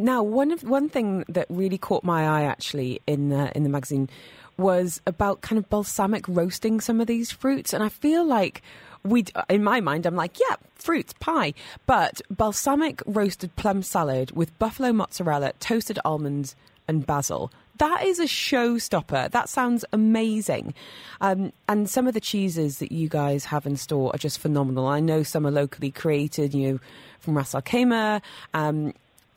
now, 0.00 0.22
one 0.22 0.50
of 0.50 0.62
one 0.62 0.88
thing 0.88 1.24
that 1.28 1.46
really 1.48 1.78
caught 1.78 2.04
my 2.04 2.26
eye 2.26 2.44
actually 2.44 3.00
in 3.06 3.28
the 3.28 3.54
in 3.56 3.62
the 3.62 3.68
magazine 3.68 4.08
was 4.56 5.00
about 5.06 5.40
kind 5.40 5.58
of 5.58 5.68
balsamic 5.70 6.26
roasting 6.28 6.80
some 6.80 7.00
of 7.00 7.06
these 7.06 7.30
fruits, 7.30 7.72
and 7.72 7.82
I 7.82 7.88
feel 7.88 8.24
like 8.24 8.62
we, 9.02 9.24
in 9.48 9.64
my 9.64 9.80
mind, 9.80 10.04
I'm 10.06 10.16
like, 10.16 10.38
yeah, 10.38 10.56
fruits, 10.74 11.14
pie, 11.20 11.54
but 11.86 12.20
balsamic 12.30 13.02
roasted 13.06 13.54
plum 13.56 13.82
salad 13.82 14.32
with 14.32 14.56
buffalo 14.58 14.92
mozzarella, 14.92 15.52
toasted 15.58 15.98
almonds, 16.04 16.54
and 16.86 17.06
basil. 17.06 17.50
That 17.78 18.04
is 18.04 18.18
a 18.18 18.24
showstopper. 18.24 19.30
That 19.30 19.48
sounds 19.48 19.86
amazing. 19.92 20.74
Um, 21.22 21.52
and 21.66 21.88
some 21.88 22.06
of 22.06 22.12
the 22.12 22.20
cheeses 22.20 22.78
that 22.78 22.92
you 22.92 23.08
guys 23.08 23.46
have 23.46 23.64
in 23.64 23.76
store 23.76 24.14
are 24.14 24.18
just 24.18 24.38
phenomenal. 24.38 24.86
I 24.86 25.00
know 25.00 25.22
some 25.22 25.46
are 25.46 25.50
locally 25.50 25.90
created, 25.90 26.52
you 26.52 26.72
know, 26.72 26.80
from 27.20 27.38
Ras 27.38 27.54
Al 27.54 27.62
Khaimah. 27.62 28.20
Um, 28.52 28.92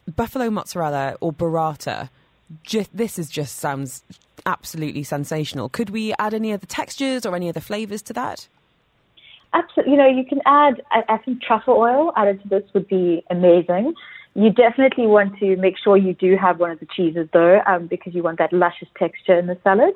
buffalo 0.07 0.49
mozzarella 0.49 1.17
or 1.21 1.33
burrata. 1.33 2.09
Just, 2.63 2.95
this 2.95 3.17
is 3.17 3.29
just 3.29 3.57
sounds 3.57 4.03
absolutely 4.45 5.03
sensational. 5.03 5.69
Could 5.69 5.89
we 5.89 6.13
add 6.19 6.33
any 6.33 6.53
other 6.53 6.67
textures 6.67 7.25
or 7.25 7.35
any 7.35 7.49
other 7.49 7.59
flavors 7.59 8.01
to 8.03 8.13
that? 8.13 8.47
Absolutely. 9.53 9.93
You 9.93 9.97
know, 9.97 10.07
you 10.07 10.25
can 10.25 10.39
add, 10.45 10.81
I, 10.91 11.17
think 11.17 11.41
truffle 11.41 11.75
oil 11.75 12.11
added 12.15 12.41
to 12.41 12.49
this 12.49 12.63
would 12.73 12.87
be 12.87 13.23
amazing. 13.29 13.93
You 14.35 14.51
definitely 14.51 15.05
want 15.05 15.37
to 15.39 15.55
make 15.57 15.75
sure 15.77 15.95
you 15.95 16.13
do 16.15 16.35
have 16.37 16.59
one 16.59 16.71
of 16.71 16.79
the 16.79 16.87
cheeses 16.87 17.29
though, 17.33 17.61
um, 17.67 17.85
because 17.85 18.15
you 18.15 18.23
want 18.23 18.39
that 18.39 18.51
luscious 18.51 18.87
texture 18.97 19.37
in 19.37 19.45
the 19.45 19.57
salad. 19.63 19.93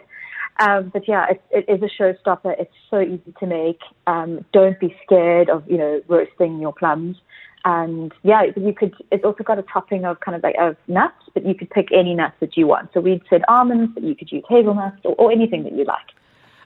Um, 0.60 0.90
but 0.94 1.08
yeah, 1.08 1.26
it, 1.30 1.42
it 1.52 1.66
is 1.68 1.82
a 1.82 2.02
showstopper. 2.02 2.56
It's 2.60 2.74
so 2.90 3.02
easy 3.02 3.34
to 3.40 3.46
make. 3.48 3.80
Um, 4.06 4.46
don't 4.54 4.80
be 4.80 4.96
scared 5.06 5.50
of 5.50 5.70
you 5.70 5.78
know 5.78 6.02
roasting 6.08 6.60
your 6.60 6.74
plums. 6.74 7.18
And 7.66 8.14
yeah, 8.24 8.44
you 8.56 8.74
could. 8.74 8.94
It's 9.12 9.26
also 9.26 9.44
got 9.44 9.60
a 9.60 9.64
topping 9.64 10.06
of 10.06 10.20
kind 10.22 10.36
of 10.36 10.44
like 10.44 10.56
of 10.60 10.76
nuts, 10.88 11.16
but 11.34 11.46
you 11.46 11.54
could 11.54 11.70
pick 11.70 11.90
any 11.92 12.14
nuts 12.14 12.36
that 12.40 12.56
you 12.56 12.68
want. 12.68 12.90
So 12.94 13.00
we'd 13.00 13.22
said 13.30 13.42
almonds, 13.48 13.92
but 13.94 14.04
you 14.04 14.16
could 14.16 14.32
use 14.32 14.44
hazelnuts 14.48 14.98
or, 15.04 15.16
or 15.16 15.32
anything 15.32 15.64
that 15.64 15.74
you 15.74 15.84
like. 15.84 16.08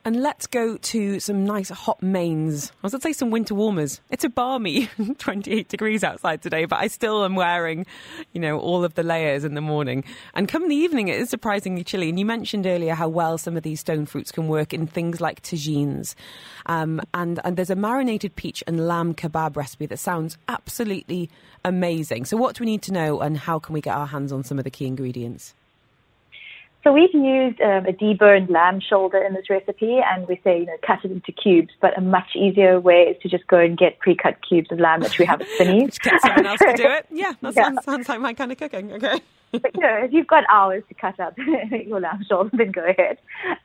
And 0.04 0.24
let's 0.24 0.48
go 0.48 0.78
to 0.78 1.20
some 1.20 1.46
nice 1.46 1.70
hot 1.70 2.02
mains. 2.02 2.72
I 2.72 2.76
was 2.82 2.94
going 2.94 3.02
to 3.02 3.08
say 3.08 3.14
some 3.14 3.30
winter 3.30 3.54
warmers. 3.54 4.02
It's 4.10 4.24
a 4.24 4.30
balmy 4.30 4.90
28 5.20 5.68
degrees 5.68 6.04
outside 6.04 6.42
today, 6.42 6.66
but 6.66 6.80
I 6.80 6.88
still 6.88 7.24
am 7.24 7.36
wearing, 7.36 7.86
you 8.34 8.42
know, 8.42 8.60
all 8.60 8.84
of 8.84 8.96
the 8.96 9.04
layers 9.04 9.44
in 9.44 9.54
the 9.54 9.62
morning. 9.62 10.04
And 10.34 10.48
come 10.48 10.68
the 10.68 10.76
evening, 10.76 11.08
it 11.08 11.20
is 11.20 11.30
surprisingly 11.30 11.84
chilly. 11.84 12.10
And 12.10 12.18
you 12.18 12.26
mentioned 12.26 12.66
earlier 12.66 12.96
how 12.96 13.10
well 13.10 13.38
some 13.38 13.56
of 13.56 13.62
these 13.62 13.82
stone 13.82 14.08
fruits 14.08 14.32
can 14.32 14.48
work 14.48 14.74
in 14.74 14.88
things 14.88 15.22
like 15.22 15.44
tagines. 15.44 16.16
Um, 16.66 17.02
and, 17.14 17.40
and 17.44 17.56
there's 17.56 17.70
a 17.70 17.76
marinated 17.76 18.36
peach 18.36 18.64
and 18.66 18.88
lamb 18.88 19.14
kebab 19.14 19.56
recipe 19.56 19.86
that 19.86 19.98
sounds 19.98 20.36
absolutely 20.48 21.30
amazing. 21.64 22.26
So, 22.26 22.38
what 22.38 22.56
do 22.56 22.64
we 22.64 22.72
need 22.72 22.82
to 22.84 22.94
know, 22.94 23.20
and 23.20 23.38
how 23.38 23.60
can 23.60 23.74
we 23.74 23.82
get 23.82 23.96
our 23.96 24.08
hands 24.08 24.32
on 24.32 24.44
some 24.44 24.58
of 24.58 24.64
the 24.64 24.72
key 24.72 24.88
ingredients? 24.88 25.54
So 26.84 26.92
we've 26.92 27.14
used 27.14 27.62
um, 27.62 27.86
a 27.86 27.94
deboned 27.94 28.50
lamb 28.50 28.80
shoulder 28.80 29.24
in 29.24 29.34
this 29.34 29.50
recipe, 29.50 30.00
and 30.04 30.28
we 30.28 30.42
say 30.44 30.60
you 30.62 30.66
know 30.66 30.78
cut 30.86 31.06
it 31.06 31.12
into 31.12 31.32
cubes. 31.32 31.70
But 31.80 31.98
a 31.98 32.02
much 32.02 32.36
easier 32.36 32.80
way 32.80 33.04
is 33.16 33.22
to 33.22 33.30
just 33.30 33.46
go 33.48 33.60
and 33.60 33.78
get 33.78 34.00
pre-cut 34.00 34.38
cubes 34.48 34.72
of 34.72 34.80
lamb, 34.80 35.02
which 35.02 35.20
we 35.20 35.26
have 35.26 35.42
at 35.42 35.48
Spinneys. 35.56 36.00
get 36.00 36.20
someone 36.22 36.48
else 36.48 36.60
to 36.60 36.74
do 36.76 36.88
it. 36.88 37.06
Yeah, 37.12 37.34
that 37.42 37.56
yeah. 37.56 37.64
Sounds, 37.64 37.84
sounds 37.84 38.10
like 38.10 38.20
my 38.20 38.34
kind 38.34 38.52
of 38.52 38.58
cooking. 38.58 38.94
Okay. 38.94 39.20
but 39.52 39.76
you 39.76 39.82
know, 39.82 39.96
if 40.04 40.14
you've 40.14 40.28
got 40.28 40.44
hours 40.50 40.84
to 40.88 40.96
cut 40.96 41.20
up 41.20 41.36
your 41.86 42.00
lamb 42.00 42.24
shoulder, 42.28 42.50
then 42.54 42.72
go 42.72 42.84
ahead. 42.84 43.18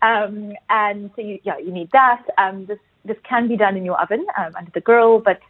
Um, 0.02 0.52
and 0.68 1.10
so 1.16 1.22
you, 1.22 1.38
yeah, 1.42 1.58
you 1.58 1.72
need 1.72 1.90
that. 1.92 2.22
Um, 2.36 2.66
this 2.66 2.78
this 3.04 3.16
can 3.26 3.48
be 3.48 3.56
done 3.56 3.76
in 3.76 3.84
your 3.84 4.00
oven 4.02 4.26
um, 4.36 4.52
under 4.58 4.70
the 4.72 4.80
grill, 4.80 5.20
but 5.20 5.40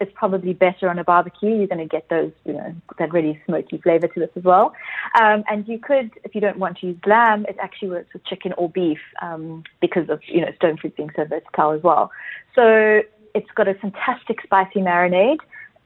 it's 0.00 0.12
probably 0.14 0.52
better 0.52 0.88
on 0.88 0.98
a 0.98 1.04
barbecue. 1.04 1.56
You're 1.56 1.66
going 1.66 1.78
to 1.78 1.86
get 1.86 2.08
those, 2.08 2.32
you 2.44 2.52
know, 2.52 2.74
that 2.98 3.12
really 3.12 3.40
smoky 3.46 3.78
flavor 3.78 4.08
to 4.08 4.20
this 4.20 4.30
as 4.36 4.42
well. 4.42 4.74
Um, 5.20 5.44
and 5.48 5.66
you 5.68 5.78
could, 5.78 6.10
if 6.24 6.34
you 6.34 6.40
don't 6.40 6.58
want 6.58 6.78
to 6.78 6.88
use 6.88 6.98
lamb, 7.06 7.46
it 7.48 7.56
actually 7.60 7.90
works 7.90 8.12
with 8.12 8.24
chicken 8.24 8.52
or 8.54 8.68
beef 8.68 8.98
um, 9.22 9.64
because 9.80 10.08
of, 10.08 10.20
you 10.26 10.40
know, 10.40 10.52
stone 10.56 10.76
fruit 10.76 10.96
being 10.96 11.10
so 11.14 11.24
versatile 11.24 11.72
as 11.72 11.82
well. 11.82 12.10
So 12.54 13.02
it's 13.34 13.50
got 13.54 13.68
a 13.68 13.74
fantastic 13.74 14.40
spicy 14.42 14.80
marinade, 14.80 15.38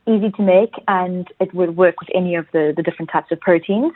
easy 0.07 0.31
to 0.31 0.43
make, 0.43 0.75
and 0.87 1.29
it 1.41 1.53
would 1.55 1.77
work 1.77 2.01
with 2.01 2.11
any 2.15 2.35
of 2.35 2.47
the, 2.53 2.73
the 2.77 2.83
different 2.83 3.11
types 3.11 3.31
of 3.33 3.41
proteins. 3.41 3.93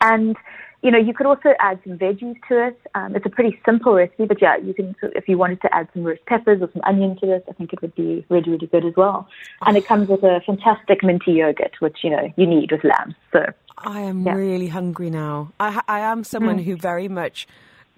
And 0.00 0.36
you 0.82 0.90
know, 0.90 0.98
you 0.98 1.12
could 1.12 1.26
also 1.26 1.50
add 1.60 1.78
some 1.84 1.98
veggies 1.98 2.36
to 2.48 2.68
it. 2.68 2.80
Um, 2.94 3.14
it's 3.14 3.26
a 3.26 3.30
pretty 3.30 3.60
simple 3.66 3.94
recipe, 3.94 4.24
but 4.24 4.40
yeah, 4.40 4.56
you 4.56 4.72
can, 4.72 4.96
if 5.02 5.28
you 5.28 5.36
wanted 5.36 5.60
to 5.62 5.74
add 5.74 5.88
some 5.92 6.04
roast 6.04 6.24
peppers 6.26 6.62
or 6.62 6.70
some 6.72 6.82
onion 6.84 7.18
to 7.20 7.26
this, 7.26 7.42
I 7.48 7.52
think 7.52 7.72
it 7.72 7.82
would 7.82 7.94
be 7.94 8.24
really, 8.30 8.50
really 8.50 8.66
good 8.66 8.86
as 8.86 8.94
well. 8.96 9.28
And 9.62 9.76
it 9.76 9.86
comes 9.86 10.08
with 10.08 10.22
a 10.22 10.40
fantastic 10.44 11.02
minty 11.02 11.32
yogurt, 11.32 11.74
which, 11.80 11.98
you 12.02 12.10
know, 12.10 12.32
you 12.36 12.46
need 12.46 12.72
with 12.72 12.82
lamb. 12.84 13.14
So 13.32 13.44
I 13.78 14.00
am 14.00 14.24
yeah. 14.24 14.34
really 14.34 14.68
hungry 14.68 15.10
now. 15.10 15.52
I, 15.60 15.82
I 15.86 16.00
am 16.00 16.24
someone 16.24 16.58
mm. 16.58 16.64
who 16.64 16.76
very 16.76 17.08
much 17.08 17.46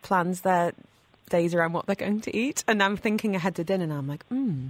plans 0.02 0.40
their 0.40 0.72
days 1.28 1.54
around 1.54 1.72
what 1.72 1.86
they're 1.86 1.96
going 1.96 2.20
to 2.20 2.36
eat. 2.36 2.62
And 2.68 2.82
I'm 2.82 2.96
thinking 2.96 3.34
ahead 3.34 3.54
to 3.56 3.64
dinner 3.64 3.86
now. 3.86 3.98
I'm 3.98 4.08
like, 4.08 4.24
hmm, 4.26 4.68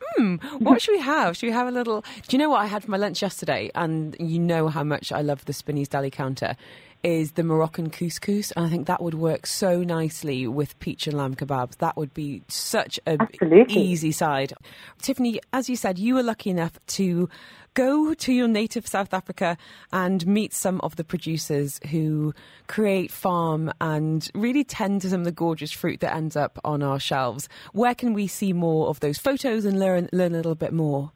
hmm, 0.00 0.36
what 0.58 0.80
should 0.80 0.92
we 0.92 1.00
have? 1.00 1.36
Should 1.36 1.46
we 1.46 1.52
have 1.52 1.68
a 1.68 1.72
little. 1.72 2.02
Do 2.26 2.36
you 2.36 2.38
know 2.38 2.50
what 2.50 2.60
I 2.60 2.66
had 2.66 2.84
for 2.84 2.90
my 2.90 2.96
lunch 2.96 3.20
yesterday? 3.20 3.70
And 3.74 4.16
you 4.18 4.38
know 4.38 4.68
how 4.68 4.84
much 4.84 5.12
I 5.12 5.20
love 5.22 5.44
the 5.44 5.52
Spinneys 5.52 5.88
Deli 5.88 6.10
counter 6.10 6.56
is 7.02 7.32
the 7.32 7.44
Moroccan 7.44 7.90
couscous, 7.90 8.52
and 8.56 8.66
I 8.66 8.68
think 8.68 8.86
that 8.86 9.02
would 9.02 9.14
work 9.14 9.46
so 9.46 9.82
nicely 9.82 10.46
with 10.46 10.78
peach 10.78 11.06
and 11.06 11.16
lamb 11.16 11.34
kebabs. 11.34 11.76
That 11.78 11.96
would 11.96 12.12
be 12.14 12.42
such 12.48 12.98
an 13.06 13.28
easy 13.68 14.12
side. 14.12 14.52
Tiffany, 15.00 15.40
as 15.52 15.68
you 15.68 15.76
said, 15.76 15.98
you 15.98 16.14
were 16.14 16.22
lucky 16.22 16.50
enough 16.50 16.78
to 16.88 17.28
go 17.74 18.12
to 18.14 18.32
your 18.32 18.48
native 18.48 18.86
South 18.86 19.14
Africa 19.14 19.56
and 19.92 20.26
meet 20.26 20.52
some 20.52 20.80
of 20.80 20.96
the 20.96 21.04
producers 21.04 21.78
who 21.90 22.34
create, 22.66 23.10
farm, 23.10 23.72
and 23.80 24.28
really 24.34 24.64
tend 24.64 25.02
to 25.02 25.10
some 25.10 25.20
of 25.20 25.24
the 25.24 25.32
gorgeous 25.32 25.70
fruit 25.70 26.00
that 26.00 26.14
ends 26.14 26.34
up 26.34 26.58
on 26.64 26.82
our 26.82 26.98
shelves. 26.98 27.48
Where 27.72 27.94
can 27.94 28.14
we 28.14 28.26
see 28.26 28.52
more 28.52 28.88
of 28.88 29.00
those 29.00 29.18
photos 29.18 29.64
and 29.64 29.78
learn 29.78 30.08
learn 30.12 30.32
a 30.32 30.38
little 30.38 30.54
bit 30.54 30.72
more? 30.72 31.12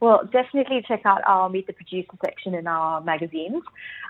Well, 0.00 0.26
definitely 0.32 0.82
check 0.88 1.02
out 1.04 1.20
our 1.26 1.50
Meet 1.50 1.66
the 1.66 1.74
Producer 1.74 2.08
section 2.24 2.54
in 2.54 2.66
our 2.66 3.02
magazines. 3.02 3.62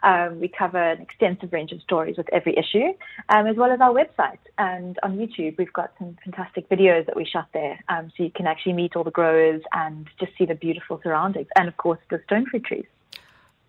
Um, 0.04 0.38
we 0.38 0.46
cover 0.46 0.78
an 0.78 1.02
extensive 1.02 1.52
range 1.52 1.72
of 1.72 1.82
stories 1.82 2.16
with 2.16 2.28
every 2.32 2.56
issue, 2.56 2.92
um, 3.28 3.48
as 3.48 3.56
well 3.56 3.72
as 3.72 3.80
our 3.80 3.92
website. 3.92 4.38
And 4.56 4.96
on 5.02 5.18
YouTube, 5.18 5.58
we've 5.58 5.72
got 5.72 5.92
some 5.98 6.16
fantastic 6.24 6.68
videos 6.68 7.06
that 7.06 7.16
we 7.16 7.24
shot 7.24 7.48
there, 7.52 7.78
um, 7.88 8.12
so 8.16 8.22
you 8.22 8.30
can 8.30 8.46
actually 8.46 8.74
meet 8.74 8.94
all 8.94 9.02
the 9.02 9.10
growers 9.10 9.62
and 9.72 10.08
just 10.20 10.30
see 10.38 10.46
the 10.46 10.54
beautiful 10.54 11.00
surroundings, 11.02 11.48
and 11.56 11.66
of 11.66 11.76
course 11.76 11.98
the 12.08 12.20
stone 12.24 12.46
fruit 12.46 12.64
trees. 12.64 12.86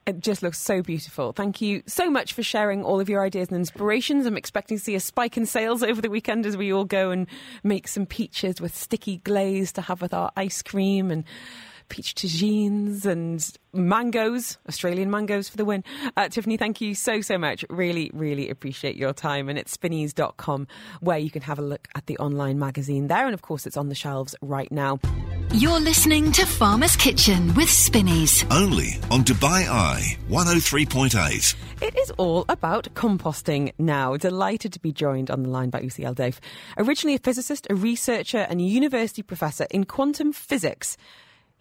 It 0.06 0.19
just 0.19 0.43
looks 0.43 0.60
so 0.60 0.82
beautiful. 0.82 1.32
Thank 1.32 1.62
you 1.62 1.84
so 1.86 2.10
much 2.10 2.34
for 2.34 2.43
sharing 2.43 2.84
all 2.84 3.00
of 3.00 3.08
your 3.08 3.24
ideas 3.24 3.50
and 3.50 3.58
inspirations. 3.58 4.26
I'm 4.26 4.38
expecting 4.38 4.78
to 4.78 4.84
see 4.84 4.95
a 4.95 5.00
spike 5.00 5.38
in 5.38 5.45
sales 5.48 5.82
over 5.89 6.02
the 6.02 6.10
weekend 6.10 6.45
as 6.45 6.56
we 6.56 6.72
all 6.72 6.86
go 6.86 7.10
and 7.10 7.26
make 7.63 7.88
some 7.88 8.06
peaches 8.06 8.62
with 8.62 8.76
sticky 8.76 9.17
glaze 9.17 9.72
to 9.74 9.82
have 9.82 10.02
with 10.02 10.13
our 10.13 10.32
ice 10.36 10.62
cream 10.62 11.10
and 11.10 11.24
peach 11.91 12.15
tagines 12.15 13.06
and 13.06 13.51
mangoes, 13.73 14.58
Australian 14.69 15.12
mangoes 15.12 15.49
for 15.49 15.58
the 15.58 15.65
win. 15.65 15.84
Uh, 16.15 16.30
Tiffany, 16.30 16.56
thank 16.56 16.80
you 16.80 16.95
so, 16.95 17.19
so 17.19 17.38
much. 17.38 17.65
Really, 17.69 18.10
really 18.13 18.49
appreciate 18.49 18.95
your 18.95 19.12
time. 19.12 19.49
And 19.49 19.60
it's 19.60 19.75
spinneys.com 19.75 20.67
where 21.01 21.17
you 21.17 21.30
can 21.30 21.41
have 21.41 21.60
a 21.60 21.62
look 21.62 21.89
at 21.93 22.06
the 22.06 22.17
online 22.17 22.58
magazine 22.58 23.08
there. 23.08 23.25
And 23.25 23.34
of 23.34 23.41
course, 23.41 23.65
it's 23.67 23.75
on 23.75 23.89
the 23.89 23.95
shelves 23.95 24.34
right 24.41 24.71
now. 24.71 24.99
You're 25.54 25.82
listening 25.82 26.32
to 26.32 26.45
Farmer's 26.45 26.95
Kitchen 26.95 27.54
with 27.56 27.69
Spinneys. 27.69 28.45
Only 28.49 28.93
on 29.12 29.25
Dubai 29.25 29.67
Eye 29.67 30.17
103.8. 30.30 31.56
It 31.82 31.97
is 31.97 32.10
all 32.12 32.45
about 32.47 32.88
composting 32.93 33.73
now. 33.77 34.15
Delighted 34.15 34.71
to 34.71 34.80
be 34.80 34.93
joined 34.93 35.30
on 35.30 35.43
the 35.43 35.49
line 35.49 35.69
by 35.69 35.82
Ounsi 35.82 36.06
El 36.06 36.15
Daif. 36.15 36.39
Originally 36.77 37.15
a 37.15 37.19
physicist, 37.19 37.67
a 37.69 37.75
researcher, 37.75 38.47
and 38.49 38.62
a 38.62 38.63
university 38.63 39.23
professor 39.23 39.67
in 39.71 39.84
quantum 39.84 40.32
physics 40.32 40.95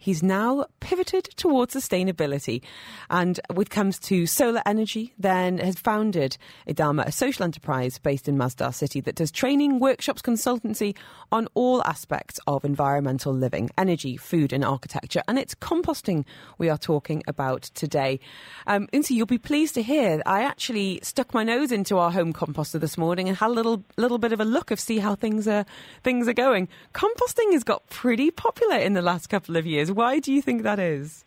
he's 0.01 0.23
now 0.23 0.65
pivoted 0.79 1.25
towards 1.37 1.75
sustainability. 1.75 2.61
And 3.09 3.39
when 3.53 3.61
it 3.61 3.69
comes 3.69 3.99
to 3.99 4.25
solar 4.25 4.63
energy, 4.65 5.13
then 5.19 5.59
has 5.59 5.75
founded 5.75 6.37
Idama, 6.67 7.05
a 7.05 7.11
social 7.11 7.43
enterprise 7.43 7.99
based 7.99 8.27
in 8.27 8.35
Masdar 8.35 8.73
City 8.73 8.99
that 9.01 9.15
does 9.15 9.31
training, 9.31 9.79
workshops, 9.79 10.23
consultancy 10.23 10.97
on 11.31 11.47
all 11.53 11.83
aspects 11.83 12.39
of 12.47 12.65
environmental 12.65 13.31
living, 13.31 13.69
energy, 13.77 14.17
food, 14.17 14.51
and 14.51 14.65
architecture. 14.65 15.21
And 15.27 15.37
it's 15.37 15.53
composting 15.53 16.25
we 16.57 16.67
are 16.67 16.79
talking 16.79 17.21
about 17.27 17.61
today. 17.61 18.19
Um, 18.65 18.87
Ounsi, 18.93 19.11
you'll 19.11 19.27
be 19.27 19.37
pleased 19.37 19.75
to 19.75 19.83
hear 19.83 20.21
I 20.25 20.41
actually 20.41 20.99
stuck 21.03 21.33
my 21.33 21.43
nose 21.43 21.71
into 21.71 21.99
our 21.99 22.11
home 22.11 22.33
composter 22.33 22.79
this 22.79 22.97
morning 22.97 23.27
and 23.27 23.37
had 23.37 23.49
a 23.49 23.53
little 23.53 23.83
little 23.97 24.17
bit 24.17 24.33
of 24.33 24.39
a 24.39 24.45
look 24.45 24.71
of 24.71 24.79
see 24.79 24.97
how 24.97 25.13
things 25.13 25.47
are 25.47 25.65
things 26.03 26.27
are 26.27 26.33
going. 26.33 26.67
Composting 26.93 27.51
has 27.51 27.63
got 27.63 27.87
pretty 27.89 28.31
popular 28.31 28.77
in 28.77 28.93
the 28.93 29.01
last 29.03 29.29
couple 29.29 29.57
of 29.57 29.67
years. 29.67 29.90
Why 29.93 30.19
do 30.19 30.31
you 30.33 30.41
think 30.41 30.63
that 30.63 30.79
is? 30.79 31.25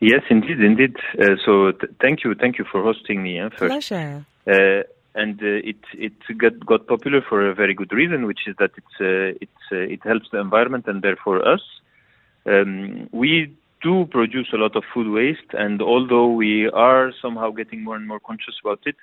Yes, 0.00 0.22
indeed, 0.28 0.60
indeed. 0.60 0.96
Uh, 1.18 1.36
so 1.44 1.72
th- 1.72 1.92
thank 2.00 2.24
you, 2.24 2.34
thank 2.34 2.58
you 2.58 2.64
for 2.70 2.82
hosting 2.82 3.22
me. 3.22 3.40
Uh, 3.40 3.50
first. 3.50 3.70
Pleasure. 3.70 4.26
Uh, 4.46 4.82
and 5.14 5.40
uh, 5.42 5.70
it 5.70 5.76
it 5.94 6.12
got 6.38 6.66
got 6.66 6.86
popular 6.86 7.22
for 7.22 7.48
a 7.48 7.54
very 7.54 7.74
good 7.74 7.92
reason, 7.92 8.26
which 8.26 8.40
is 8.46 8.56
that 8.58 8.72
it's 8.76 8.96
uh, 9.00 9.38
it's 9.40 9.64
uh, 9.72 9.76
it 9.76 10.00
helps 10.02 10.28
the 10.32 10.40
environment 10.40 10.86
and 10.88 11.02
therefore 11.02 11.46
us. 11.46 11.62
Um, 12.46 13.08
we 13.12 13.56
do 13.82 14.06
produce 14.06 14.48
a 14.52 14.56
lot 14.56 14.74
of 14.76 14.82
food 14.92 15.08
waste, 15.12 15.50
and 15.52 15.80
although 15.80 16.28
we 16.28 16.68
are 16.70 17.12
somehow 17.22 17.50
getting 17.50 17.84
more 17.84 17.96
and 17.96 18.08
more 18.08 18.20
conscious 18.20 18.56
about 18.62 18.80
it, 18.86 18.96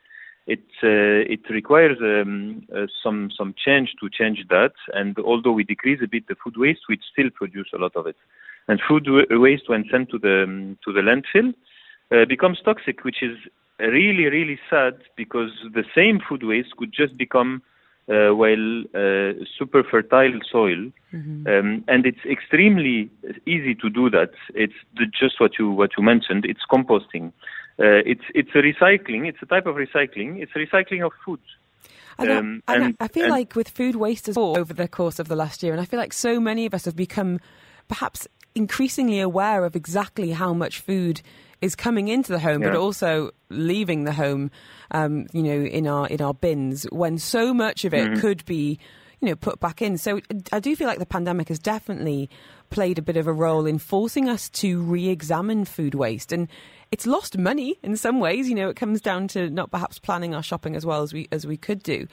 it 0.47 0.65
uh, 0.83 1.21
it 1.31 1.41
requires 1.49 1.97
um, 2.01 2.65
uh, 2.75 2.87
some 3.03 3.29
some 3.37 3.53
change 3.63 3.93
to 3.99 4.09
change 4.09 4.45
that. 4.49 4.73
And 4.93 5.17
although 5.19 5.51
we 5.51 5.63
decrease 5.63 5.99
a 6.03 6.07
bit 6.07 6.27
the 6.27 6.35
food 6.43 6.57
waste, 6.57 6.81
we 6.89 6.99
still 7.11 7.29
produce 7.29 7.69
a 7.73 7.77
lot 7.77 7.95
of 7.95 8.07
it. 8.07 8.15
And 8.67 8.79
food 8.87 9.07
waste, 9.29 9.69
when 9.69 9.85
sent 9.91 10.09
to 10.11 10.19
the 10.19 10.43
um, 10.43 10.77
to 10.85 10.93
the 10.93 11.01
landfill, 11.01 11.53
uh, 12.11 12.25
becomes 12.25 12.59
toxic, 12.63 13.03
which 13.03 13.21
is 13.21 13.37
really 13.79 14.25
really 14.25 14.59
sad 14.69 14.95
because 15.15 15.51
the 15.73 15.83
same 15.95 16.19
food 16.27 16.43
waste 16.43 16.75
could 16.77 16.93
just 16.93 17.17
become 17.17 17.61
uh, 18.09 18.33
well 18.35 18.83
uh, 18.95 19.33
super 19.57 19.83
fertile 19.83 20.39
soil, 20.51 20.91
mm-hmm. 21.13 21.47
um, 21.47 21.83
and 21.87 22.05
it's 22.05 22.25
extremely 22.29 23.09
easy 23.45 23.75
to 23.75 23.89
do 23.89 24.09
that. 24.09 24.31
It's 24.53 24.73
the, 24.97 25.05
just 25.05 25.39
what 25.39 25.57
you 25.59 25.71
what 25.71 25.91
you 25.97 26.03
mentioned. 26.03 26.45
It's 26.45 26.65
composting. 26.69 27.31
Uh, 27.79 28.03
it's 28.05 28.23
it's 28.35 28.49
a 28.53 28.59
recycling. 28.59 29.27
It's 29.27 29.39
a 29.41 29.45
type 29.45 29.65
of 29.65 29.75
recycling. 29.75 30.41
It's 30.41 30.51
a 30.55 30.59
recycling 30.59 31.05
of 31.05 31.11
food. 31.25 31.39
Um, 32.19 32.61
and, 32.67 32.83
and, 32.83 32.97
I 32.99 33.07
feel 33.07 33.25
and, 33.25 33.31
like 33.31 33.55
with 33.55 33.69
food 33.69 33.95
waste 33.95 34.29
as 34.29 34.35
well 34.35 34.57
over 34.57 34.73
the 34.73 34.87
course 34.87 35.17
of 35.17 35.27
the 35.27 35.35
last 35.35 35.63
year, 35.63 35.71
and 35.71 35.81
I 35.81 35.85
feel 35.85 35.99
like 35.99 36.13
so 36.13 36.39
many 36.39 36.65
of 36.65 36.73
us 36.73 36.85
have 36.85 36.95
become 36.95 37.39
perhaps 37.87 38.27
increasingly 38.53 39.19
aware 39.19 39.65
of 39.65 39.75
exactly 39.75 40.31
how 40.31 40.53
much 40.53 40.79
food 40.79 41.21
is 41.61 41.75
coming 41.75 42.07
into 42.07 42.31
the 42.31 42.39
home, 42.39 42.61
yeah. 42.61 42.69
but 42.69 42.77
also 42.77 43.31
leaving 43.49 44.03
the 44.03 44.11
home. 44.11 44.51
Um, 44.91 45.27
you 45.31 45.43
know, 45.43 45.61
in 45.63 45.87
our 45.87 46.07
in 46.07 46.21
our 46.21 46.33
bins, 46.33 46.83
when 46.91 47.17
so 47.17 47.53
much 47.53 47.85
of 47.85 47.93
it 47.93 48.09
mm-hmm. 48.09 48.19
could 48.19 48.45
be, 48.45 48.79
you 49.19 49.29
know, 49.29 49.35
put 49.35 49.59
back 49.59 49.81
in. 49.81 49.97
So 49.97 50.19
I 50.51 50.59
do 50.59 50.75
feel 50.75 50.87
like 50.87 50.99
the 50.99 51.05
pandemic 51.05 51.47
has 51.47 51.59
definitely 51.59 52.29
played 52.69 52.97
a 52.97 53.01
bit 53.01 53.17
of 53.17 53.27
a 53.27 53.33
role 53.33 53.65
in 53.65 53.77
forcing 53.77 54.29
us 54.29 54.49
to 54.49 54.81
re-examine 54.81 55.65
food 55.65 55.93
waste 55.93 56.31
and 56.31 56.47
it's 56.91 57.05
lost 57.07 57.37
money 57.37 57.77
in 57.83 57.95
some 57.97 58.19
ways. 58.19 58.49
You 58.49 58.55
know, 58.55 58.69
it 58.69 58.75
comes 58.75 59.01
down 59.01 59.27
to 59.29 59.49
not 59.49 59.71
perhaps 59.71 59.99
planning 59.99 60.35
our 60.35 60.43
shopping 60.43 60.75
as 60.75 60.85
well 60.85 61.01
as 61.03 61.13
we 61.13 61.27
as 61.31 61.45
we 61.47 61.57
could 61.57 61.81
do. 61.83 62.07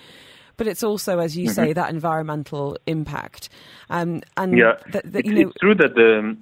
but 0.58 0.66
it's 0.66 0.82
also, 0.82 1.20
as 1.20 1.36
you 1.36 1.46
Mm-hmm. 1.46 1.54
say, 1.54 1.72
that 1.72 1.88
environmental 1.90 2.76
impact. 2.86 3.48
Um, 3.90 4.22
and 4.36 4.58
Yeah, 4.58 4.74
that, 4.92 5.04
that, 5.12 5.24
it's, 5.24 5.28
know, 5.28 5.48
it's 5.50 5.58
true 5.60 5.74
that 5.76 5.94
the, 5.94 6.36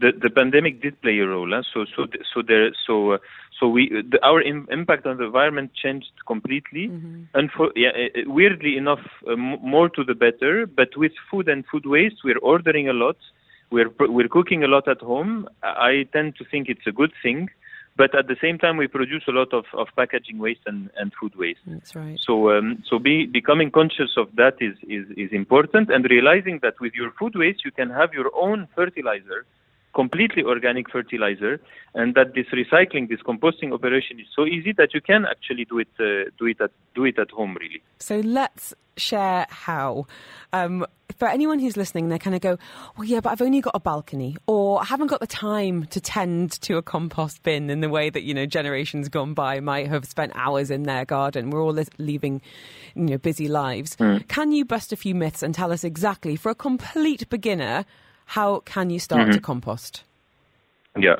the 0.00 0.12
the 0.24 0.30
pandemic 0.30 0.80
did 0.80 0.94
play 1.02 1.18
a 1.18 1.26
role. 1.26 1.50
Huh? 1.52 1.62
So 1.72 1.84
so 1.94 2.06
so 2.32 2.42
there 2.50 2.70
so 2.86 2.94
uh, 3.12 3.18
so 3.58 3.68
we 3.68 3.82
the, 4.12 4.18
our 4.24 4.40
Im- 4.40 4.68
impact 4.70 5.04
on 5.06 5.18
the 5.18 5.24
environment 5.24 5.72
changed 5.74 6.12
completely, 6.26 6.88
Mm-hmm. 6.88 7.22
and 7.38 7.50
for 7.56 7.66
yeah, 7.76 7.90
uh, 7.90 8.20
uh, 8.20 8.30
weirdly 8.38 8.76
enough, 8.82 9.04
uh, 9.30 9.36
more 9.36 9.88
to 9.90 10.02
the 10.04 10.14
better. 10.14 10.66
But 10.66 10.96
with 10.96 11.12
food 11.30 11.46
and 11.52 11.64
food 11.70 11.84
waste, 11.84 12.18
we're 12.24 12.38
ordering 12.52 12.88
a 12.88 12.94
lot. 13.04 13.18
We're 13.70 13.90
we're 14.16 14.28
cooking 14.36 14.64
a 14.64 14.68
lot 14.68 14.88
at 14.88 15.00
home. 15.12 15.32
I 15.62 15.68
I 15.90 15.92
tend 16.16 16.36
to 16.38 16.44
think 16.50 16.68
it's 16.72 16.86
a 16.86 16.92
good 17.00 17.12
thing. 17.22 17.50
But 17.96 18.14
at 18.14 18.28
the 18.28 18.36
same 18.40 18.58
time, 18.58 18.76
we 18.76 18.86
produce 18.86 19.24
a 19.28 19.32
lot 19.32 19.52
of, 19.52 19.64
of 19.74 19.88
packaging 19.96 20.38
waste 20.38 20.60
and, 20.66 20.90
and 20.96 21.12
food 21.20 21.34
waste. 21.36 21.60
that's 21.66 21.94
right. 21.94 22.18
So, 22.20 22.50
um, 22.56 22.82
so 22.88 22.98
be, 22.98 23.26
becoming 23.26 23.70
conscious 23.70 24.12
of 24.16 24.28
that 24.36 24.54
is, 24.60 24.76
is, 24.88 25.06
is 25.16 25.30
important, 25.32 25.90
and 25.90 26.08
realizing 26.08 26.60
that 26.62 26.80
with 26.80 26.94
your 26.94 27.10
food 27.18 27.34
waste, 27.36 27.64
you 27.64 27.70
can 27.70 27.90
have 27.90 28.14
your 28.14 28.30
own 28.34 28.68
fertilizer, 28.74 29.44
completely 29.94 30.42
organic 30.42 30.90
fertilizer, 30.90 31.60
and 31.94 32.14
that 32.14 32.34
this 32.34 32.46
recycling, 32.52 33.08
this 33.08 33.20
composting 33.20 33.72
operation 33.72 34.20
is 34.20 34.26
so 34.34 34.46
easy 34.46 34.72
that 34.72 34.94
you 34.94 35.00
can 35.00 35.24
actually 35.24 35.64
do 35.64 35.78
it, 35.78 35.88
uh, 35.98 36.30
do 36.38 36.46
it 36.46 36.60
at, 36.60 36.70
do 36.94 37.04
it 37.04 37.18
at 37.18 37.30
home, 37.30 37.56
really. 37.58 37.82
So 37.98 38.20
let's 38.20 38.74
share 38.96 39.46
how. 39.50 40.06
Um, 40.52 40.86
for 41.18 41.26
anyone 41.28 41.58
who's 41.58 41.76
listening, 41.76 42.08
they 42.08 42.18
kind 42.18 42.36
of 42.36 42.40
go, 42.40 42.56
well, 42.96 43.04
yeah, 43.04 43.20
but 43.20 43.30
I've 43.30 43.42
only 43.42 43.60
got 43.60 43.74
a 43.74 43.80
balcony, 43.80 44.36
or 44.46 44.80
I 44.80 44.84
haven't 44.84 45.08
got 45.08 45.20
the 45.20 45.26
time 45.26 45.86
to 45.86 46.00
tend 46.00 46.52
to 46.62 46.76
a 46.76 46.82
compost 46.82 47.42
bin 47.42 47.68
in 47.68 47.80
the 47.80 47.88
way 47.88 48.10
that, 48.10 48.22
you 48.22 48.32
know, 48.32 48.46
generations 48.46 49.08
gone 49.08 49.34
by 49.34 49.58
might 49.60 49.88
have 49.88 50.04
spent 50.04 50.32
hours 50.34 50.70
in 50.70 50.84
their 50.84 51.04
garden. 51.04 51.50
We're 51.50 51.62
all 51.62 51.72
li- 51.72 51.86
leaving, 51.98 52.42
you 52.94 53.02
know, 53.02 53.18
busy 53.18 53.48
lives. 53.48 53.96
Can 54.28 54.52
you 54.52 54.64
bust 54.64 54.92
a 54.92 54.96
few 54.96 55.14
myths 55.14 55.42
and 55.42 55.52
tell 55.52 55.72
us 55.72 55.82
exactly, 55.82 56.36
for 56.36 56.50
a 56.50 56.54
complete 56.54 57.28
beginner, 57.28 57.84
how 58.30 58.60
can 58.60 58.90
you 58.90 59.00
start 59.00 59.32
to 59.32 59.40
compost? 59.40 60.04
Yeah. 60.96 61.16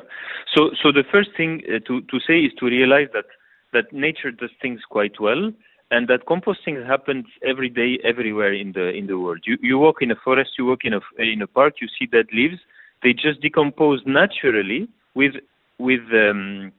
So, 0.55 0.71
so 0.81 0.93
the 0.93 1.03
first 1.11 1.31
thing 1.35 1.61
uh, 1.67 1.79
to, 1.87 2.01
to 2.01 2.19
say 2.25 2.39
is 2.39 2.53
to 2.59 2.65
realize 2.67 3.09
that, 3.13 3.25
that 3.73 3.91
nature 3.91 4.31
does 4.31 4.49
things 4.61 4.79
quite 4.89 5.19
well 5.19 5.51
and 5.91 6.07
that 6.07 6.25
composting 6.25 6.87
happens 6.87 7.25
every 7.45 7.67
day, 7.67 7.99
everywhere 8.05 8.53
in 8.53 8.71
the, 8.71 8.91
in 8.91 9.07
the 9.07 9.19
world. 9.19 9.41
You, 9.45 9.57
you 9.61 9.77
walk 9.77 10.01
in 10.01 10.09
a 10.09 10.15
forest, 10.15 10.51
you 10.57 10.65
walk 10.65 10.85
in 10.85 10.93
a, 10.93 11.01
in 11.17 11.41
a 11.41 11.47
park, 11.47 11.75
you 11.81 11.89
see 11.99 12.05
dead 12.05 12.27
leaves. 12.31 12.59
They 13.03 13.11
just 13.11 13.41
decompose 13.41 14.01
naturally 14.05 14.87
with, 15.13 15.33
with, 15.79 16.01
um, 16.13 16.71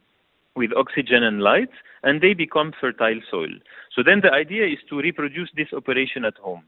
with 0.57 0.71
oxygen 0.75 1.23
and 1.23 1.43
light 1.43 1.71
and 2.03 2.23
they 2.23 2.33
become 2.33 2.73
fertile 2.81 3.21
soil. 3.31 3.53
So 3.95 4.03
then 4.03 4.23
the 4.23 4.33
idea 4.33 4.65
is 4.67 4.79
to 4.89 4.99
reproduce 4.99 5.51
this 5.55 5.75
operation 5.75 6.25
at 6.25 6.39
home. 6.39 6.63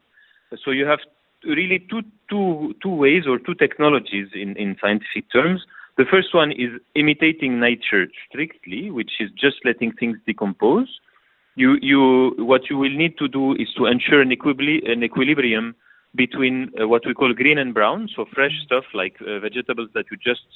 So 0.62 0.70
you 0.70 0.84
have 0.84 1.00
really 1.46 1.86
two, 1.90 2.02
two, 2.28 2.74
two 2.82 2.94
ways 2.94 3.24
or 3.26 3.38
two 3.38 3.54
technologies 3.54 4.28
in, 4.34 4.56
in 4.56 4.76
scientific 4.80 5.30
terms. 5.32 5.62
The 5.96 6.04
first 6.10 6.34
one 6.34 6.50
is 6.50 6.70
imitating 6.94 7.60
nature 7.60 8.06
strictly, 8.28 8.90
which 8.90 9.12
is 9.20 9.30
just 9.30 9.56
letting 9.64 9.92
things 9.92 10.18
decompose. 10.26 10.88
You, 11.56 11.76
you, 11.80 12.34
what 12.38 12.68
you 12.68 12.76
will 12.78 12.94
need 12.94 13.16
to 13.18 13.28
do 13.28 13.52
is 13.52 13.68
to 13.76 13.86
ensure 13.86 14.20
an, 14.20 14.30
equibli- 14.30 14.90
an 14.90 15.04
equilibrium 15.04 15.76
between 16.14 16.70
uh, 16.80 16.88
what 16.88 17.02
we 17.06 17.14
call 17.14 17.32
green 17.32 17.58
and 17.58 17.74
brown, 17.74 18.08
so 18.14 18.24
fresh 18.34 18.52
stuff 18.64 18.84
like 18.92 19.16
uh, 19.20 19.38
vegetables 19.40 19.90
that 19.94 20.06
you 20.10 20.16
just 20.16 20.46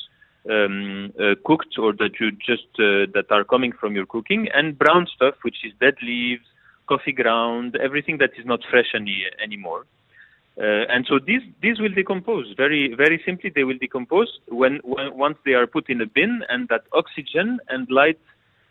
um, 0.50 1.12
uh, 1.20 1.34
cooked 1.44 1.76
or 1.78 1.92
that 1.92 2.12
you 2.20 2.30
just 2.32 2.68
uh, 2.78 3.10
that 3.14 3.26
are 3.30 3.44
coming 3.44 3.72
from 3.72 3.94
your 3.94 4.06
cooking, 4.06 4.48
and 4.54 4.78
brown 4.78 5.06
stuff 5.14 5.34
which 5.42 5.56
is 5.64 5.72
dead 5.80 5.94
leaves, 6.02 6.44
coffee 6.88 7.12
ground, 7.12 7.76
everything 7.82 8.18
that 8.18 8.30
is 8.38 8.46
not 8.46 8.60
fresh 8.70 8.86
any, 8.94 9.24
anymore. 9.42 9.84
Uh, 10.60 10.84
and 10.88 11.06
so 11.08 11.20
these 11.24 11.42
these 11.62 11.78
will 11.78 11.94
decompose 11.94 12.52
very 12.56 12.94
very 12.94 13.22
simply. 13.24 13.52
They 13.54 13.64
will 13.64 13.78
decompose 13.78 14.40
when, 14.48 14.80
when 14.82 15.16
once 15.16 15.38
they 15.44 15.52
are 15.52 15.66
put 15.66 15.88
in 15.88 16.00
a 16.00 16.06
bin 16.06 16.42
and 16.48 16.68
that 16.68 16.82
oxygen 16.92 17.60
and 17.68 17.88
light 17.90 18.18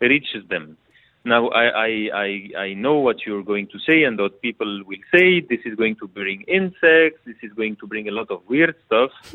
reaches 0.00 0.46
them. 0.50 0.76
Now 1.24 1.48
I, 1.48 2.08
I 2.14 2.28
I 2.58 2.74
know 2.74 2.96
what 2.98 3.26
you're 3.26 3.42
going 3.42 3.66
to 3.68 3.78
say 3.86 4.04
and 4.04 4.18
what 4.18 4.40
people 4.40 4.82
will 4.86 5.04
say. 5.14 5.40
This 5.40 5.60
is 5.66 5.74
going 5.74 5.96
to 5.96 6.06
bring 6.08 6.42
insects. 6.42 7.20
This 7.26 7.36
is 7.42 7.52
going 7.52 7.76
to 7.76 7.86
bring 7.86 8.08
a 8.08 8.12
lot 8.12 8.30
of 8.30 8.40
weird 8.48 8.74
stuff. 8.86 9.10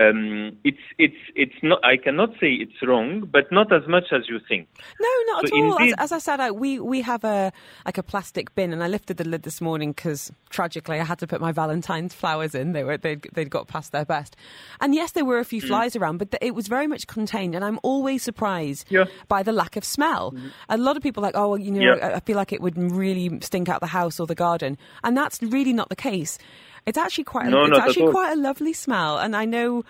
um, 0.00 0.56
it's 0.64 0.78
it's 0.98 1.16
it's 1.36 1.54
not. 1.62 1.84
I 1.84 1.96
cannot 1.96 2.30
say 2.40 2.52
it's 2.54 2.80
wrong, 2.86 3.28
but 3.30 3.50
not 3.52 3.72
as 3.72 3.86
much 3.88 4.04
as 4.12 4.22
you 4.28 4.38
think. 4.48 4.68
No, 5.00 5.08
not 5.32 5.48
So 5.48 5.56
at 5.56 5.62
all. 5.62 5.74
As, 5.74 5.80
indeed- 5.80 5.94
as 5.98 6.12
I 6.12 6.18
said, 6.18 6.40
I, 6.40 6.50
we 6.50 6.80
we 6.80 7.02
have 7.02 7.24
a 7.24 7.52
like 7.86 7.98
a 7.98 8.02
plastic 8.02 8.54
bin, 8.54 8.72
and 8.72 8.82
I 8.82 8.88
lifted 8.88 9.16
the 9.18 9.24
lid 9.28 9.42
this 9.42 9.60
morning 9.60 9.92
because 9.92 10.32
tragically 10.50 10.98
I 10.98 11.04
had 11.04 11.18
to 11.20 11.26
put 11.26 11.40
my 11.40 11.52
Valentine's 11.52 12.14
flowers 12.14 12.54
in. 12.54 12.72
They 12.72 12.84
were 12.84 12.96
they'd, 12.96 13.22
they'd 13.32 13.50
got 13.50 13.68
past 13.68 13.92
their 13.92 14.04
best, 14.04 14.34
and 14.80 14.94
yes, 14.94 15.12
there 15.12 15.24
were 15.24 15.38
a 15.38 15.44
Mm. 15.44 15.46
few 15.46 15.60
flies 15.62 15.96
around, 15.96 16.18
but 16.18 16.34
it 16.42 16.54
was 16.54 16.68
very 16.68 16.86
much 16.86 17.06
contained. 17.06 17.54
And 17.54 17.64
I'm 17.64 17.78
always 17.82 18.22
surprised 18.22 18.86
Yeah. 18.90 19.04
by 19.28 19.42
the 19.42 19.52
lack 19.52 19.76
of 19.76 19.84
smell. 19.84 20.34
A 20.68 20.76
lot 20.76 20.96
of 20.96 21.02
people 21.02 21.17
are 21.18 21.22
like, 21.22 21.36
oh, 21.36 21.54
you 21.56 21.70
know, 21.70 21.80
Yeah. 21.96 22.16
I, 22.16 22.20
feel 22.20 22.36
like 22.36 22.52
it 22.52 22.60
would 22.60 22.76
really 22.78 23.38
stink 23.42 23.68
out 23.68 23.80
the 23.80 23.86
house 23.86 24.18
or 24.20 24.26
the 24.26 24.34
garden, 24.34 24.78
and 25.04 25.16
that's 25.16 25.42
really 25.42 25.72
not 25.72 25.88
the 25.88 25.96
case. 25.96 26.38
It's 26.86 26.96
actually 26.96 27.24
quite 27.24 27.46
a, 27.46 27.50
No, 27.50 27.64
it's 27.64 27.78
actually 27.78 28.10
quite 28.10 28.32
a 28.32 28.40
lovely 28.40 28.72
smell, 28.72 29.18
and 29.18 29.36
I 29.36 29.44
know 29.44 29.84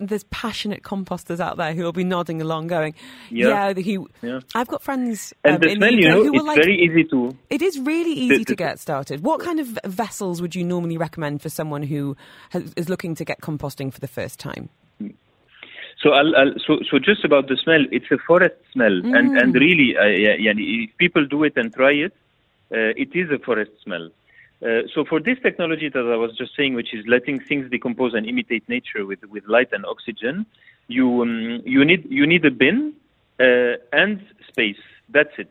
there's 0.00 0.24
passionate 0.24 0.82
composters 0.82 1.38
out 1.38 1.58
there 1.58 1.74
who 1.74 1.82
will 1.82 1.92
be 1.92 2.04
nodding 2.04 2.40
along, 2.40 2.68
going, 2.68 2.94
Yeah. 3.30 3.68
"Yeah, 3.68 3.74
who." 3.74 4.08
Yeah. 4.22 4.40
I've 4.54 4.68
got 4.68 4.82
friends 4.82 5.34
And 5.44 5.56
um, 5.56 5.60
the 5.60 5.68
in 5.68 5.76
smell, 5.76 5.90
the 5.90 5.96
you 5.96 6.08
know, 6.08 6.22
who 6.24 6.34
it's 6.34 6.44
like. 6.44 6.56
very 6.56 6.78
easy 6.82 7.04
to 7.10 7.36
it 7.50 7.60
is 7.60 7.78
really 7.78 8.12
easy 8.12 8.38
the- 8.38 8.44
to 8.46 8.54
get 8.56 8.78
started. 8.78 9.22
What 9.22 9.40
kind 9.40 9.60
of 9.60 9.78
vessels 9.84 10.40
would 10.40 10.54
you 10.54 10.64
normally 10.64 10.96
recommend 10.96 11.42
for 11.42 11.50
someone 11.50 11.82
who 11.82 12.16
has, 12.50 12.72
is 12.74 12.88
looking 12.88 13.14
to 13.16 13.24
get 13.24 13.40
composting 13.42 13.92
for 13.92 14.00
the 14.00 14.08
first 14.08 14.38
time? 14.38 14.70
So, 16.02 16.10
I'll, 16.10 16.34
I'll, 16.34 16.54
so, 16.66 16.80
so 16.90 16.98
just 16.98 17.24
about 17.24 17.48
the 17.48 17.56
smell, 17.56 17.84
it's 17.92 18.10
a 18.10 18.18
forest 18.26 18.54
smell, 18.72 18.92
and 19.16 19.36
and 19.36 19.54
really, 19.54 19.96
uh, 19.96 20.06
yeah, 20.06 20.34
yeah, 20.38 20.52
if 20.56 20.96
people 20.96 21.26
do 21.26 21.44
it 21.44 21.54
and 21.56 21.72
try 21.74 21.92
it, 21.92 22.14
uh, 22.72 22.92
it 22.96 23.14
is 23.14 23.30
a 23.30 23.38
forest 23.38 23.72
smell. 23.84 24.10
Uh, 24.62 24.82
so 24.94 25.04
for 25.04 25.20
this 25.20 25.38
technology 25.42 25.88
that 25.88 26.00
I 26.00 26.16
was 26.16 26.36
just 26.36 26.54
saying, 26.54 26.74
which 26.74 26.92
is 26.92 27.06
letting 27.06 27.40
things 27.40 27.70
decompose 27.70 28.12
and 28.14 28.26
imitate 28.26 28.68
nature 28.68 29.06
with, 29.06 29.22
with 29.24 29.44
light 29.46 29.68
and 29.72 29.86
oxygen, 29.86 30.46
you 30.88 31.22
um, 31.22 31.62
you 31.64 31.84
need 31.84 32.06
you 32.10 32.26
need 32.26 32.44
a 32.44 32.50
bin 32.50 32.94
uh, 33.38 33.74
and 33.92 34.22
space. 34.48 34.82
That's 35.08 35.32
it. 35.38 35.50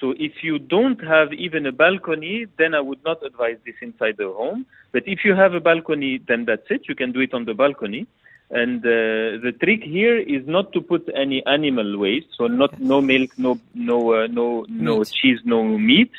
So 0.00 0.14
if 0.18 0.42
you 0.42 0.58
don't 0.58 1.02
have 1.04 1.32
even 1.32 1.66
a 1.66 1.72
balcony, 1.72 2.46
then 2.58 2.74
I 2.74 2.80
would 2.80 3.02
not 3.04 3.24
advise 3.24 3.56
this 3.64 3.76
inside 3.80 4.16
the 4.18 4.30
home. 4.30 4.66
But 4.92 5.04
if 5.06 5.24
you 5.24 5.34
have 5.34 5.54
a 5.54 5.60
balcony, 5.60 6.20
then 6.28 6.44
that's 6.44 6.66
it. 6.70 6.82
You 6.88 6.94
can 6.94 7.12
do 7.12 7.20
it 7.20 7.32
on 7.32 7.46
the 7.46 7.54
balcony. 7.54 8.06
And 8.50 8.78
uh, 8.78 9.42
the 9.42 9.52
trick 9.60 9.82
here 9.82 10.18
is 10.18 10.46
not 10.46 10.72
to 10.72 10.80
put 10.80 11.08
any 11.16 11.44
animal 11.46 11.98
waste, 11.98 12.28
so 12.38 12.46
not 12.46 12.78
no 12.78 13.00
milk, 13.00 13.30
no 13.36 13.58
no 13.74 14.12
uh, 14.14 14.26
no 14.28 14.64
no 14.68 15.02
cheese, 15.02 15.40
no 15.44 15.64
meat, 15.64 16.12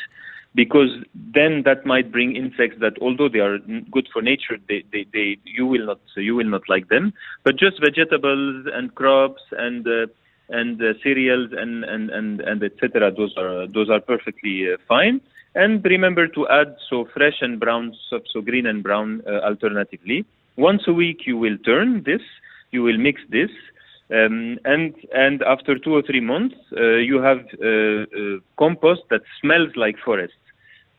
because 0.53 0.89
then 1.13 1.63
that 1.63 1.85
might 1.85 2.11
bring 2.11 2.35
insects 2.35 2.79
that, 2.81 2.93
although 3.01 3.29
they 3.29 3.39
are 3.39 3.59
good 3.91 4.09
for 4.11 4.21
nature, 4.21 4.57
they, 4.67 4.83
they, 4.91 5.05
they 5.13 5.37
you 5.45 5.65
will 5.65 5.85
not 5.85 5.99
you 6.17 6.35
will 6.35 6.49
not 6.49 6.67
like 6.67 6.89
them. 6.89 7.13
But 7.43 7.57
just 7.57 7.79
vegetables 7.79 8.67
and 8.73 8.93
crops 8.93 9.43
and 9.51 9.87
uh, 9.87 10.07
and 10.49 10.81
uh, 10.81 10.93
cereals 11.03 11.51
and 11.55 11.85
and 11.85 12.09
and 12.09 12.41
and 12.41 12.63
etc. 12.63 13.11
Those 13.11 13.35
are 13.37 13.67
those 13.67 13.89
are 13.89 14.01
perfectly 14.01 14.73
uh, 14.73 14.77
fine. 14.87 15.21
And 15.55 15.83
remember 15.85 16.27
to 16.27 16.47
add 16.49 16.75
so 16.89 17.05
fresh 17.13 17.37
and 17.41 17.59
brown 17.59 17.95
stuff, 18.07 18.23
so 18.33 18.41
green 18.41 18.65
and 18.65 18.83
brown 18.83 19.21
uh, 19.25 19.39
alternatively. 19.45 20.25
Once 20.57 20.83
a 20.87 20.93
week 20.93 21.21
you 21.25 21.37
will 21.37 21.57
turn 21.59 22.03
this, 22.03 22.21
you 22.71 22.81
will 22.83 22.97
mix 22.97 23.21
this, 23.29 23.51
um, 24.11 24.57
and 24.65 24.95
and 25.13 25.43
after 25.43 25.77
two 25.77 25.93
or 25.93 26.01
three 26.01 26.19
months 26.19 26.55
uh, 26.75 26.97
you 27.09 27.21
have 27.21 27.39
uh, 27.61 28.03
uh, 28.19 28.39
compost 28.57 29.01
that 29.09 29.21
smells 29.39 29.71
like 29.75 29.95
forest. 30.03 30.33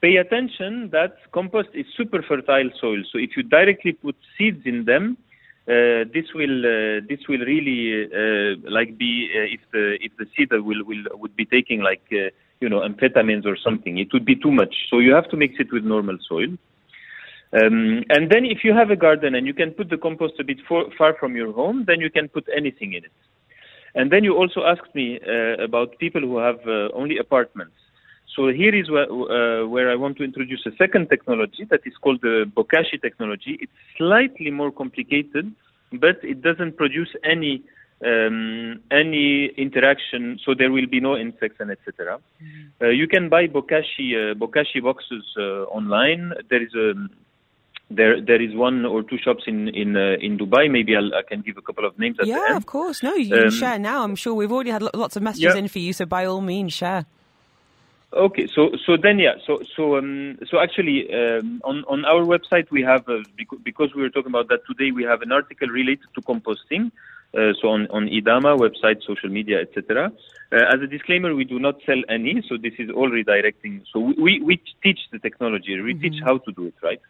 Pay 0.00 0.16
attention 0.16 0.90
that 0.92 1.16
compost 1.32 1.70
is 1.74 1.86
super 1.96 2.22
fertile 2.22 2.70
soil. 2.80 3.02
So 3.10 3.18
if 3.18 3.30
you 3.36 3.42
directly 3.42 3.92
put 3.92 4.14
seeds 4.36 4.62
in 4.64 4.84
them, 4.84 5.18
uh, 5.66 6.06
this 6.14 6.26
will 6.34 6.60
uh, 6.64 7.00
this 7.08 7.20
will 7.28 7.40
really 7.40 8.06
uh, 8.06 8.70
like 8.70 8.96
be 8.96 9.28
uh, 9.34 9.54
if 9.56 9.60
the 9.72 9.98
if 10.00 10.12
the 10.18 10.26
seed 10.36 10.52
will 10.52 10.84
will 10.84 11.04
would 11.14 11.34
be 11.34 11.44
taking 11.44 11.80
like 11.80 12.06
uh, 12.12 12.30
you 12.60 12.68
know 12.68 12.80
amphetamines 12.80 13.44
or 13.44 13.56
something, 13.56 13.98
it 13.98 14.12
would 14.12 14.24
be 14.24 14.36
too 14.36 14.52
much. 14.52 14.74
So 14.88 15.00
you 15.00 15.12
have 15.14 15.28
to 15.30 15.36
mix 15.36 15.56
it 15.58 15.72
with 15.72 15.84
normal 15.84 16.16
soil. 16.28 16.56
Um, 17.52 18.04
and 18.11 18.30
then 18.30 18.44
if 18.44 18.62
you 18.62 18.74
have 18.74 18.90
a 18.90 18.96
garden 18.96 19.34
and 19.34 19.46
you 19.46 19.54
can 19.54 19.70
put 19.72 19.88
the 19.88 19.96
compost 19.96 20.34
a 20.38 20.44
bit 20.44 20.58
for, 20.68 20.84
far 20.98 21.14
from 21.18 21.34
your 21.34 21.52
home, 21.52 21.84
then 21.87 22.00
you 22.00 22.11
can 22.11 22.28
put 22.28 22.46
anything 22.54 22.92
in 22.92 23.04
it. 23.04 23.12
And 23.94 24.12
then 24.12 24.22
you 24.22 24.37
also 24.37 24.64
asked 24.64 24.94
me 24.94 25.18
uh, 25.26 25.62
about 25.62 25.98
people 25.98 26.20
who 26.20 26.38
have 26.38 26.61
uh, 26.66 26.88
only 26.94 27.16
apartments. 27.18 27.74
So 28.37 28.48
here 28.48 28.74
is 28.74 28.90
where, 28.90 29.11
uh, 29.11 29.66
where 29.66 29.90
I 29.90 29.96
want 29.96 30.18
to 30.18 30.24
introduce 30.24 30.64
a 30.66 30.76
second 30.76 31.08
technology 31.08 31.64
that 31.70 31.80
is 31.87 31.94
called 32.00 32.20
the 32.22 32.44
Bokashi 32.54 33.00
technology. 33.00 33.58
It's 33.61 33.72
slightly 33.96 34.50
more 34.50 34.70
complicated, 34.70 35.50
but 35.92 36.22
it 36.22 36.42
doesn't 36.42 36.76
produce 36.76 37.08
any 37.24 37.62
um, 38.04 38.80
any 38.92 39.46
interaction, 39.56 40.38
so 40.44 40.54
there 40.56 40.70
will 40.70 40.87
be 40.87 41.00
no 41.00 41.16
insects 41.16 41.56
and 41.58 41.72
etc. 41.72 42.18
Mm-hmm. 42.18 42.84
Uh, 42.84 42.88
you 42.90 43.08
can 43.08 43.28
buy 43.28 43.48
bokashi 43.48 44.14
uh, 44.14 44.34
bokashi 44.34 44.80
boxes 44.80 45.24
uh, 45.37 45.64
online. 45.64 46.32
There 46.48 46.62
is 46.62 46.72
a 46.74 46.94
there 47.90 48.20
there 48.20 48.40
is 48.40 48.55
one 48.55 48.85
or 48.85 49.03
two 49.03 49.18
shops 49.18 49.44
in 49.46 49.68
in 49.68 49.96
uh, 49.96 50.16
in 50.20 50.38
Dubai. 50.38 50.70
Maybe 50.70 50.94
I'll, 50.96 51.14
I 51.14 51.22
can 51.22 51.40
give 51.40 51.57
a 51.57 51.62
couple 51.62 51.85
of 51.87 51.98
names 51.98 52.16
at 52.18 52.27
the 52.27 52.31
Yeah, 52.33 52.57
of 52.57 52.66
course. 52.66 53.03
No, 53.03 53.14
you 53.14 53.29
can 53.31 53.44
Um, 53.44 53.51
share 53.51 53.79
now. 53.79 54.03
I'm 54.05 54.14
sure 54.16 54.35
we've 54.35 54.53
already 54.53 54.70
had 54.70 54.83
lots 54.94 55.16
of 55.16 55.22
messages 55.22 55.55
Yeah. 55.55 55.59
in 55.61 55.68
for 55.68 55.79
you, 55.79 55.92
so 55.92 56.05
by 56.07 56.24
all 56.27 56.40
means, 56.40 56.72
share. 56.72 57.07
Okay, 58.12 58.46
so 58.46 58.70
so 58.87 58.96
then 58.96 59.18
yeah, 59.18 59.35
so 59.46 59.61
so 59.77 59.98
um, 59.98 60.38
so 60.51 60.59
actually 60.61 61.12
um, 61.12 61.61
on 61.64 61.85
on 61.88 62.05
our 62.07 62.24
website 62.24 62.70
we 62.70 62.83
have 62.83 63.07
uh, 63.09 63.18
because, 63.37 63.59
because 63.62 63.94
we 63.94 64.01
were 64.01 64.09
talking 64.09 64.31
about 64.31 64.48
that 64.48 64.61
today 64.66 64.90
we 64.92 65.05
have 65.05 65.20
an 65.20 65.31
article 65.31 65.68
related 65.68 66.09
to 66.14 66.20
composting. 66.22 66.90
Uh, 67.37 67.53
so 67.61 67.68
on 67.68 67.87
on 67.90 68.07
Idama 68.09 68.57
website, 68.57 69.03
social 69.07 69.29
media, 69.29 69.61
etc. 69.61 70.11
Uh, 70.51 70.57
as 70.74 70.81
a 70.81 70.87
disclaimer, 70.87 71.35
we 71.35 71.44
do 71.44 71.59
not 71.59 71.77
sell 71.85 72.01
any, 72.09 72.42
so 72.48 72.57
this 72.57 72.72
is 72.79 72.88
all 72.88 73.11
redirecting. 73.11 73.83
So 73.92 74.01
we 74.01 74.14
we, 74.27 74.40
we 74.40 74.62
teach 74.83 75.01
the 75.12 75.18
technology, 75.18 75.79
we 75.83 75.92
teach 75.92 76.18
how 76.24 76.38
to 76.38 76.53
do 76.53 76.64
it, 76.64 76.74
right? 76.83 77.01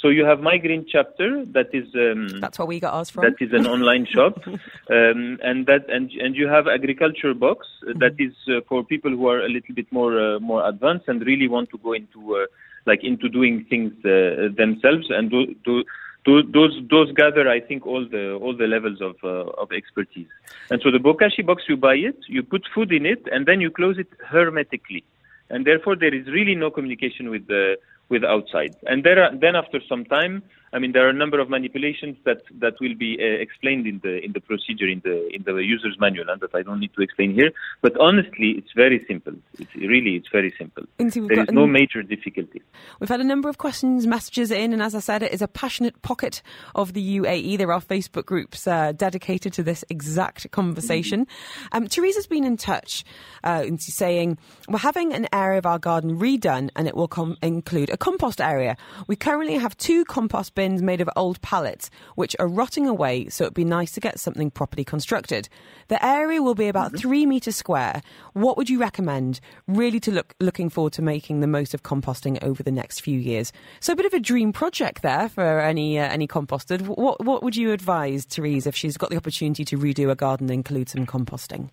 So 0.00 0.08
you 0.08 0.24
have 0.24 0.40
My 0.40 0.56
Green 0.56 0.86
Chapter 0.90 1.44
that 1.52 1.74
is 1.74 1.94
um, 1.94 2.40
That's 2.40 2.58
where 2.58 2.64
we 2.66 2.80
got 2.80 2.94
ours 2.94 3.10
from. 3.10 3.24
that 3.24 3.34
is 3.38 3.52
an 3.52 3.66
online 3.66 4.06
shop, 4.06 4.42
um, 4.46 5.38
and 5.42 5.66
that 5.66 5.90
and 5.90 6.10
and 6.12 6.34
you 6.34 6.48
have 6.48 6.66
agriculture 6.66 7.34
box 7.34 7.66
uh, 7.86 7.92
that 7.98 8.14
is 8.18 8.32
uh, 8.48 8.60
for 8.66 8.82
people 8.82 9.10
who 9.10 9.28
are 9.28 9.40
a 9.40 9.48
little 9.48 9.74
bit 9.74 9.92
more 9.92 10.18
uh, 10.18 10.40
more 10.40 10.66
advanced 10.66 11.06
and 11.08 11.20
really 11.26 11.48
want 11.48 11.68
to 11.70 11.78
go 11.78 11.92
into 11.92 12.36
uh, 12.36 12.46
like 12.86 13.04
into 13.04 13.28
doing 13.28 13.66
things 13.68 13.92
uh, 14.06 14.48
themselves 14.56 15.06
and 15.10 15.30
do, 15.30 15.54
do, 15.66 15.84
those 16.24 16.74
those 16.90 17.12
gather 17.12 17.46
I 17.50 17.60
think 17.60 17.86
all 17.86 18.06
the 18.08 18.34
all 18.36 18.56
the 18.56 18.66
levels 18.66 19.02
of 19.02 19.16
uh, 19.22 19.50
of 19.62 19.70
expertise. 19.70 20.28
And 20.70 20.80
so 20.82 20.90
the 20.90 20.98
bokashi 20.98 21.44
box 21.44 21.64
you 21.68 21.76
buy 21.76 21.96
it, 21.96 22.16
you 22.26 22.42
put 22.42 22.62
food 22.74 22.90
in 22.90 23.04
it, 23.04 23.26
and 23.30 23.44
then 23.44 23.60
you 23.60 23.70
close 23.70 23.98
it 23.98 24.08
hermetically, 24.26 25.04
and 25.50 25.66
therefore 25.66 25.94
there 25.94 26.14
is 26.14 26.26
really 26.28 26.54
no 26.54 26.70
communication 26.70 27.28
with 27.28 27.46
the 27.48 27.76
with 28.10 28.24
outside. 28.24 28.76
And 28.86 29.04
there 29.04 29.30
then 29.40 29.56
after 29.56 29.80
some 29.88 30.04
time, 30.04 30.42
I 30.72 30.78
mean, 30.78 30.92
there 30.92 31.06
are 31.06 31.10
a 31.10 31.14
number 31.14 31.40
of 31.40 31.50
manipulations 31.50 32.16
that, 32.24 32.42
that 32.60 32.74
will 32.80 32.94
be 32.94 33.18
uh, 33.20 33.42
explained 33.42 33.86
in 33.86 34.00
the 34.02 34.24
in 34.24 34.32
the 34.32 34.40
procedure 34.40 34.86
in 34.86 35.00
the 35.04 35.28
in 35.34 35.42
the 35.42 35.54
user's 35.56 35.96
manual, 35.98 36.28
and 36.30 36.40
that 36.40 36.54
I 36.54 36.62
don't 36.62 36.78
need 36.78 36.94
to 36.94 37.02
explain 37.02 37.34
here. 37.34 37.50
But 37.82 37.98
honestly, 37.98 38.54
it's 38.58 38.72
very 38.74 39.04
simple. 39.08 39.32
It's 39.58 39.74
really 39.74 40.16
it's 40.16 40.28
very 40.30 40.54
simple. 40.56 40.84
There 40.98 41.40
is 41.40 41.50
no 41.50 41.64
an- 41.64 41.72
major 41.72 42.02
difficulty. 42.02 42.62
We've 43.00 43.08
had 43.08 43.20
a 43.20 43.24
number 43.24 43.48
of 43.48 43.58
questions, 43.58 44.06
messages 44.06 44.50
in, 44.50 44.72
and 44.72 44.82
as 44.82 44.94
I 44.94 45.00
said, 45.00 45.22
it 45.22 45.32
is 45.32 45.42
a 45.42 45.48
passionate 45.48 46.00
pocket 46.02 46.42
of 46.74 46.92
the 46.92 47.18
UAE. 47.18 47.58
There 47.58 47.72
are 47.72 47.80
Facebook 47.80 48.26
groups 48.26 48.66
uh, 48.66 48.92
dedicated 48.92 49.52
to 49.54 49.62
this 49.62 49.84
exact 49.88 50.50
conversation. 50.50 51.26
Um, 51.72 51.88
Teresa's 51.88 52.26
been 52.26 52.44
in 52.44 52.56
touch 52.56 53.04
uh, 53.42 53.64
and 53.66 53.80
she's 53.82 53.96
saying, 53.96 54.38
We're 54.68 54.78
having 54.78 55.12
an 55.12 55.26
area 55.32 55.58
of 55.58 55.66
our 55.66 55.78
garden 55.78 56.18
redone 56.18 56.70
and 56.76 56.86
it 56.86 56.94
will 56.94 57.08
com- 57.08 57.36
include 57.42 57.90
a 57.90 57.96
compost 57.96 58.40
area. 58.40 58.76
We 59.06 59.16
currently 59.16 59.56
have 59.56 59.76
two 59.76 60.04
compost 60.04 60.54
bins 60.60 60.82
made 60.82 61.00
of 61.00 61.08
old 61.16 61.40
pallets, 61.40 61.88
which 62.16 62.36
are 62.38 62.46
rotting 62.46 62.86
away, 62.86 63.30
so 63.30 63.44
it'd 63.44 63.54
be 63.54 63.64
nice 63.64 63.92
to 63.92 64.00
get 64.00 64.20
something 64.20 64.50
properly 64.50 64.84
constructed. 64.84 65.48
The 65.88 66.04
area 66.04 66.42
will 66.42 66.54
be 66.54 66.68
about 66.68 66.94
three 66.94 67.24
metres 67.24 67.56
square. 67.56 68.02
What 68.34 68.58
would 68.58 68.68
you 68.68 68.78
recommend, 68.78 69.40
really, 69.66 70.00
to 70.00 70.10
look 70.10 70.34
looking 70.38 70.68
forward 70.68 70.92
to 70.92 71.02
making 71.02 71.40
the 71.40 71.46
most 71.46 71.72
of 71.72 71.82
composting 71.82 72.36
over 72.42 72.62
the 72.62 72.70
next 72.70 73.00
few 73.00 73.18
years? 73.18 73.54
So, 73.80 73.94
a 73.94 73.96
bit 73.96 74.04
of 74.04 74.12
a 74.12 74.20
dream 74.20 74.52
project 74.52 75.00
there 75.00 75.30
for 75.30 75.60
any 75.60 75.98
uh, 75.98 76.12
any 76.12 76.28
composted. 76.28 76.82
What 76.82 77.24
what 77.24 77.42
would 77.42 77.56
you 77.56 77.72
advise, 77.72 78.26
Therese, 78.26 78.66
if 78.66 78.76
she's 78.76 78.98
got 78.98 79.08
the 79.08 79.16
opportunity 79.16 79.64
to 79.64 79.78
redo 79.78 80.10
a 80.10 80.14
garden 80.14 80.50
and 80.50 80.52
include 80.52 80.90
some 80.90 81.06
composting? 81.06 81.70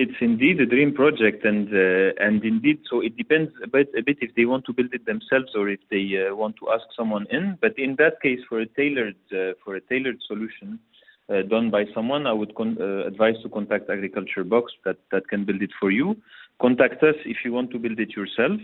It's 0.00 0.20
indeed 0.20 0.60
a 0.60 0.66
dream 0.66 0.94
project, 0.94 1.44
and 1.44 1.66
uh, 1.74 2.24
and 2.26 2.44
indeed, 2.44 2.78
so 2.88 3.00
it 3.00 3.16
depends 3.16 3.50
a 3.64 3.66
bit 3.66 3.90
a 3.98 4.02
bit 4.08 4.18
if 4.20 4.32
they 4.36 4.44
want 4.44 4.64
to 4.66 4.72
build 4.72 4.94
it 4.94 5.04
themselves 5.06 5.50
or 5.56 5.68
if 5.68 5.80
they 5.90 6.06
uh, 6.22 6.36
want 6.36 6.54
to 6.60 6.70
ask 6.70 6.86
someone 6.96 7.26
in. 7.32 7.58
But 7.60 7.76
in 7.76 7.96
that 7.96 8.22
case, 8.22 8.38
for 8.48 8.60
a 8.60 8.66
tailored 8.66 9.16
uh, 9.32 9.54
for 9.64 9.74
a 9.74 9.80
tailored 9.80 10.20
solution 10.28 10.78
uh, 11.28 11.42
done 11.42 11.70
by 11.70 11.82
someone, 11.96 12.28
I 12.28 12.32
would 12.32 12.54
con- 12.54 12.78
uh, 12.80 13.08
advise 13.08 13.42
to 13.42 13.48
contact 13.48 13.90
Agriculture 13.90 14.44
Box 14.44 14.72
that 14.84 14.98
that 15.10 15.26
can 15.28 15.44
build 15.44 15.62
it 15.62 15.72
for 15.80 15.90
you. 15.90 16.16
Contact 16.62 17.02
us 17.02 17.16
if 17.24 17.38
you 17.44 17.52
want 17.52 17.72
to 17.72 17.80
build 17.80 17.98
it 17.98 18.10
yourself. 18.10 18.60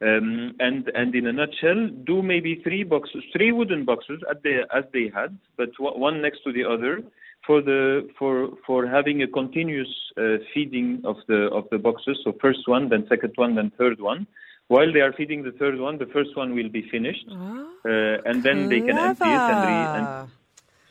Um, 0.00 0.54
and 0.60 0.92
and 0.94 1.12
in 1.12 1.26
a 1.26 1.32
nutshell, 1.32 1.88
do 2.06 2.22
maybe 2.22 2.60
three 2.62 2.84
boxes, 2.84 3.24
three 3.32 3.50
wooden 3.50 3.84
boxes 3.84 4.20
as 4.30 4.36
they 4.44 4.60
as 4.72 4.84
they 4.92 5.10
had, 5.12 5.36
but 5.56 5.70
one 5.80 6.22
next 6.22 6.44
to 6.44 6.52
the 6.52 6.64
other, 6.64 7.02
for 7.46 7.62
the 7.62 8.08
for 8.18 8.50
for 8.66 8.86
having 8.86 9.22
a 9.22 9.26
continuous 9.26 9.88
uh, 10.16 10.36
feeding 10.52 11.02
of 11.04 11.16
the 11.28 11.48
of 11.52 11.64
the 11.70 11.78
boxes. 11.78 12.18
So 12.24 12.32
first 12.40 12.66
one, 12.66 12.88
then 12.88 13.06
second 13.08 13.32
one, 13.36 13.54
then 13.54 13.72
third 13.78 14.00
one. 14.00 14.26
While 14.68 14.92
they 14.92 15.00
are 15.00 15.14
feeding 15.14 15.44
the 15.44 15.52
third 15.52 15.80
one, 15.80 15.96
the 15.96 16.06
first 16.06 16.36
one 16.36 16.54
will 16.54 16.68
be 16.68 16.86
finished, 16.90 17.26
uh, 17.30 18.28
and 18.28 18.42
then 18.42 18.68
they 18.68 18.80
can 18.80 18.98
empty 18.98 19.24
it 19.24 19.40
and, 19.54 19.64
re- 19.66 19.98
and 19.98 20.28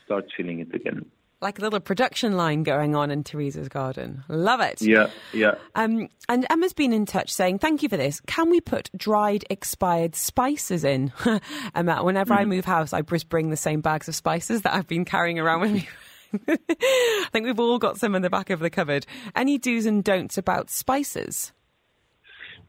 start 0.04 0.24
filling 0.36 0.58
it 0.58 0.74
again. 0.74 1.06
Like 1.40 1.60
a 1.60 1.62
little 1.62 1.78
production 1.78 2.36
line 2.36 2.64
going 2.64 2.96
on 2.96 3.12
in 3.12 3.22
Teresa's 3.22 3.68
garden. 3.68 4.24
Love 4.28 4.60
it. 4.60 4.82
Yeah, 4.82 5.10
yeah. 5.32 5.54
Um, 5.76 6.08
and 6.28 6.44
Emma's 6.50 6.72
been 6.72 6.92
in 6.92 7.06
touch 7.06 7.32
saying, 7.32 7.60
Thank 7.60 7.84
you 7.84 7.88
for 7.88 7.96
this. 7.96 8.20
Can 8.26 8.50
we 8.50 8.60
put 8.60 8.90
dried, 8.96 9.44
expired 9.48 10.16
spices 10.16 10.82
in? 10.82 11.12
Emma, 11.76 12.02
whenever 12.02 12.34
I 12.34 12.44
move 12.44 12.64
house, 12.64 12.92
I 12.92 13.02
just 13.02 13.28
bring 13.28 13.50
the 13.50 13.56
same 13.56 13.80
bags 13.80 14.08
of 14.08 14.16
spices 14.16 14.62
that 14.62 14.74
I've 14.74 14.88
been 14.88 15.04
carrying 15.04 15.38
around 15.38 15.60
with 15.60 15.70
me. 15.70 15.88
I 16.48 17.26
think 17.32 17.46
we've 17.46 17.58
all 17.60 17.78
got 17.78 17.98
some 17.98 18.14
in 18.14 18.22
the 18.22 18.30
back 18.30 18.50
of 18.50 18.60
the 18.60 18.70
cupboard. 18.70 19.06
Any 19.34 19.58
do's 19.58 19.86
and 19.86 20.02
don'ts 20.04 20.36
about 20.38 20.70
spices? 20.70 21.52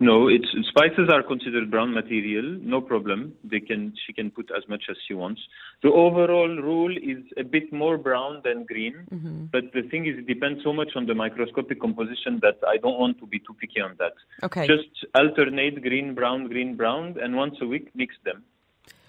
No, 0.02 0.30
it's 0.30 0.48
spices 0.70 1.10
are 1.12 1.22
considered 1.22 1.70
brown 1.70 1.94
material. 1.94 2.58
No 2.62 2.80
problem. 2.80 3.34
They 3.44 3.60
can 3.60 3.94
she 4.08 4.14
can 4.14 4.32
put 4.32 4.50
as 4.56 4.64
much 4.70 4.84
as 4.90 4.96
she 5.06 5.14
wants. 5.14 5.42
The 5.84 5.90
overall 5.90 6.48
rule 6.48 6.96
is 6.96 7.22
a 7.36 7.44
bit 7.44 7.74
more 7.74 7.98
brown 7.98 8.40
than 8.46 8.64
green, 8.66 8.96
Mm-hmm. 9.14 9.46
but 9.52 9.74
the 9.74 9.82
thing 9.90 10.06
is, 10.08 10.18
it 10.20 10.26
depends 10.26 10.64
so 10.64 10.72
much 10.72 10.92
on 10.96 11.06
the 11.06 11.16
microscopic 11.16 11.82
composition 11.82 12.40
that 12.44 12.60
I 12.66 12.78
don't 12.78 12.98
want 12.98 13.20
to 13.20 13.28
be 13.28 13.40
too 13.40 13.54
picky 13.60 13.82
on 13.82 13.96
that. 14.00 14.14
Okay. 14.42 14.68
Just 14.68 14.88
alternate 15.16 15.82
green, 15.82 16.16
brown, 16.16 16.48
green, 16.48 16.76
brown, 16.78 17.18
and 17.22 17.36
once 17.36 17.56
a 17.62 17.66
week 17.68 17.90
mix 17.94 18.16
them. 18.24 18.44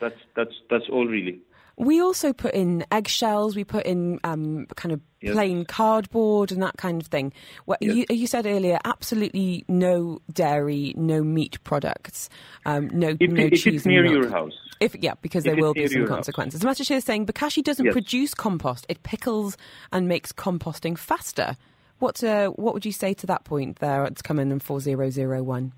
That's 0.00 0.18
that's 0.34 0.54
that's 0.68 0.88
all 0.90 1.06
really. 1.06 1.38
We 1.80 2.00
also 2.00 2.32
put 2.32 2.52
in 2.54 2.84
eggshells. 2.92 3.56
We 3.56 3.64
put 3.64 3.86
in 3.86 4.20
um, 4.24 4.66
kind 4.76 4.92
of 4.92 5.00
Yes. 5.22 5.34
plain 5.34 5.66
cardboard 5.66 6.50
and 6.50 6.62
that 6.62 6.78
kind 6.78 6.98
of 7.02 7.08
thing. 7.08 7.34
Well, 7.66 7.76
Yes. 7.82 7.94
you, 7.94 8.16
you 8.16 8.26
said 8.26 8.46
earlier, 8.46 8.78
absolutely 8.86 9.66
no 9.68 10.20
dairy, 10.32 10.94
no 10.96 11.22
meat 11.22 11.62
products, 11.62 12.30
um, 12.64 12.88
no 12.92 13.16
If, 13.20 13.30
no 13.30 13.44
if 13.44 13.52
cheese 13.62 13.74
it's 13.74 13.86
near 13.86 14.06
your 14.06 14.30
house, 14.30 14.54
If 14.80 14.94
yeah, 14.96 15.14
because 15.20 15.44
If 15.44 15.52
there 15.52 15.62
will 15.62 15.74
be 15.74 15.86
some 15.88 15.98
your 15.98 16.08
house. 16.08 16.16
consequences. 16.16 16.64
Master 16.64 16.94
is 16.94 17.04
saying 17.04 17.26
Bokashi 17.26 17.62
doesn't 17.62 17.84
Yes. 17.84 17.92
produce 17.92 18.32
compost; 18.32 18.86
it 18.88 19.02
pickles 19.02 19.58
and 19.92 20.08
makes 20.08 20.32
composting 20.32 20.96
faster. 20.96 21.56
What 21.98 22.24
uh, 22.24 22.48
what 22.50 22.72
would 22.72 22.86
you 22.86 22.92
say 22.92 23.12
to 23.12 23.26
that 23.26 23.44
point? 23.44 23.78
There, 23.80 24.04
it's 24.06 24.22
coming 24.22 24.50
in 24.50 24.60
four 24.60 24.80
zero 24.80 25.10
zero 25.10 25.42
one. 25.42 25.72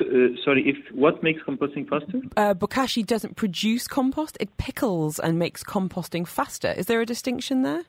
So, 0.00 0.06
uh, 0.06 0.28
sorry. 0.44 0.68
If 0.68 0.76
what 0.94 1.22
makes 1.22 1.42
composting 1.42 1.88
faster? 1.88 2.20
Uh, 2.36 2.54
Bokashi 2.54 3.04
doesn't 3.06 3.36
produce 3.36 3.86
compost; 3.86 4.36
it 4.40 4.56
pickles 4.56 5.18
and 5.18 5.38
makes 5.38 5.62
composting 5.62 6.26
faster. 6.26 6.72
Is 6.76 6.86
there 6.86 7.00
a 7.00 7.06
distinction 7.06 7.62
there? 7.62 7.82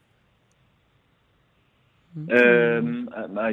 Um, 2.29 3.09
I, 3.15 3.21
I, 3.21 3.49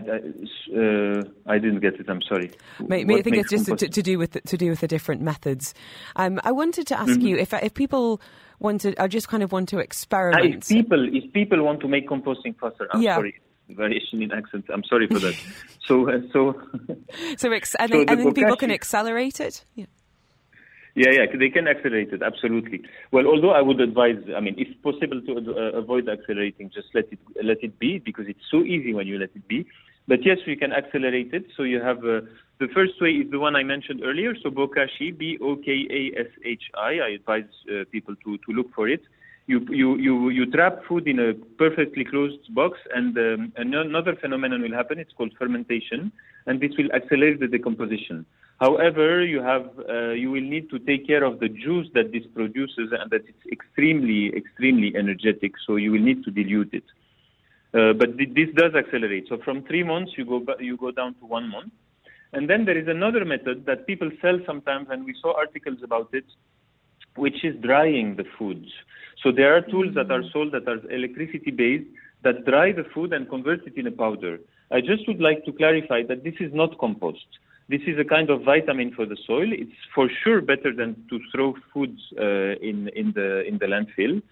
uh, 0.76 1.22
I 1.46 1.58
didn't 1.58 1.78
get 1.78 1.94
it. 2.00 2.06
I'm 2.08 2.20
sorry. 2.22 2.50
Maybe 2.80 3.14
I 3.14 3.22
think 3.22 3.36
it's 3.36 3.50
just 3.50 3.66
to, 3.66 3.76
to 3.88 4.02
do 4.02 4.18
with 4.18 4.32
to 4.42 4.56
do 4.56 4.70
with 4.70 4.80
the 4.80 4.88
different 4.88 5.22
methods. 5.22 5.74
Um, 6.16 6.40
I 6.42 6.50
wanted 6.50 6.88
to 6.88 6.98
ask 6.98 7.12
Mm-hmm. 7.12 7.26
you 7.26 7.36
if 7.36 7.54
if 7.54 7.72
people 7.74 8.20
want 8.58 8.80
to, 8.80 9.00
I 9.00 9.06
just 9.06 9.28
kind 9.28 9.44
of 9.44 9.52
want 9.52 9.68
to 9.68 9.76
Ah, 9.76 9.82
experiment. 9.82 10.56
if 10.64 10.68
people 10.68 11.08
if 11.16 11.32
people 11.32 11.62
want 11.62 11.78
to 11.82 11.88
make 11.88 12.08
composting 12.08 12.58
faster, 12.58 12.88
I'm 12.92 13.00
Yeah. 13.00 13.14
sorry. 13.14 13.38
Variation 13.68 14.22
in 14.22 14.32
accent. 14.32 14.64
I'm 14.72 14.84
sorry 14.84 15.06
for 15.06 15.18
that. 15.18 15.34
so 15.86 16.08
uh, 16.08 16.20
so 16.32 16.60
so 17.36 17.52
ex- 17.52 17.74
and, 17.74 17.90
so 17.90 17.96
then, 17.98 18.06
the 18.06 18.12
and 18.12 18.20
then 18.20 18.34
people 18.34 18.56
can 18.56 18.70
accelerate 18.70 19.40
it. 19.40 19.64
Yeah. 19.74 19.86
yeah 20.94 21.10
yeah 21.10 21.26
they 21.38 21.50
can 21.50 21.68
accelerate 21.68 22.12
it 22.12 22.22
absolutely. 22.22 22.82
Well, 23.12 23.26
although 23.26 23.50
I 23.50 23.60
would 23.60 23.80
advise, 23.80 24.16
I 24.34 24.40
mean, 24.40 24.54
if 24.56 24.68
possible 24.82 25.20
to 25.20 25.32
uh, 25.52 25.78
avoid 25.78 26.08
accelerating, 26.08 26.70
just 26.74 26.88
let 26.94 27.12
it 27.12 27.18
let 27.42 27.62
it 27.62 27.78
be 27.78 27.98
because 27.98 28.26
it's 28.26 28.46
so 28.50 28.62
easy 28.62 28.94
when 28.94 29.06
you 29.06 29.18
let 29.18 29.30
it 29.34 29.46
be. 29.46 29.66
But 30.06 30.24
yes, 30.24 30.38
you 30.46 30.56
can 30.56 30.72
accelerate 30.72 31.34
it. 31.34 31.44
So 31.54 31.62
you 31.64 31.82
have 31.82 31.98
uh, 31.98 32.22
the 32.58 32.68
first 32.74 33.00
way 33.02 33.10
is 33.10 33.30
the 33.30 33.38
one 33.38 33.54
I 33.54 33.62
mentioned 33.62 34.00
earlier. 34.02 34.34
So 34.42 34.48
Bokashi, 34.50 35.16
B 35.16 35.38
O 35.42 35.56
K 35.56 35.86
A 35.90 36.20
S 36.20 36.30
H 36.44 36.62
I. 36.74 36.92
I 37.06 37.08
advise 37.10 37.50
uh, 37.70 37.84
people 37.92 38.16
to 38.24 38.38
to 38.38 38.52
look 38.52 38.72
for 38.74 38.88
it. 38.88 39.02
You, 39.50 39.58
you, 39.70 39.96
you, 39.96 40.28
you 40.28 40.44
trap 40.56 40.74
food 40.86 41.08
in 41.08 41.18
a 41.18 41.32
perfectly 41.56 42.04
closed 42.04 42.54
box, 42.54 42.78
and 42.94 43.16
um, 43.16 43.52
another 43.56 44.14
phenomenon 44.22 44.60
will 44.60 44.74
happen. 44.80 44.98
It's 44.98 45.14
called 45.16 45.32
fermentation, 45.38 46.12
and 46.46 46.60
this 46.60 46.72
will 46.76 46.92
accelerate 46.92 47.40
the 47.40 47.48
decomposition. 47.48 48.26
However, 48.60 49.24
you 49.24 49.40
have 49.40 49.66
uh, 49.88 50.10
you 50.22 50.30
will 50.34 50.48
need 50.54 50.68
to 50.68 50.78
take 50.90 51.06
care 51.06 51.24
of 51.24 51.40
the 51.40 51.48
juice 51.48 51.88
that 51.94 52.12
this 52.12 52.24
produces, 52.34 52.88
and 52.98 53.10
that 53.10 53.22
it's 53.30 53.46
extremely 53.50 54.20
extremely 54.36 54.90
energetic. 55.02 55.52
So 55.66 55.76
you 55.76 55.92
will 55.92 56.06
need 56.10 56.24
to 56.24 56.30
dilute 56.30 56.74
it. 56.80 56.84
Uh, 57.72 57.92
but 58.00 58.18
th- 58.18 58.34
this 58.34 58.50
does 58.54 58.74
accelerate. 58.74 59.26
So 59.30 59.38
from 59.46 59.62
three 59.62 59.84
months, 59.92 60.12
you 60.18 60.26
go 60.26 60.40
ba- 60.40 60.60
you 60.60 60.76
go 60.76 60.90
down 60.90 61.14
to 61.20 61.24
one 61.24 61.48
month. 61.48 61.72
And 62.34 62.50
then 62.50 62.66
there 62.66 62.76
is 62.76 62.88
another 62.88 63.24
method 63.24 63.64
that 63.64 63.86
people 63.86 64.10
sell 64.20 64.38
sometimes, 64.44 64.88
and 64.90 65.06
we 65.06 65.14
saw 65.22 65.30
articles 65.44 65.78
about 65.82 66.10
it, 66.12 66.26
which 67.16 67.44
is 67.48 67.56
drying 67.62 68.16
the 68.16 68.26
foods. 68.36 68.68
So 69.22 69.32
there 69.32 69.56
are 69.56 69.60
tools 69.60 69.94
that 69.94 70.10
are 70.10 70.22
sold 70.32 70.52
that 70.52 70.68
are 70.68 70.78
electricity 70.90 71.50
based 71.50 71.88
that 72.24 72.44
dry 72.44 72.72
the 72.72 72.84
food 72.94 73.12
and 73.12 73.28
convert 73.28 73.66
it 73.66 73.76
in 73.76 73.86
a 73.86 73.90
powder. 73.90 74.38
I 74.70 74.80
just 74.80 75.06
would 75.08 75.20
like 75.20 75.44
to 75.44 75.52
clarify 75.52 76.02
that 76.08 76.24
this 76.24 76.34
is 76.40 76.52
not 76.52 76.78
compost. 76.78 77.26
This 77.68 77.82
is 77.86 77.98
a 77.98 78.04
kind 78.04 78.30
of 78.30 78.42
vitamin 78.42 78.92
for 78.94 79.06
the 79.06 79.16
soil. 79.26 79.52
It's 79.52 79.70
for 79.94 80.08
sure 80.24 80.40
better 80.40 80.72
than 80.74 80.96
to 81.10 81.20
throw 81.32 81.54
foods 81.72 82.00
uh, 82.18 82.56
in 82.60 82.88
in 82.94 83.12
the 83.14 83.46
in 83.46 83.58
the 83.58 83.66
landfill. 83.66 84.22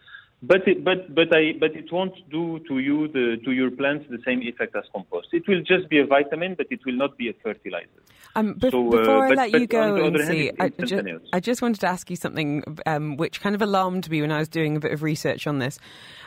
But 0.42 0.68
it, 0.68 0.84
but 0.84 1.14
but 1.14 1.34
I 1.34 1.54
but 1.58 1.74
it 1.74 1.90
won't 1.90 2.14
do 2.30 2.60
to 2.68 2.78
you 2.78 3.08
the 3.08 3.38
to 3.44 3.52
your 3.52 3.70
plants 3.70 4.04
the 4.10 4.18
same 4.24 4.42
effect 4.42 4.76
as 4.76 4.84
compost. 4.92 5.28
It 5.32 5.48
will 5.48 5.62
just 5.62 5.88
be 5.88 5.98
a 5.98 6.04
vitamin, 6.06 6.54
but 6.56 6.66
it 6.70 6.80
will 6.84 6.94
not 6.94 7.16
be 7.16 7.30
a 7.30 7.32
fertilizer. 7.42 7.88
Um, 8.34 8.54
bef- 8.54 8.70
So, 8.70 8.86
uh, 8.86 8.90
before 8.90 9.24
I 9.24 9.28
but- 9.30 9.36
let 9.38 9.52
but 9.52 9.60
you 9.62 9.66
go, 9.66 9.96
other 10.06 10.22
hand, 10.22 10.52
I, 10.60 10.68
ju- 10.68 11.20
I 11.32 11.40
just 11.40 11.62
wanted 11.62 11.80
to 11.80 11.86
ask 11.88 12.10
you 12.10 12.16
something 12.16 12.62
um, 12.84 13.16
which 13.16 13.40
kind 13.40 13.54
of 13.54 13.62
alarmed 13.62 14.10
me 14.10 14.20
when 14.20 14.30
I 14.30 14.38
was 14.38 14.48
doing 14.50 14.76
a 14.76 14.80
bit 14.80 14.92
of 14.92 15.02
research 15.02 15.46
on 15.46 15.58
this. 15.58 15.78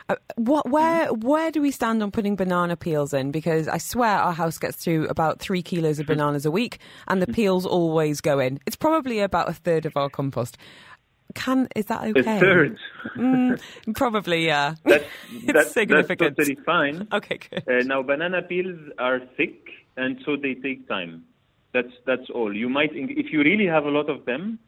Uh, 0.08 0.16
what, 0.34 0.68
where, 0.68 1.06
Mm-hmm. 1.06 1.26
where 1.28 1.50
do 1.52 1.62
we 1.62 1.70
stand 1.70 2.02
on 2.02 2.10
putting 2.10 2.34
banana 2.34 2.76
peels 2.76 3.14
in? 3.14 3.30
Because 3.30 3.68
I 3.68 3.78
swear 3.78 4.10
our 4.18 4.32
house 4.32 4.58
gets 4.58 4.76
through 4.76 5.06
about 5.06 5.38
three 5.38 5.62
kilos 5.62 6.00
of 6.00 6.06
Mm-hmm. 6.06 6.14
bananas 6.18 6.44
a 6.44 6.50
week, 6.50 6.80
and 7.06 7.22
the 7.22 7.28
peels 7.32 7.64
always 7.64 8.20
go 8.20 8.40
in. 8.40 8.58
It's 8.66 8.74
probably 8.76 9.20
about 9.20 9.48
a 9.48 9.52
third 9.52 9.86
of 9.86 9.96
our 9.96 10.10
compost. 10.10 10.58
Can 11.34 11.68
is 11.76 11.86
that 11.86 12.02
okay? 12.02 12.36
A 12.36 12.40
third. 12.40 12.78
Mm, 13.16 13.60
probably, 13.94 14.46
yeah. 14.46 14.74
That's, 14.84 15.04
it's 15.32 15.52
that's, 15.52 15.74
that's 15.74 16.08
totally 16.18 16.58
fine. 16.66 17.08
Okay, 17.12 17.38
good. 17.38 17.68
Uh, 17.68 17.82
now, 17.84 18.02
banana 18.02 18.42
peels 18.42 18.78
are 18.98 19.20
thick, 19.36 19.68
and 19.96 20.18
so 20.24 20.36
they 20.36 20.54
take 20.54 20.88
time. 20.88 21.24
That's 21.72 21.92
that's 22.06 22.28
all. 22.34 22.54
You 22.54 22.68
might, 22.68 22.90
if 22.92 23.32
you 23.32 23.40
really 23.40 23.66
have 23.66 23.84
a 23.84 23.90
lot 23.90 24.10
of 24.10 24.24
them, 24.24 24.58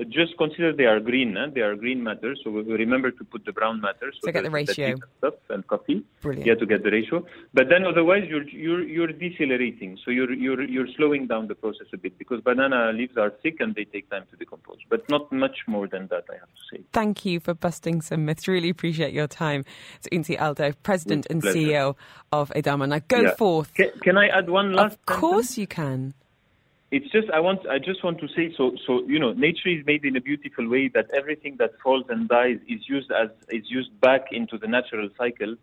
uh, 0.00 0.04
just 0.04 0.36
consider 0.38 0.72
they 0.72 0.84
are 0.86 1.00
green. 1.00 1.36
Huh? 1.36 1.48
They 1.54 1.60
are 1.60 1.76
green 1.76 2.02
matter. 2.02 2.34
So 2.42 2.50
we- 2.50 2.62
remember 2.62 3.10
to 3.10 3.24
put 3.24 3.44
the 3.44 3.52
brown 3.52 3.80
matter. 3.80 4.12
So 4.22 4.32
get 4.32 4.42
the 4.44 4.50
ratio. 4.50 4.96
Stuff 5.18 5.34
and 5.50 5.66
coffee. 5.66 6.02
Brilliant. 6.22 6.46
Yeah, 6.46 6.54
to 6.54 6.66
get 6.66 6.82
the 6.82 6.90
ratio. 6.90 7.24
But 7.52 7.68
then 7.68 7.84
otherwise, 7.84 8.24
you're 8.28 8.48
you're 8.48 8.82
you're 8.82 9.12
decelerating. 9.12 9.98
So 10.04 10.10
you're 10.10 10.32
you're 10.32 10.62
you're 10.62 10.88
slowing 10.96 11.26
down 11.26 11.48
the 11.48 11.54
process 11.54 11.86
a 11.92 11.96
bit 11.98 12.18
because 12.18 12.40
banana 12.40 12.92
leaves 12.92 13.16
are 13.16 13.30
thick 13.42 13.56
and 13.60 13.74
they 13.74 13.84
take 13.84 14.08
time 14.10 14.24
to 14.30 14.36
decompose. 14.36 14.78
But 14.88 15.08
not 15.10 15.30
much 15.32 15.58
more 15.66 15.86
than 15.88 16.06
that, 16.08 16.24
I 16.30 16.34
have 16.34 16.48
to 16.48 16.62
say. 16.76 16.82
Thank 16.92 17.24
you 17.24 17.40
for 17.40 17.54
busting 17.54 18.00
some 18.02 18.24
myths. 18.24 18.48
Really 18.48 18.70
appreciate 18.70 19.12
your 19.12 19.26
time. 19.28 19.64
It's 19.96 20.08
Ounsi 20.08 20.36
El 20.38 20.54
Daif, 20.54 20.74
President 20.82 21.26
and 21.30 21.42
Pleasure. 21.42 21.58
CEO 21.58 21.96
of 22.32 22.50
Edama. 22.56 22.88
Now 22.88 23.00
go 23.08 23.20
Yeah. 23.20 23.34
forth. 23.34 23.74
Can, 23.74 23.90
can 24.02 24.16
I 24.18 24.28
add 24.28 24.48
one 24.48 24.72
last? 24.72 24.94
Of 24.94 25.06
course 25.06 25.58
you 25.58 25.66
can. 25.66 26.14
It's 26.92 27.10
just 27.10 27.28
I 27.30 27.40
want 27.40 27.66
I 27.66 27.78
just 27.78 28.04
want 28.04 28.20
to 28.20 28.28
say 28.36 28.54
so 28.56 28.76
so 28.86 29.02
you 29.06 29.18
know 29.18 29.32
nature 29.32 29.70
is 29.70 29.84
made 29.86 30.04
in 30.04 30.14
a 30.14 30.20
beautiful 30.20 30.68
way 30.68 30.88
that 30.88 31.06
everything 31.16 31.56
that 31.58 31.72
falls 31.82 32.04
and 32.10 32.28
dies 32.28 32.58
is 32.68 32.80
used 32.86 33.10
as 33.10 33.30
is 33.48 33.64
used 33.70 33.98
back 34.00 34.26
into 34.30 34.58
the 34.58 34.68
natural 34.68 35.08
cycle. 35.16 35.56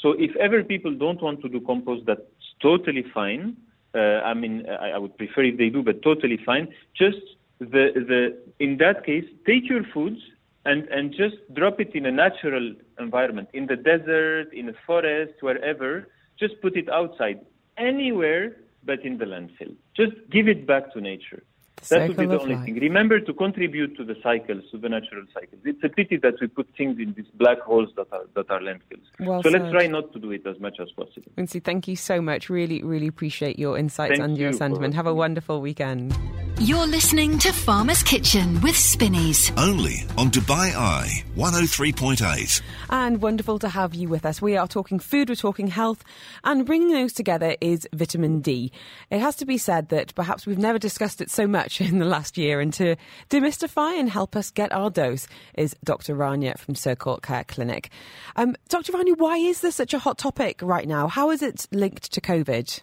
So 0.00 0.12
if 0.12 0.36
ever 0.36 0.62
people 0.62 0.92
don't 0.94 1.20
want 1.22 1.40
to 1.40 1.48
do 1.48 1.60
compost, 1.62 2.04
that's 2.04 2.20
totally 2.60 3.04
fine. 3.14 3.56
Uh, 3.94 4.20
I 4.30 4.34
mean, 4.34 4.66
I, 4.68 4.90
I 4.90 4.98
would 4.98 5.16
prefer 5.16 5.44
if 5.44 5.56
they 5.56 5.70
do, 5.70 5.82
but 5.82 6.02
totally 6.02 6.38
fine. 6.44 6.68
Just 6.94 7.22
the 7.60 7.84
the 8.10 8.20
in 8.58 8.76
that 8.78 9.06
case, 9.06 9.24
take 9.46 9.66
your 9.66 9.84
foods 9.94 10.20
and 10.66 10.86
and 10.88 11.12
just 11.12 11.36
drop 11.54 11.80
it 11.80 11.94
in 11.94 12.04
a 12.04 12.12
natural 12.12 12.74
environment, 13.00 13.48
in 13.54 13.66
the 13.66 13.76
desert, 13.76 14.52
in 14.52 14.68
a 14.68 14.74
forest, 14.86 15.34
wherever. 15.40 16.08
Just 16.38 16.60
put 16.60 16.76
it 16.76 16.90
outside, 16.90 17.40
anywhere 17.78 18.56
but 18.84 19.04
in 19.04 19.18
the 19.18 19.24
landfill. 19.24 19.74
Just 19.96 20.12
give 20.30 20.48
it 20.48 20.66
back 20.66 20.92
to 20.92 21.00
nature. 21.00 21.42
The 21.88 21.98
that 21.98 22.08
would 22.08 22.16
be 22.16 22.26
the 22.26 22.40
only 22.40 22.54
life. 22.54 22.64
thing. 22.64 22.74
Remember 22.80 23.20
to 23.20 23.32
contribute 23.32 23.96
to 23.96 24.04
the 24.04 24.16
cycles, 24.22 24.64
to 24.70 24.78
the 24.78 24.88
natural 24.88 25.24
cycles. 25.32 25.60
It's 25.64 25.82
a 25.82 25.88
pity 25.88 26.16
that 26.18 26.34
we 26.40 26.46
put 26.46 26.68
things 26.76 26.98
in 26.98 27.14
these 27.14 27.26
black 27.34 27.60
holes 27.60 27.90
that 27.96 28.06
are 28.12 28.24
that 28.34 28.50
are 28.50 28.60
landfills. 28.60 29.04
Well 29.20 29.42
so 29.42 29.50
let's 29.50 29.70
try 29.70 29.86
not 29.86 30.12
to 30.12 30.18
do 30.18 30.30
it 30.32 30.46
as 30.46 30.58
much 30.60 30.78
as 30.80 30.90
possible. 30.92 31.30
Ounsi, 31.36 31.62
thank 31.62 31.88
you 31.88 31.96
so 31.96 32.20
much. 32.20 32.48
Really, 32.48 32.82
really 32.82 33.06
appreciate 33.06 33.58
your 33.58 33.78
insights 33.78 34.18
Thank 34.18 34.22
and 34.22 34.38
your 34.38 34.50
you 34.50 34.56
sentiment. 34.56 34.94
Have 34.94 35.06
a 35.06 35.14
wonderful 35.14 35.60
weekend. 35.60 36.16
You're 36.60 36.86
listening 36.86 37.38
to 37.40 37.52
Farmer's 37.52 38.04
Kitchen 38.04 38.60
with 38.60 38.76
Spinneys. 38.76 39.50
Only 39.56 40.04
on 40.16 40.30
Dubai 40.30 40.72
Eye 40.74 41.24
103.8. 41.36 42.62
And 42.90 43.20
wonderful 43.20 43.58
to 43.58 43.68
have 43.68 43.92
you 43.92 44.08
with 44.08 44.24
us. 44.24 44.40
We 44.40 44.56
are 44.56 44.68
talking 44.68 45.00
food, 45.00 45.28
we're 45.28 45.34
talking 45.34 45.66
health, 45.66 46.04
and 46.44 46.64
bringing 46.64 46.92
those 46.92 47.12
together 47.12 47.56
is 47.60 47.88
vitamin 47.92 48.40
D. 48.40 48.70
It 49.10 49.18
has 49.18 49.34
to 49.36 49.44
be 49.44 49.58
said 49.58 49.88
that 49.88 50.14
perhaps 50.14 50.46
we've 50.46 50.56
never 50.56 50.78
discussed 50.78 51.20
it 51.20 51.28
so 51.28 51.48
much 51.80 51.88
in 51.88 51.98
the 51.98 52.04
last 52.04 52.38
year, 52.38 52.60
and 52.60 52.72
to 52.74 52.96
demystify 53.30 53.98
and 53.98 54.10
help 54.10 54.36
us 54.36 54.50
get 54.50 54.72
our 54.72 54.90
dose 54.90 55.26
is 55.54 55.76
Dr. 55.84 56.14
Rania 56.14 56.58
from 56.58 56.74
Circle 56.74 57.18
Care 57.18 57.44
Clinic. 57.44 57.90
Um, 58.36 58.56
Dr. 58.68 58.92
Rania, 58.92 59.16
why 59.16 59.36
is 59.36 59.60
this 59.60 59.76
such 59.76 59.94
a 59.94 59.98
hot 59.98 60.18
topic 60.18 60.60
right 60.62 60.86
now? 60.86 61.08
How 61.08 61.30
is 61.30 61.42
it 61.42 61.66
linked 61.72 62.12
to 62.12 62.20
COVID? 62.20 62.80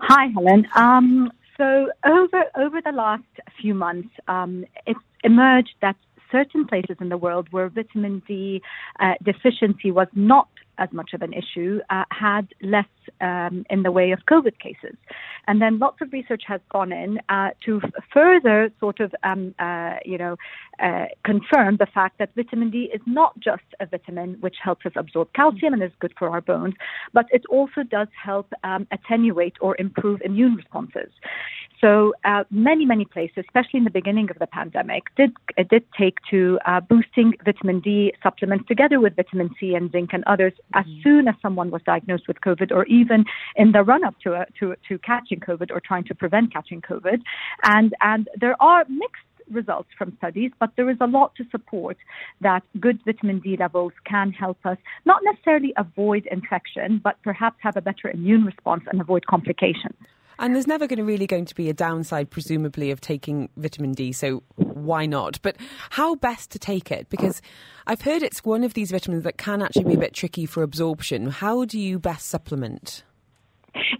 Hi, 0.00 0.26
Helen. 0.34 0.66
Um, 0.74 1.32
so 1.56 1.90
over 2.04 2.44
over 2.56 2.80
the 2.82 2.92
last 2.92 3.22
few 3.60 3.74
months, 3.74 4.08
um, 4.28 4.64
it's 4.86 5.00
emerged 5.24 5.74
that 5.82 5.96
certain 6.32 6.66
places 6.66 6.96
in 7.00 7.08
the 7.08 7.18
world 7.18 7.48
where 7.50 7.68
vitamin 7.68 8.22
D 8.26 8.62
uh, 8.98 9.14
deficiency 9.22 9.90
was 9.90 10.08
not 10.14 10.48
as 10.80 10.88
much 10.92 11.10
of 11.12 11.22
an 11.22 11.32
issue 11.32 11.80
uh, 11.90 12.04
had 12.10 12.48
less 12.62 12.86
um, 13.20 13.64
in 13.70 13.82
the 13.82 13.92
way 13.92 14.10
of 14.10 14.20
COVID 14.28 14.58
cases. 14.58 14.96
And 15.46 15.60
then 15.62 15.78
lots 15.78 16.00
of 16.00 16.12
research 16.12 16.42
has 16.46 16.60
gone 16.70 16.92
in 16.92 17.20
uh, 17.28 17.50
to 17.66 17.80
further 18.12 18.70
sort 18.80 19.00
of, 19.00 19.14
um, 19.22 19.54
uh, 19.58 19.96
you 20.04 20.18
know, 20.18 20.36
uh, 20.82 21.06
confirm 21.24 21.76
the 21.76 21.86
fact 21.86 22.18
that 22.18 22.34
vitamin 22.34 22.70
D 22.70 22.90
is 22.94 23.02
not 23.06 23.38
just 23.38 23.62
a 23.80 23.86
vitamin 23.86 24.36
which 24.40 24.56
helps 24.62 24.86
us 24.86 24.92
absorb 24.96 25.32
calcium 25.34 25.74
and 25.74 25.82
is 25.82 25.92
good 26.00 26.14
for 26.18 26.30
our 26.30 26.40
bones, 26.40 26.74
but 27.12 27.26
it 27.30 27.44
also 27.50 27.82
does 27.82 28.08
help 28.22 28.52
um, 28.64 28.86
attenuate 28.90 29.56
or 29.60 29.76
improve 29.78 30.20
immune 30.22 30.54
responses. 30.54 31.10
So 31.80 32.12
uh, 32.24 32.44
many, 32.50 32.84
many 32.84 33.06
places, 33.06 33.38
especially 33.38 33.78
in 33.78 33.84
the 33.84 33.90
beginning 33.90 34.30
of 34.30 34.38
the 34.38 34.46
pandemic, 34.46 35.04
did 35.16 35.32
it 35.56 35.68
did 35.68 35.84
take 35.98 36.18
to 36.30 36.58
uh, 36.66 36.80
boosting 36.80 37.32
vitamin 37.44 37.80
D 37.80 38.12
supplements 38.22 38.66
together 38.68 39.00
with 39.00 39.16
vitamin 39.16 39.50
C 39.58 39.74
and 39.74 39.90
zinc 39.90 40.10
and 40.12 40.22
others 40.26 40.52
as 40.74 40.84
soon 41.02 41.26
as 41.26 41.34
someone 41.40 41.70
was 41.70 41.80
diagnosed 41.86 42.28
with 42.28 42.40
COVID, 42.42 42.70
or 42.70 42.84
even 42.86 43.24
in 43.56 43.72
the 43.72 43.82
run 43.82 44.04
up 44.04 44.14
to 44.24 44.34
uh, 44.34 44.44
to 44.58 44.74
to 44.88 44.98
catching 44.98 45.40
COVID 45.40 45.70
or 45.70 45.80
trying 45.80 46.04
to 46.04 46.14
prevent 46.14 46.52
catching 46.52 46.82
COVID. 46.82 47.22
And 47.62 47.94
and 48.02 48.28
there 48.38 48.60
are 48.60 48.84
mixed 48.88 49.24
results 49.50 49.88
from 49.96 50.16
studies, 50.18 50.52
but 50.60 50.70
there 50.76 50.90
is 50.90 50.98
a 51.00 51.06
lot 51.06 51.34
to 51.36 51.44
support 51.50 51.96
that 52.40 52.62
good 52.78 53.00
vitamin 53.06 53.40
D 53.40 53.56
levels 53.58 53.92
can 54.04 54.32
help 54.32 54.58
us 54.64 54.78
not 55.06 55.22
necessarily 55.24 55.72
avoid 55.76 56.26
infection, 56.30 57.00
but 57.02 57.16
perhaps 57.24 57.56
have 57.62 57.76
a 57.76 57.80
better 57.80 58.10
immune 58.12 58.44
response 58.44 58.84
and 58.90 59.00
avoid 59.00 59.26
complications. 59.26 59.96
And 60.40 60.54
there's 60.54 60.66
never 60.66 60.86
going 60.86 60.96
to 60.96 61.04
really 61.04 61.26
going 61.26 61.44
to 61.44 61.54
be 61.54 61.68
a 61.68 61.74
downside, 61.74 62.30
presumably, 62.30 62.90
of 62.90 63.00
taking 63.00 63.50
vitamin 63.58 63.92
D. 63.92 64.10
So 64.10 64.42
why 64.56 65.04
not? 65.04 65.38
But 65.42 65.56
how 65.90 66.14
best 66.14 66.50
to 66.52 66.58
take 66.58 66.90
it? 66.90 67.10
Because 67.10 67.42
I've 67.86 68.00
heard 68.00 68.22
it's 68.22 68.42
one 68.42 68.64
of 68.64 68.72
these 68.72 68.90
vitamins 68.90 69.24
that 69.24 69.36
can 69.36 69.60
actually 69.60 69.84
be 69.84 69.94
a 69.94 69.98
bit 69.98 70.14
tricky 70.14 70.46
for 70.46 70.62
absorption. 70.62 71.26
How 71.28 71.66
do 71.66 71.78
you 71.78 71.98
best 71.98 72.28
supplement? 72.28 73.04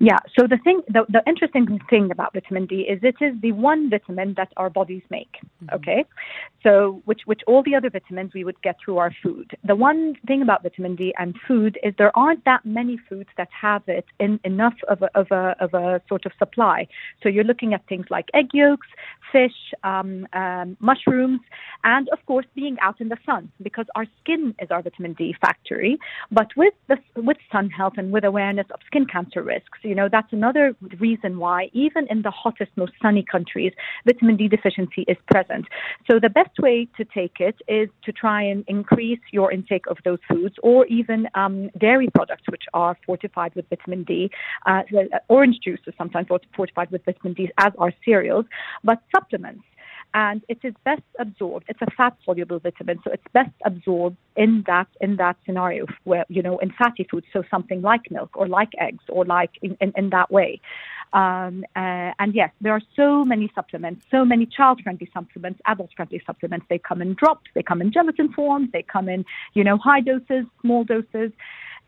Yeah. 0.00 0.18
So 0.38 0.46
the 0.46 0.58
thing, 0.58 0.82
the, 0.88 1.04
the 1.08 1.22
interesting 1.26 1.80
thing 1.88 2.10
about 2.10 2.32
vitamin 2.32 2.66
D 2.66 2.86
is 2.88 3.00
it 3.02 3.16
is 3.20 3.34
the 3.40 3.52
one 3.52 3.90
vitamin 3.90 4.34
that 4.36 4.52
our 4.56 4.70
bodies 4.70 5.02
make. 5.10 5.36
Okay. 5.72 6.04
So 6.62 7.02
which 7.04 7.22
which 7.26 7.40
all 7.46 7.62
the 7.62 7.74
other 7.74 7.90
vitamins 7.90 8.32
we 8.34 8.44
would 8.44 8.60
get 8.62 8.76
through 8.84 8.98
our 8.98 9.12
food. 9.22 9.50
The 9.64 9.76
one 9.76 10.14
thing 10.26 10.42
about 10.42 10.62
vitamin 10.62 10.96
D 10.96 11.14
and 11.18 11.34
food 11.46 11.78
is 11.82 11.94
there 11.98 12.16
aren't 12.16 12.44
that 12.44 12.64
many 12.64 12.98
foods 13.08 13.28
that 13.36 13.48
have 13.58 13.82
it 13.86 14.04
in 14.18 14.40
enough 14.44 14.74
of 14.88 15.02
a 15.02 15.18
of 15.18 15.30
a 15.30 15.54
of 15.60 15.74
a 15.74 16.00
sort 16.08 16.26
of 16.26 16.32
supply. 16.38 16.86
So 17.22 17.28
you're 17.28 17.44
looking 17.44 17.74
at 17.74 17.86
things 17.86 18.06
like 18.10 18.26
egg 18.34 18.50
yolks, 18.52 18.88
fish, 19.32 19.58
um, 19.84 20.26
um, 20.32 20.76
mushrooms, 20.80 21.40
and 21.84 22.08
of 22.10 22.18
course 22.26 22.46
being 22.54 22.76
out 22.80 23.00
in 23.00 23.08
the 23.08 23.18
sun 23.24 23.50
because 23.62 23.86
our 23.94 24.06
skin 24.20 24.54
is 24.60 24.70
our 24.70 24.82
vitamin 24.82 25.14
D 25.14 25.34
factory. 25.40 25.98
But 26.30 26.48
with 26.56 26.74
the 26.88 26.98
with 27.16 27.38
sun 27.50 27.70
health 27.70 27.94
and 27.96 28.12
with 28.12 28.24
awareness 28.24 28.66
of 28.72 28.80
skin 28.86 29.06
cancer 29.06 29.42
risks, 29.60 29.78
you 29.82 29.94
know 29.94 30.08
that's 30.10 30.32
another 30.32 30.74
reason 30.98 31.38
why 31.38 31.70
even 31.72 32.06
in 32.08 32.22
the 32.22 32.30
hottest, 32.30 32.70
most 32.76 32.92
sunny 33.02 33.24
countries, 33.34 33.72
vitamin 34.06 34.36
D 34.36 34.48
deficiency 34.48 35.02
is 35.12 35.18
present. 35.32 35.66
So 36.08 36.18
the 36.26 36.32
best 36.40 36.58
way 36.66 36.88
to 36.96 37.04
take 37.04 37.36
it 37.40 37.56
is 37.68 37.88
to 38.06 38.12
try 38.12 38.40
and 38.42 38.64
increase 38.76 39.20
your 39.32 39.52
intake 39.52 39.86
of 39.92 39.98
those 40.04 40.18
foods, 40.28 40.56
or 40.62 40.86
even 40.86 41.28
um, 41.34 41.70
dairy 41.78 42.08
products 42.14 42.44
which 42.48 42.64
are 42.74 42.96
fortified 43.06 43.52
with 43.54 43.66
vitamin 43.68 44.04
D. 44.04 44.30
Uh, 44.66 44.82
uh, 44.96 45.18
orange 45.28 45.58
juice 45.64 45.80
is 45.86 45.94
sometimes 45.98 46.26
fortified 46.56 46.90
with 46.90 47.04
vitamin 47.04 47.34
D, 47.34 47.50
as 47.58 47.72
are 47.78 47.92
cereals, 48.04 48.46
but 48.84 48.98
supplements. 49.14 49.64
And 50.14 50.42
it 50.48 50.58
is 50.62 50.74
best 50.84 51.02
absorbed. 51.18 51.66
It's 51.68 51.80
a 51.82 51.90
fat 51.96 52.16
soluble 52.24 52.58
vitamin, 52.58 53.00
so 53.04 53.12
it's 53.12 53.24
best 53.32 53.52
absorbed 53.64 54.16
in 54.36 54.64
that 54.66 54.88
in 55.00 55.16
that 55.16 55.36
scenario 55.44 55.86
where 56.04 56.24
you 56.28 56.42
know 56.42 56.58
in 56.58 56.70
fatty 56.72 57.04
foods, 57.10 57.26
so 57.32 57.42
something 57.50 57.82
like 57.82 58.10
milk 58.10 58.30
or 58.34 58.48
like 58.48 58.72
eggs 58.78 59.04
or 59.08 59.24
like 59.24 59.50
in, 59.62 59.76
in, 59.80 59.92
in 59.96 60.10
that 60.10 60.30
way. 60.30 60.60
Um, 61.12 61.64
uh, 61.74 62.12
and 62.20 62.34
yes, 62.34 62.50
there 62.60 62.72
are 62.72 62.82
so 62.94 63.24
many 63.24 63.50
supplements, 63.54 64.06
so 64.10 64.24
many 64.24 64.46
child-friendly 64.46 65.10
supplements, 65.12 65.60
adult-friendly 65.66 66.22
supplements. 66.24 66.66
They 66.68 66.78
come 66.78 67.02
in 67.02 67.14
drops, 67.14 67.50
they 67.54 67.62
come 67.62 67.80
in 67.80 67.90
gelatin 67.90 68.32
forms, 68.32 68.70
they 68.72 68.82
come 68.82 69.08
in 69.08 69.24
you 69.54 69.64
know 69.64 69.76
high 69.76 70.00
doses, 70.00 70.44
small 70.60 70.84
doses. 70.84 71.32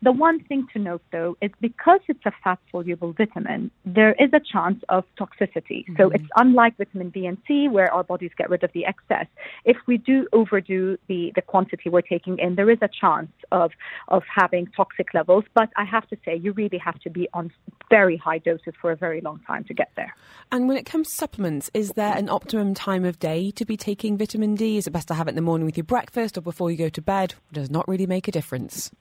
The 0.03 0.11
one 0.11 0.43
thing 0.43 0.67
to 0.73 0.79
note, 0.79 1.01
though, 1.13 1.37
is 1.41 1.49
because 1.61 2.01
it's 2.09 2.25
a 2.25 2.33
fat 2.43 2.59
soluble 2.69 3.13
vitamin, 3.13 3.71
there 3.85 4.13
is 4.19 4.31
a 4.33 4.41
chance 4.41 4.83
of 4.89 5.05
toxicity. 5.17 5.85
Mm-hmm. 5.85 5.95
So 5.97 6.09
it's 6.09 6.25
unlike 6.35 6.75
vitamin 6.77 7.09
B 7.09 7.25
and 7.25 7.37
C, 7.47 7.69
where 7.69 7.89
our 7.93 8.03
bodies 8.03 8.31
get 8.37 8.49
rid 8.49 8.65
of 8.65 8.71
the 8.73 8.85
excess. 8.85 9.27
If 9.63 9.77
we 9.87 9.97
do 9.97 10.27
overdo 10.33 10.97
the, 11.07 11.31
the 11.35 11.41
quantity 11.41 11.89
we're 11.89 12.01
taking 12.01 12.37
in, 12.37 12.55
there 12.55 12.69
is 12.69 12.79
a 12.81 12.89
chance 12.89 13.31
of, 13.53 13.71
of 14.09 14.23
having 14.27 14.67
toxic 14.75 15.13
levels. 15.13 15.45
But 15.53 15.69
I 15.77 15.85
have 15.85 16.05
to 16.09 16.17
say, 16.25 16.35
you 16.35 16.51
really 16.51 16.79
have 16.79 16.99
to 16.99 17.09
be 17.09 17.29
on 17.33 17.49
very 17.89 18.17
high 18.17 18.39
doses 18.39 18.73
for 18.81 18.91
a 18.91 18.97
very 18.97 19.21
long 19.21 19.39
time 19.47 19.63
to 19.65 19.73
get 19.73 19.91
there. 19.95 20.13
And 20.51 20.67
when 20.67 20.75
it 20.75 20.85
comes 20.85 21.07
to 21.07 21.15
supplements, 21.15 21.71
is 21.73 21.93
there 21.93 22.17
an 22.17 22.27
optimum 22.27 22.73
time 22.73 23.05
of 23.05 23.19
day 23.19 23.51
to 23.51 23.63
be 23.63 23.77
taking 23.77 24.17
vitamin 24.17 24.55
D? 24.55 24.75
Is 24.75 24.85
it 24.85 24.91
best 24.91 25.07
to 25.07 25.13
have 25.13 25.27
it 25.27 25.31
in 25.31 25.35
the 25.35 25.41
morning 25.41 25.65
with 25.65 25.77
your 25.77 25.85
breakfast 25.85 26.37
or 26.37 26.41
before 26.41 26.69
you 26.71 26.75
go 26.75 26.89
to 26.89 27.01
bed? 27.01 27.35
Does 27.53 27.71
not 27.71 27.87
really 27.87 28.05
make 28.05 28.27
a 28.27 28.31
difference. 28.31 28.91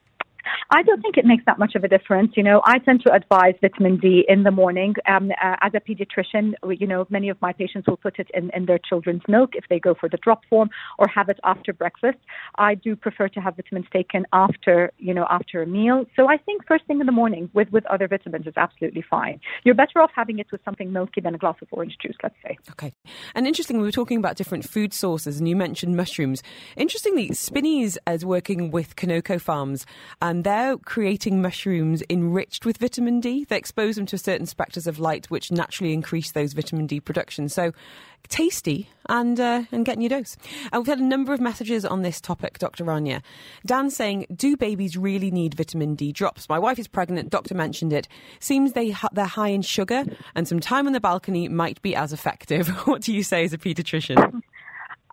I 0.70 0.82
don't 0.82 1.01
think 1.01 1.16
it 1.16 1.24
makes 1.24 1.45
that 1.47 1.59
much 1.59 1.74
of 1.74 1.84
a 1.84 1.88
difference. 1.88 2.32
You 2.36 2.43
know, 2.43 2.62
I 2.64 2.78
tend 2.78 3.03
to 3.07 3.12
advise 3.12 3.55
vitamin 3.61 3.99
D 3.99 4.24
in 4.28 4.43
the 4.43 4.51
morning. 4.51 4.95
Um, 5.09 5.30
uh, 5.43 5.57
as 5.61 5.72
a 5.74 5.80
pediatrician, 5.80 6.53
you 6.78 6.86
know, 6.86 7.07
many 7.11 7.28
of 7.28 7.40
my 7.40 7.53
patients 7.53 7.86
will 7.86 7.97
put 7.97 8.18
it 8.18 8.28
in, 8.34 8.51
in 8.55 8.66
their 8.66 8.78
children's 8.78 9.22
milk 9.28 9.51
if 9.55 9.64
they 9.68 9.78
go 9.78 9.95
for 9.95 10.09
the 10.09 10.16
drop 10.18 10.43
form 10.49 10.70
or 10.99 11.09
have 11.09 11.28
it 11.28 11.38
after 11.45 11.72
breakfast. 11.72 12.18
I 12.57 12.74
do 12.74 12.97
prefer 12.97 13.28
to 13.28 13.40
have 13.40 13.57
vitamins 13.57 13.86
taken 13.93 14.26
after, 14.32 14.93
you 14.99 15.14
know, 15.14 15.26
after 15.30 15.62
a 15.62 15.66
meal. 15.66 16.05
So 16.16 16.28
I 16.28 16.36
think 16.36 16.66
first 16.66 16.86
thing 16.86 17.01
in 17.01 17.07
the 17.07 17.12
morning 17.12 17.51
with, 17.53 17.70
with 17.72 17.84
other 17.86 18.09
vitamins 18.09 18.47
is 18.47 18.55
absolutely 18.57 19.05
fine. 19.09 19.40
You're 19.64 19.74
better 19.74 20.01
off 20.01 20.11
having 20.14 20.38
it 20.38 20.47
with 20.51 20.61
something 20.64 20.93
milky 20.93 21.20
than 21.20 21.34
a 21.34 21.38
glass 21.38 21.57
of 21.62 21.68
orange 21.70 21.97
juice, 22.01 22.16
let's 22.22 22.34
say. 22.43 22.59
Okay. 22.70 22.93
And 23.34 23.47
interestingly, 23.47 23.80
we 23.80 23.88
were 23.88 23.93
talking 23.93 24.18
about 24.18 24.36
different 24.36 24.68
food 24.68 24.93
sources 24.93 25.38
and 25.38 25.49
you 25.49 25.57
mentioned 25.57 25.97
mushrooms. 25.97 26.43
Interestingly, 26.76 27.32
Spinneys 27.32 27.99
is 28.09 28.24
working 28.24 28.70
with 28.70 28.97
Kanoko 28.97 29.40
Farms 29.40 29.86
they're 30.41 30.76
creating 30.78 31.43
mushrooms 31.43 32.03
enriched 32.09 32.64
with 32.64 32.78
vitamin 32.78 33.20
D. 33.20 33.45
They 33.45 33.57
expose 33.57 33.97
them 33.97 34.07
to 34.07 34.18
certain 34.18 34.47
spectres 34.47 34.87
of 34.87 34.99
light, 34.99 35.26
which 35.30 35.53
naturally 35.53 35.93
increase 35.93 36.33
those 36.33 36.53
vitamin 36.53 36.87
D 36.87 37.01
production. 37.01 37.49
So 37.49 37.72
tasty 38.28 38.89
and 39.09 39.39
uh, 39.39 39.64
and 39.72 39.85
getting 39.85 40.03
your 40.03 40.11
dose. 40.11 40.37
And 40.72 40.80
we've 40.80 40.87
had 40.87 40.99
a 40.99 41.05
number 41.05 41.33
of 41.33 41.41
messages 41.41 41.85
on 41.85 42.03
this 42.03 42.20
topic, 42.20 42.59
Dr. 42.59 42.85
Rania. 42.85 43.22
Dan 43.66 43.91
saying, 43.91 44.26
"Do 44.35 44.57
babies 44.57 44.97
really 44.97 45.30
need 45.30 45.55
vitamin 45.55 45.95
D 45.95 46.12
drops? 46.12 46.49
My 46.49 46.59
wife 46.59 46.78
is 46.78 46.89
pregnant. 46.89 47.30
Doctor 47.30 47.55
mentioned 47.55 47.93
it. 47.93 48.09
Seems 48.41 48.72
they 48.72 48.91
ha- 48.91 49.11
they're 49.12 49.26
high 49.26 49.49
in 49.49 49.62
sugar, 49.62 50.05
and 50.35 50.49
some 50.49 50.61
time 50.61 50.87
on 50.87 50.93
the 50.93 51.01
balcony 51.01 51.49
might 51.49 51.80
be 51.83 51.95
as 51.95 52.12
effective. 52.12 52.68
what 52.87 53.03
do 53.03 53.12
you 53.12 53.22
say 53.22 53.45
as 53.45 53.53
a 53.53 53.59
paediatrician?" 53.59 54.43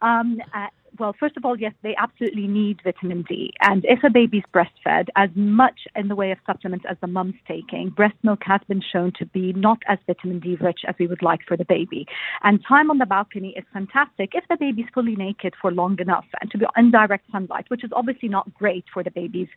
Um, 0.01 0.41
uh, 0.53 0.67
well, 0.99 1.15
first 1.19 1.37
of 1.37 1.45
all, 1.45 1.57
yes, 1.57 1.73
they 1.81 1.95
absolutely 1.97 2.47
need 2.47 2.81
vitamin 2.83 3.23
D. 3.27 3.53
And 3.61 3.85
if 3.85 4.03
a 4.03 4.09
baby's 4.09 4.43
breastfed, 4.53 5.07
as 5.15 5.29
much 5.35 5.79
in 5.95 6.07
the 6.07 6.15
way 6.15 6.31
of 6.31 6.37
supplements 6.45 6.85
as 6.89 6.97
the 7.01 7.07
mum's 7.07 7.35
taking, 7.47 7.89
breast 7.89 8.15
milk 8.23 8.41
has 8.45 8.61
been 8.67 8.81
shown 8.81 9.13
to 9.19 9.25
be 9.25 9.53
not 9.53 9.79
as 9.87 9.97
vitamin 10.07 10.39
D 10.39 10.57
rich 10.59 10.81
as 10.87 10.95
we 10.99 11.07
would 11.07 11.21
like 11.21 11.39
for 11.47 11.55
the 11.55 11.65
baby. 11.65 12.05
And 12.43 12.59
time 12.67 12.91
on 12.91 12.97
the 12.97 13.05
balcony 13.05 13.53
is 13.57 13.63
fantastic 13.71 14.31
if 14.33 14.43
the 14.49 14.57
baby's 14.57 14.87
fully 14.93 15.15
naked 15.15 15.53
for 15.61 15.71
long 15.71 15.99
enough 15.99 16.25
and 16.41 16.51
to 16.51 16.57
be 16.57 16.65
in 16.77 16.91
direct 16.91 17.25
sunlight, 17.31 17.65
which 17.69 17.83
is 17.83 17.91
obviously 17.93 18.29
not 18.29 18.53
great 18.53 18.85
for 18.93 19.03
the 19.03 19.11
baby's 19.11 19.47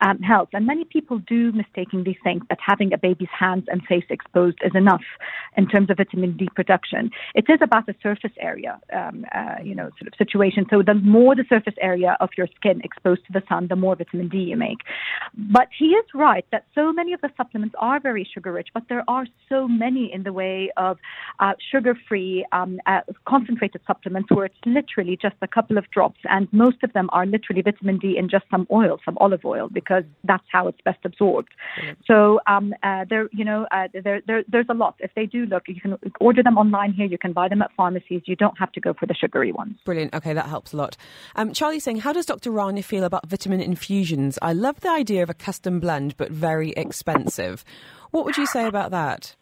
um, 0.00 0.18
health. 0.18 0.50
And 0.52 0.66
many 0.66 0.84
people 0.84 1.18
do 1.18 1.52
mistakenly 1.52 2.18
think 2.22 2.48
that 2.48 2.58
having 2.64 2.92
a 2.92 2.98
baby's 2.98 3.28
hands 3.36 3.64
and 3.68 3.82
face 3.84 4.04
exposed 4.10 4.58
is 4.62 4.72
enough 4.74 5.04
in 5.56 5.66
terms 5.66 5.90
of 5.90 5.96
vitamin 5.96 6.36
D 6.36 6.48
production. 6.54 7.10
It 7.34 7.46
is 7.48 7.58
about 7.62 7.86
the 7.86 7.94
surface 8.02 8.32
area, 8.38 8.80
um, 8.92 9.24
uh, 9.34 9.56
you 9.62 9.74
know, 9.74 9.90
sort 9.98 10.08
of 10.08 10.14
situation. 10.18 10.66
So 10.70 10.82
the 10.90 10.94
more 11.16 11.32
the 11.40 11.46
surface 11.54 11.78
area 11.80 12.12
of 12.24 12.30
your 12.38 12.48
skin 12.56 12.80
exposed 12.88 13.22
to 13.26 13.32
the 13.32 13.42
sun, 13.48 13.68
the 13.68 13.80
more 13.84 13.94
vitamin 14.02 14.28
D 14.28 14.36
you 14.38 14.56
make. 14.68 14.80
But 15.58 15.68
he 15.80 15.88
is 16.00 16.06
right 16.14 16.46
that 16.54 16.64
so 16.74 16.84
many 16.92 17.12
of 17.12 17.20
the 17.20 17.30
supplements 17.36 17.74
are 17.78 17.98
very 18.00 18.24
sugar 18.34 18.52
rich, 18.58 18.70
but 18.76 18.84
there 18.88 19.04
are 19.06 19.26
so 19.48 19.58
many 19.84 20.04
in 20.16 20.22
the 20.28 20.34
way 20.42 20.58
of 20.76 20.94
uh, 21.44 21.54
sugar 21.70 21.94
free, 22.08 22.34
um, 22.58 22.72
uh, 22.86 23.02
concentrated 23.34 23.80
supplements 23.86 24.28
where 24.34 24.46
it's 24.50 24.62
literally 24.78 25.16
just 25.26 25.36
a 25.42 25.50
couple 25.56 25.76
of 25.78 25.84
drops, 25.96 26.20
and 26.24 26.48
most 26.64 26.78
of 26.86 26.90
them 26.96 27.06
are 27.12 27.26
literally 27.34 27.62
vitamin 27.62 27.98
D 27.98 28.16
in 28.20 28.26
just 28.28 28.46
some 28.50 28.66
oil, 28.80 28.94
some 29.04 29.16
olive 29.24 29.44
oil, 29.44 29.68
because 29.80 30.04
that's 30.24 30.48
how 30.54 30.62
it's 30.70 30.82
best 30.88 31.02
absorbed. 31.04 31.52
Mm-hmm. 31.80 31.92
So 32.08 32.40
um, 32.52 32.66
uh, 32.82 33.04
there, 33.08 33.28
you 33.32 33.44
know, 33.44 33.60
uh, 33.70 33.86
there, 34.06 34.20
there, 34.26 34.42
there's 34.52 34.70
a 34.70 34.74
lot. 34.74 34.94
If 34.98 35.12
they 35.14 35.26
do 35.26 35.40
look, 35.46 35.64
you 35.68 35.80
can 35.80 35.92
order 36.28 36.42
them 36.42 36.56
online 36.58 36.92
here. 36.92 37.06
You 37.14 37.18
can 37.26 37.32
buy 37.40 37.46
them 37.52 37.62
at 37.62 37.70
pharmacies. 37.76 38.22
You 38.30 38.36
don't 38.44 38.58
have 38.58 38.72
to 38.72 38.80
go 38.80 38.90
for 38.98 39.06
the 39.06 39.14
sugary 39.14 39.52
ones. 39.52 39.76
Brilliant. 39.84 40.14
Okay, 40.14 40.32
that 40.32 40.48
helps 40.54 40.72
a 40.72 40.76
lot. 40.76 40.79
Um, 41.36 41.52
Charlie 41.52 41.80
saying, 41.80 41.98
how 41.98 42.12
does 42.12 42.26
Dr. 42.26 42.50
Rania 42.50 42.84
feel 42.84 43.04
about 43.04 43.28
vitamin 43.28 43.60
infusions? 43.60 44.38
I 44.42 44.52
love 44.52 44.80
the 44.80 44.90
idea 44.90 45.22
of 45.22 45.30
a 45.30 45.34
custom 45.34 45.80
blend, 45.80 46.16
but 46.16 46.30
very 46.30 46.70
expensive. 46.72 47.64
What 48.10 48.24
would 48.24 48.36
you 48.36 48.46
say 48.46 48.66
about 48.66 48.90
that? 48.90 49.36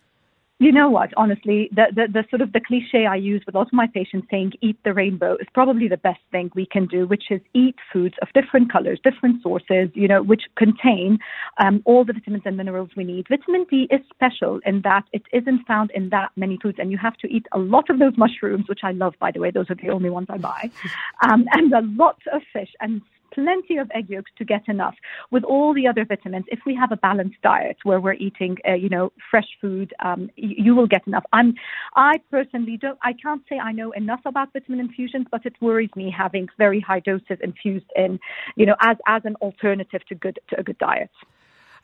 You 0.60 0.72
know 0.72 0.90
what? 0.90 1.10
Honestly, 1.16 1.70
the, 1.72 1.84
the, 1.94 2.08
the 2.12 2.24
sort 2.30 2.42
of 2.42 2.52
the 2.52 2.60
cliche 2.60 3.06
I 3.06 3.14
use 3.14 3.44
with 3.46 3.54
lots 3.54 3.68
of 3.68 3.74
my 3.74 3.86
patients 3.86 4.26
saying 4.28 4.54
"eat 4.60 4.76
the 4.84 4.92
rainbow" 4.92 5.34
is 5.34 5.46
probably 5.54 5.86
the 5.86 5.96
best 5.96 6.18
thing 6.32 6.50
we 6.56 6.66
can 6.66 6.86
do, 6.86 7.06
which 7.06 7.30
is 7.30 7.40
eat 7.54 7.76
foods 7.92 8.16
of 8.22 8.28
different 8.34 8.72
colors, 8.72 8.98
different 9.04 9.40
sources, 9.40 9.88
you 9.94 10.08
know, 10.08 10.20
which 10.20 10.42
contain 10.56 11.20
um, 11.58 11.80
all 11.84 12.04
the 12.04 12.12
vitamins 12.12 12.42
and 12.44 12.56
minerals 12.56 12.90
we 12.96 13.04
need. 13.04 13.28
Vitamin 13.28 13.66
D 13.70 13.86
is 13.92 14.00
special 14.12 14.58
in 14.66 14.80
that 14.82 15.04
it 15.12 15.22
isn't 15.32 15.64
found 15.64 15.92
in 15.92 16.08
that 16.08 16.32
many 16.34 16.58
foods, 16.60 16.78
and 16.80 16.90
you 16.90 16.98
have 16.98 17.16
to 17.18 17.28
eat 17.28 17.46
a 17.52 17.58
lot 17.58 17.88
of 17.88 18.00
those 18.00 18.16
mushrooms, 18.16 18.68
which 18.68 18.80
I 18.82 18.90
love, 18.90 19.14
by 19.20 19.30
the 19.30 19.38
way. 19.38 19.52
Those 19.52 19.70
are 19.70 19.76
the 19.76 19.90
only 19.90 20.10
ones 20.10 20.26
I 20.28 20.38
buy, 20.38 20.70
um, 21.22 21.46
and 21.52 21.72
a 21.72 21.82
lot 21.82 22.18
of 22.32 22.42
fish 22.52 22.70
and 22.80 23.00
plenty 23.38 23.76
of 23.78 23.88
egg 23.94 24.10
yolks 24.10 24.32
to 24.38 24.44
get 24.44 24.68
enough. 24.68 24.96
With 25.30 25.44
all 25.44 25.72
the 25.72 25.86
other 25.86 26.04
vitamins, 26.04 26.46
if 26.48 26.60
we 26.66 26.74
have 26.74 26.90
a 26.92 26.96
balanced 26.96 27.40
diet 27.42 27.78
where 27.84 28.00
we're 28.00 28.20
eating, 28.28 28.56
uh, 28.68 28.74
you 28.74 28.88
know, 28.88 29.12
fresh 29.30 29.50
food, 29.60 29.94
um, 30.04 30.30
you, 30.36 30.54
you 30.64 30.74
will 30.74 30.88
get 30.88 31.06
enough. 31.06 31.24
I'm, 31.32 31.54
I 31.94 32.14
personally 32.30 32.76
don't, 32.76 32.98
I 33.02 33.12
can't 33.12 33.42
say 33.48 33.58
I 33.58 33.72
know 33.72 33.92
enough 33.92 34.20
about 34.24 34.52
vitamin 34.52 34.80
infusions, 34.80 35.26
but 35.30 35.46
it 35.46 35.54
worries 35.60 35.90
me 35.94 36.12
having 36.24 36.48
very 36.58 36.80
high 36.80 37.00
doses 37.00 37.38
infused 37.40 37.90
in, 37.94 38.18
you 38.56 38.66
know, 38.66 38.76
as 38.80 38.96
as 39.06 39.22
an 39.24 39.36
alternative 39.36 40.02
to 40.08 40.14
good 40.14 40.38
to 40.48 40.58
a 40.58 40.62
good 40.62 40.78
diet. 40.78 41.10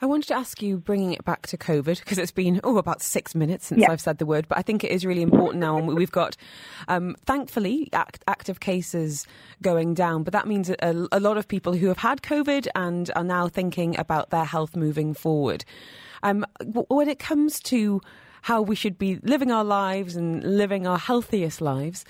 I 0.00 0.06
wanted 0.06 0.28
to 0.28 0.34
ask 0.34 0.60
you, 0.62 0.78
bringing 0.78 1.12
it 1.12 1.24
back 1.24 1.46
to 1.48 1.56
COVID, 1.56 1.98
because 2.00 2.18
it's 2.18 2.32
been, 2.32 2.60
oh, 2.64 2.78
about 2.78 3.00
six 3.00 3.34
minutes 3.34 3.66
since 3.66 3.82
yeah. 3.82 3.90
I've 3.90 4.00
said 4.00 4.18
the 4.18 4.26
word, 4.26 4.46
but 4.48 4.58
I 4.58 4.62
think 4.62 4.84
it 4.84 4.90
is 4.90 5.06
really 5.06 5.22
important 5.22 5.60
now. 5.60 5.76
And 5.78 5.86
we've 5.94 6.10
got, 6.10 6.36
um, 6.88 7.16
thankfully, 7.24 7.88
act- 7.92 8.24
active 8.26 8.60
cases 8.60 9.26
going 9.62 9.94
down, 9.94 10.22
but 10.24 10.32
that 10.32 10.46
means 10.46 10.68
a, 10.70 11.06
a 11.12 11.20
lot 11.20 11.36
of 11.38 11.46
people 11.48 11.74
who 11.74 11.88
have 11.88 11.98
had 11.98 12.22
COVID 12.22 12.66
and 12.74 13.10
are 13.14 13.24
now 13.24 13.48
thinking 13.48 13.98
about 13.98 14.30
their 14.30 14.44
health 14.44 14.76
moving 14.76 15.14
forward. 15.14 15.64
Um, 16.22 16.44
when 16.88 17.08
it 17.08 17.18
comes 17.18 17.60
to 17.60 18.00
how 18.42 18.62
we 18.62 18.74
should 18.74 18.98
be 18.98 19.18
living 19.22 19.50
our 19.50 19.64
lives 19.64 20.16
and 20.16 20.42
living 20.42 20.86
our 20.86 20.98
healthiest 20.98 21.60
lives, 21.60 22.04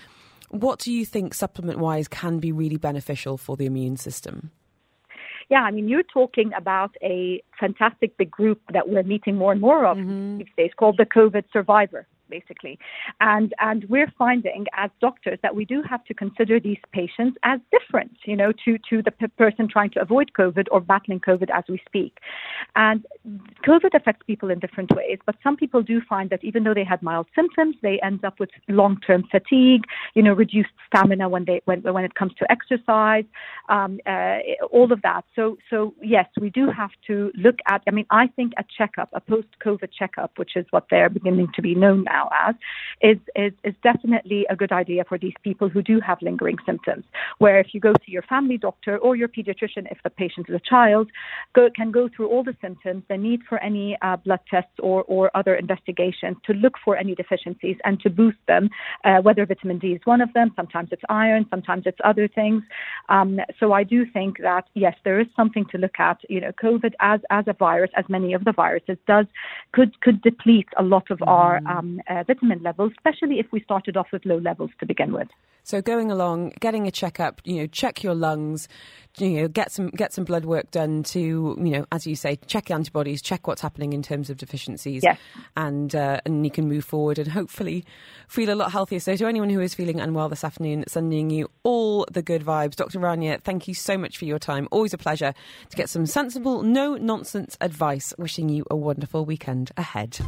what 0.48 0.78
do 0.78 0.92
you 0.92 1.04
think 1.04 1.34
supplement 1.34 1.78
wise 1.78 2.08
can 2.08 2.38
be 2.38 2.52
really 2.52 2.76
beneficial 2.76 3.36
for 3.36 3.56
the 3.56 3.66
immune 3.66 3.96
system? 3.96 4.50
Yeah, 5.50 5.62
I 5.62 5.70
mean, 5.70 5.88
you're 5.88 6.02
talking 6.02 6.52
about 6.54 6.94
a 7.02 7.42
fantastic 7.58 8.16
big 8.16 8.30
group 8.30 8.60
that 8.72 8.88
we're 8.88 9.02
meeting 9.02 9.36
more 9.36 9.52
and 9.52 9.60
more 9.60 9.86
of 9.86 9.98
mm-hmm. 9.98 10.38
these 10.38 10.48
days 10.56 10.70
called 10.76 10.96
the 10.96 11.06
COVID 11.06 11.44
survivor 11.52 12.06
basically. 12.28 12.78
And 13.20 13.54
and 13.60 13.84
we're 13.88 14.12
finding 14.18 14.66
as 14.76 14.90
doctors 15.00 15.38
that 15.42 15.54
we 15.54 15.64
do 15.64 15.82
have 15.82 16.04
to 16.04 16.14
consider 16.14 16.60
these 16.60 16.78
patients 16.92 17.36
as 17.42 17.60
different, 17.70 18.16
you 18.24 18.36
know, 18.36 18.52
to 18.64 18.78
to 18.90 19.02
the 19.02 19.10
p- 19.10 19.26
person 19.38 19.68
trying 19.68 19.90
to 19.90 20.00
avoid 20.00 20.32
COVID 20.38 20.66
or 20.70 20.80
battling 20.80 21.20
COVID 21.20 21.50
as 21.50 21.64
we 21.68 21.80
speak. 21.86 22.18
And 22.76 23.04
COVID 23.66 23.94
affects 23.94 24.22
people 24.26 24.50
in 24.50 24.58
different 24.58 24.94
ways, 24.94 25.18
but 25.26 25.36
some 25.42 25.56
people 25.56 25.82
do 25.82 26.00
find 26.08 26.30
that 26.30 26.42
even 26.42 26.64
though 26.64 26.74
they 26.74 26.84
had 26.84 27.02
mild 27.02 27.26
symptoms, 27.34 27.76
they 27.82 27.98
end 28.00 28.24
up 28.24 28.40
with 28.40 28.50
long-term 28.68 29.24
fatigue, 29.30 29.84
you 30.14 30.22
know, 30.22 30.32
reduced 30.32 30.70
stamina 30.86 31.28
when 31.28 31.44
they 31.44 31.60
when 31.64 31.82
when 31.82 32.04
it 32.04 32.14
comes 32.14 32.32
to 32.34 32.50
exercise, 32.50 33.24
um, 33.68 33.98
uh, 34.06 34.38
all 34.70 34.92
of 34.92 35.02
that. 35.02 35.24
So 35.36 35.56
so 35.70 35.94
yes, 36.02 36.26
we 36.40 36.50
do 36.50 36.70
have 36.70 36.90
to 37.06 37.32
look 37.34 37.58
at. 37.66 37.82
I 37.86 37.90
mean, 37.90 38.06
I 38.10 38.26
think 38.28 38.52
a 38.58 38.64
checkup, 38.76 39.10
a 39.12 39.20
post-COVID 39.20 39.90
checkup, 39.98 40.32
which 40.36 40.56
is 40.56 40.66
what 40.70 40.86
they're 40.90 41.08
beginning 41.08 41.48
to 41.54 41.62
be 41.62 41.74
known 41.74 42.04
now 42.14 42.24
as, 42.46 42.54
is, 43.10 43.18
is, 43.44 43.52
is 43.68 43.74
definitely 43.90 44.40
a 44.54 44.56
good 44.62 44.72
idea 44.82 45.02
for 45.10 45.18
these 45.24 45.38
people 45.48 45.68
who 45.74 45.82
do 45.92 45.96
have 46.08 46.18
lingering 46.28 46.58
symptoms. 46.68 47.04
Where 47.42 47.58
if 47.64 47.68
you 47.74 47.80
go 47.88 47.94
to 48.04 48.10
your 48.16 48.24
family 48.34 48.58
doctor 48.68 48.94
or 49.04 49.12
your 49.20 49.30
pediatrician, 49.36 49.84
if 49.94 49.98
the 50.06 50.10
patient 50.22 50.46
is 50.48 50.54
a 50.62 50.64
child, 50.74 51.06
go, 51.56 51.62
can 51.78 51.90
go 51.98 52.04
through 52.12 52.28
all 52.32 52.44
the 52.50 52.56
symptoms, 52.64 53.00
the 53.08 53.18
need 53.28 53.40
for 53.48 53.58
any 53.70 53.88
uh, 54.06 54.16
blood 54.26 54.42
tests 54.52 54.78
or, 54.88 54.98
or 55.14 55.22
other 55.40 55.54
investigations 55.64 56.36
to 56.46 56.52
look 56.64 56.74
for 56.84 56.96
any 56.96 57.14
deficiencies 57.22 57.78
and 57.86 57.94
to 58.04 58.08
boost 58.20 58.42
them, 58.52 58.64
uh, 59.04 59.18
whether 59.26 59.44
vitamin 59.52 59.78
D 59.78 59.86
is 59.98 60.02
one 60.04 60.20
of 60.26 60.32
them, 60.36 60.48
sometimes 60.56 60.88
it's 60.94 61.06
iron, 61.08 61.42
sometimes 61.50 61.84
it's 61.90 62.02
other 62.04 62.26
things. 62.40 62.62
Um, 63.08 63.30
so 63.58 63.72
I 63.80 63.82
do 63.94 63.98
think 64.16 64.32
that, 64.48 64.64
yes, 64.74 64.96
there 65.04 65.18
is 65.24 65.28
something 65.38 65.64
to 65.72 65.78
look 65.84 65.98
at. 65.98 66.18
You 66.28 66.40
know, 66.42 66.52
COVID 66.66 66.92
as, 67.00 67.20
as 67.30 67.44
a 67.46 67.52
virus, 67.52 67.90
as 67.96 68.06
many 68.08 68.30
of 68.38 68.44
the 68.44 68.52
viruses, 68.52 68.98
does 69.06 69.26
could, 69.72 69.92
could 70.04 70.18
deplete 70.22 70.70
a 70.76 70.82
lot 70.94 71.10
of 71.10 71.18
mm. 71.18 71.28
our 71.36 71.54
um, 71.66 72.00
uh, 72.03 72.03
Uh, 72.08 72.22
vitamin 72.26 72.62
levels, 72.62 72.92
especially 72.98 73.38
if 73.38 73.46
we 73.50 73.60
started 73.60 73.96
off 73.96 74.08
with 74.12 74.26
low 74.26 74.38
levels 74.38 74.70
to 74.78 74.86
begin 74.86 75.12
with. 75.12 75.28
So 75.64 75.80
going 75.80 76.10
along, 76.10 76.52
getting 76.60 76.86
a 76.86 76.90
checkup, 76.90 77.40
you 77.44 77.56
know, 77.56 77.66
check 77.66 78.02
your 78.02 78.14
lungs, 78.14 78.68
you 79.16 79.40
know, 79.40 79.48
get 79.48 79.72
some 79.72 79.88
get 79.88 80.12
some 80.12 80.24
blood 80.24 80.44
work 80.44 80.70
done 80.70 81.02
to, 81.04 81.20
you 81.20 81.70
know, 81.70 81.86
as 81.90 82.06
you 82.06 82.16
say, 82.16 82.36
check 82.46 82.66
the 82.66 82.74
antibodies, 82.74 83.22
check 83.22 83.46
what's 83.46 83.62
happening 83.62 83.94
in 83.94 84.02
terms 84.02 84.28
of 84.28 84.36
deficiencies, 84.36 85.02
yes. 85.02 85.18
and 85.56 85.94
uh, 85.94 86.20
and 86.26 86.44
you 86.44 86.50
can 86.50 86.68
move 86.68 86.84
forward 86.84 87.18
and 87.18 87.28
hopefully 87.28 87.84
feel 88.28 88.50
a 88.50 88.56
lot 88.56 88.72
healthier. 88.72 89.00
So 89.00 89.16
to 89.16 89.26
anyone 89.26 89.48
who 89.48 89.60
is 89.60 89.74
feeling 89.74 90.00
unwell 90.00 90.28
this 90.28 90.44
afternoon, 90.44 90.84
sending 90.86 91.30
you 91.30 91.48
all 91.62 92.06
the 92.10 92.22
good 92.22 92.44
vibes, 92.44 92.74
Dr. 92.74 92.98
Rania, 92.98 93.40
thank 93.40 93.66
you 93.66 93.74
so 93.74 93.96
much 93.96 94.18
for 94.18 94.26
your 94.26 94.38
time. 94.38 94.68
Always 94.70 94.92
a 94.92 94.98
pleasure 94.98 95.32
to 95.70 95.76
get 95.76 95.88
some 95.88 96.04
sensible, 96.04 96.62
no 96.62 96.96
nonsense 96.96 97.56
advice. 97.60 98.12
Wishing 98.18 98.48
you 98.48 98.66
a 98.70 98.76
wonderful 98.76 99.24
weekend 99.24 99.70
ahead. 99.78 100.18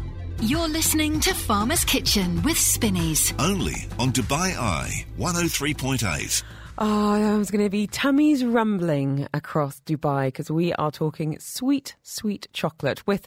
You're 0.41 0.68
listening 0.68 1.18
to 1.20 1.34
Farmer's 1.34 1.84
Kitchen 1.84 2.43
with 2.43 2.59
Spinneys. 2.59 3.32
Only 3.39 3.89
on 3.99 4.12
Dubai 4.12 4.57
Eye 4.57 5.07
103.8. 5.27 6.45
Ah, 6.79 7.16
oh, 7.16 7.18
there's 7.18 7.51
going 7.51 7.64
to 7.64 7.68
be 7.68 7.89
tummies 7.89 8.45
rumbling 8.45 9.27
across 9.35 9.81
Dubai 9.81 10.27
because 10.27 10.53
we 10.53 10.72
are 10.74 10.93
talking 10.93 11.37
sweet, 11.41 11.97
sweet 12.05 12.47
chocolate 12.53 13.05
with 13.09 13.27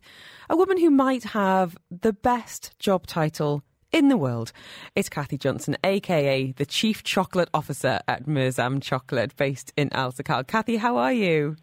a 0.50 0.56
woman 0.56 0.78
who 0.80 0.90
might 0.90 1.26
have 1.26 1.76
the 1.92 2.14
best 2.14 2.74
job 2.80 3.06
title 3.06 3.64
in 3.92 4.08
the 4.08 4.16
world. 4.16 4.54
It's 4.96 5.10
Kathy 5.10 5.38
Johnson, 5.38 5.76
aka 5.84 6.54
the 6.54 6.66
Chief 6.66 7.04
Chocolate 7.04 7.50
Officer 7.54 8.00
at 8.08 8.26
Mirzam 8.26 8.82
Chocolate, 8.82 9.36
based 9.36 9.74
in 9.76 9.90
Alserkal. 9.90 10.48
Kathy, 10.48 10.78
how 10.78 10.96
are 10.96 11.12
you? 11.12 11.58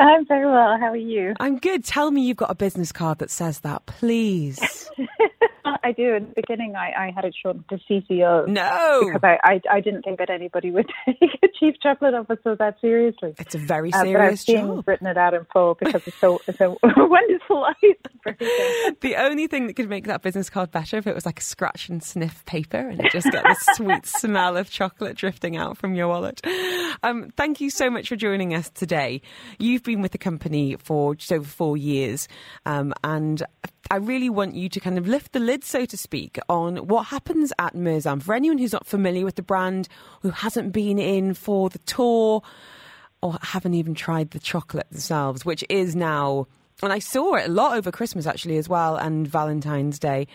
I'm 0.00 0.26
very 0.26 0.46
well. 0.46 0.76
How 0.76 0.88
are 0.88 0.96
you? 0.96 1.34
I'm 1.38 1.58
good. 1.58 1.84
Tell 1.84 2.10
me 2.10 2.22
you've 2.22 2.36
got 2.36 2.50
a 2.50 2.56
business 2.56 2.90
card 2.90 3.18
that 3.18 3.30
says 3.30 3.60
that, 3.60 3.86
please. 3.86 4.90
I 5.82 5.92
do. 5.92 6.14
In 6.14 6.28
the 6.28 6.34
beginning, 6.36 6.74
I, 6.76 7.06
I 7.06 7.10
had 7.14 7.24
it 7.24 7.34
shortened 7.40 7.64
to 7.70 7.78
CCO. 7.90 8.48
No, 8.48 9.00
because 9.04 9.20
I, 9.22 9.38
I, 9.44 9.60
I 9.70 9.80
didn't 9.80 10.02
think 10.02 10.18
that 10.18 10.30
anybody 10.30 10.70
would 10.70 10.86
take 11.06 11.38
a 11.42 11.48
chief 11.58 11.76
chocolate 11.82 12.14
officer 12.14 12.56
that 12.56 12.80
seriously. 12.80 13.34
It's 13.38 13.54
a 13.54 13.58
very 13.58 13.90
serious 13.92 14.48
uh, 14.48 14.52
but 14.52 14.58
I've 14.58 14.66
job. 14.66 14.88
written 14.88 15.06
it 15.06 15.16
out 15.16 15.34
in 15.34 15.46
full 15.52 15.76
because 15.78 16.06
it's 16.06 16.18
so 16.18 16.40
it's 16.46 16.60
a 16.60 16.70
wonderful 16.96 17.64
icebreaker. 17.64 18.96
The 19.00 19.16
only 19.18 19.46
thing 19.46 19.66
that 19.66 19.74
could 19.74 19.88
make 19.88 20.06
that 20.06 20.22
business 20.22 20.50
card 20.50 20.70
better 20.70 20.96
if 20.96 21.06
it 21.06 21.14
was 21.14 21.26
like 21.26 21.40
a 21.40 21.42
scratch 21.42 21.88
and 21.88 22.02
sniff 22.02 22.44
paper 22.44 22.78
and 22.78 23.00
it 23.00 23.12
just 23.12 23.30
got 23.30 23.44
the 23.44 23.74
sweet 23.74 24.06
smell 24.06 24.56
of 24.56 24.70
chocolate 24.70 25.16
drifting 25.16 25.56
out 25.56 25.76
from 25.76 25.94
your 25.94 26.08
wallet. 26.08 26.40
Um, 27.02 27.30
thank 27.36 27.60
you 27.60 27.70
so 27.70 27.90
much 27.90 28.08
for 28.08 28.16
joining 28.16 28.54
us 28.54 28.70
today. 28.70 29.22
You've 29.58 29.82
been 29.82 30.02
with 30.02 30.12
the 30.12 30.18
company 30.18 30.76
for 30.76 31.14
just 31.14 31.32
over 31.32 31.46
four 31.46 31.76
years, 31.76 32.28
um, 32.66 32.92
and 33.02 33.42
I 33.90 33.96
really 33.96 34.30
want 34.30 34.54
you 34.54 34.68
to 34.68 34.80
kind 34.80 34.96
of 34.96 35.06
lift 35.06 35.32
the 35.32 35.40
lid, 35.40 35.64
so 35.64 35.84
to 35.84 35.96
speak, 35.96 36.38
on 36.48 36.76
what 36.88 37.04
happens 37.04 37.52
at 37.58 37.74
Mirzam. 37.74 38.22
For 38.22 38.34
anyone 38.34 38.58
who's 38.58 38.72
not 38.72 38.86
familiar 38.86 39.24
with 39.24 39.34
the 39.34 39.42
brand, 39.42 39.88
who 40.22 40.30
hasn't 40.30 40.72
been 40.72 40.98
in 40.98 41.34
for 41.34 41.68
the 41.68 41.78
tour, 41.80 42.42
or 43.22 43.38
haven't 43.42 43.74
even 43.74 43.94
tried 43.94 44.30
the 44.30 44.38
chocolate 44.38 44.88
themselves, 44.90 45.44
which 45.44 45.64
is 45.68 45.94
now, 45.94 46.46
and 46.82 46.92
I 46.92 46.98
saw 46.98 47.34
it 47.34 47.48
a 47.48 47.52
lot 47.52 47.76
over 47.76 47.90
Christmas 47.90 48.26
actually 48.26 48.56
as 48.56 48.68
well, 48.68 48.96
and 48.96 49.26
Valentine's 49.26 49.98
Day. 49.98 50.26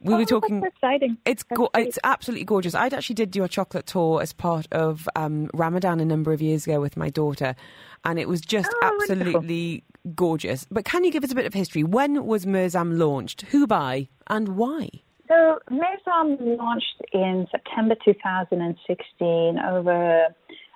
We 0.00 0.12
oh, 0.12 0.18
were 0.18 0.24
talking. 0.24 0.62
exciting. 0.62 1.16
It's 1.24 1.42
go- 1.42 1.70
it's 1.74 1.98
absolutely 2.04 2.44
gorgeous. 2.44 2.74
I'd 2.74 2.92
actually 2.92 3.14
did 3.14 3.30
do 3.30 3.44
a 3.44 3.48
chocolate 3.48 3.86
tour 3.86 4.20
as 4.20 4.32
part 4.32 4.66
of 4.70 5.08
um, 5.16 5.48
Ramadan 5.54 6.00
a 6.00 6.04
number 6.04 6.32
of 6.32 6.42
years 6.42 6.66
ago 6.66 6.80
with 6.80 6.96
my 6.96 7.08
daughter, 7.08 7.56
and 8.04 8.18
it 8.18 8.28
was 8.28 8.40
just 8.40 8.70
oh, 8.70 9.00
absolutely 9.00 9.32
wonderful. 9.32 9.95
Gorgeous. 10.14 10.66
But 10.70 10.84
can 10.84 11.04
you 11.04 11.10
give 11.10 11.24
us 11.24 11.32
a 11.32 11.34
bit 11.34 11.46
of 11.46 11.54
history? 11.54 11.82
When 11.82 12.26
was 12.26 12.46
Mirzam 12.46 12.98
launched? 12.98 13.42
Who 13.42 13.66
by 13.66 14.08
and 14.28 14.56
why? 14.56 14.88
So 15.28 15.58
Mirzam 15.70 16.56
launched 16.58 17.02
in 17.12 17.46
September 17.50 17.96
2016 18.04 19.58
over 19.58 20.26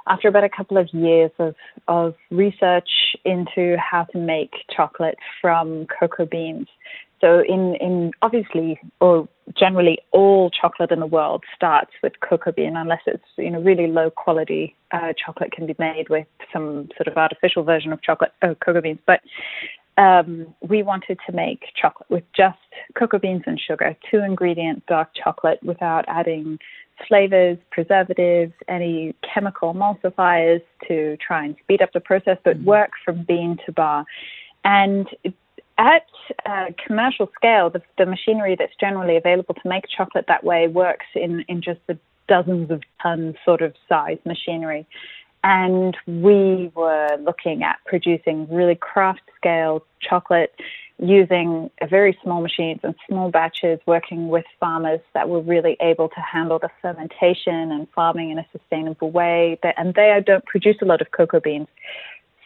after 0.06 0.28
about 0.28 0.44
a 0.44 0.48
couple 0.48 0.76
of 0.76 0.88
years 0.92 1.30
of, 1.38 1.54
of 1.86 2.14
research 2.30 2.88
into 3.24 3.76
how 3.78 4.04
to 4.04 4.18
make 4.18 4.50
chocolate 4.74 5.16
from 5.40 5.86
cocoa 5.86 6.26
beans. 6.26 6.66
So 7.20 7.42
in, 7.46 7.74
in 7.76 8.12
obviously 8.22 8.80
or 9.00 9.28
generally 9.56 9.98
all 10.12 10.50
chocolate 10.50 10.90
in 10.90 11.00
the 11.00 11.06
world 11.06 11.44
starts 11.54 11.90
with 12.02 12.12
cocoa 12.20 12.52
bean 12.52 12.76
unless 12.76 13.02
it's 13.06 13.24
you 13.36 13.50
know 13.50 13.60
really 13.60 13.86
low 13.86 14.10
quality 14.10 14.76
uh, 14.92 15.12
chocolate 15.22 15.52
can 15.52 15.66
be 15.66 15.74
made 15.78 16.08
with 16.08 16.26
some 16.52 16.88
sort 16.96 17.08
of 17.08 17.16
artificial 17.16 17.62
version 17.62 17.92
of 17.92 18.02
chocolate 18.02 18.32
uh, 18.42 18.54
cocoa 18.64 18.80
beans. 18.80 19.00
But 19.06 19.20
um, 19.98 20.54
we 20.66 20.82
wanted 20.82 21.18
to 21.26 21.32
make 21.32 21.64
chocolate 21.80 22.08
with 22.10 22.24
just 22.34 22.58
cocoa 22.94 23.18
beans 23.18 23.42
and 23.46 23.60
sugar, 23.60 23.96
two 24.10 24.20
ingredient 24.20 24.86
dark 24.86 25.10
chocolate 25.14 25.62
without 25.62 26.04
adding 26.08 26.58
flavors, 27.06 27.58
preservatives, 27.70 28.52
any 28.68 29.14
chemical 29.22 29.74
emulsifiers 29.74 30.62
to 30.86 31.16
try 31.16 31.44
and 31.44 31.56
speed 31.62 31.82
up 31.82 31.92
the 31.92 32.00
process, 32.00 32.38
but 32.44 32.58
work 32.60 32.92
from 33.04 33.24
bean 33.24 33.58
to 33.66 33.72
bar. 33.72 34.04
And 34.64 35.08
at 35.80 36.06
uh, 36.44 36.66
commercial 36.86 37.30
scale, 37.34 37.70
the, 37.70 37.82
the, 37.96 38.04
machinery 38.04 38.54
that's 38.56 38.74
generally 38.78 39.16
available 39.16 39.54
to 39.54 39.68
make 39.68 39.84
chocolate 39.88 40.26
that 40.28 40.44
way 40.44 40.68
works 40.68 41.06
in, 41.14 41.40
in 41.48 41.62
just 41.62 41.80
the 41.86 41.98
dozens 42.28 42.70
of 42.70 42.82
tons 43.02 43.34
sort 43.44 43.62
of 43.62 43.74
size 43.88 44.18
machinery. 44.26 44.86
And 45.42 45.96
we 46.06 46.70
were 46.74 47.16
looking 47.18 47.62
at 47.62 47.78
producing 47.86 48.46
really 48.50 48.74
craft 48.74 49.22
scale 49.36 49.82
chocolate 50.02 50.54
using 50.98 51.70
very 51.88 52.18
small 52.22 52.42
machines 52.42 52.80
and 52.82 52.94
small 53.08 53.30
batches, 53.30 53.80
working 53.86 54.28
with 54.28 54.44
farmers 54.60 55.00
that 55.14 55.30
were 55.30 55.40
really 55.40 55.78
able 55.80 56.10
to 56.10 56.20
handle 56.20 56.58
the 56.58 56.68
fermentation 56.82 57.72
and 57.72 57.88
farming 57.94 58.30
in 58.30 58.38
a 58.38 58.46
sustainable 58.52 59.10
way. 59.10 59.58
And 59.78 59.94
they 59.94 60.22
don't 60.26 60.44
produce 60.44 60.76
a 60.82 60.84
lot 60.84 61.00
of 61.00 61.10
cocoa 61.10 61.40
beans. 61.40 61.68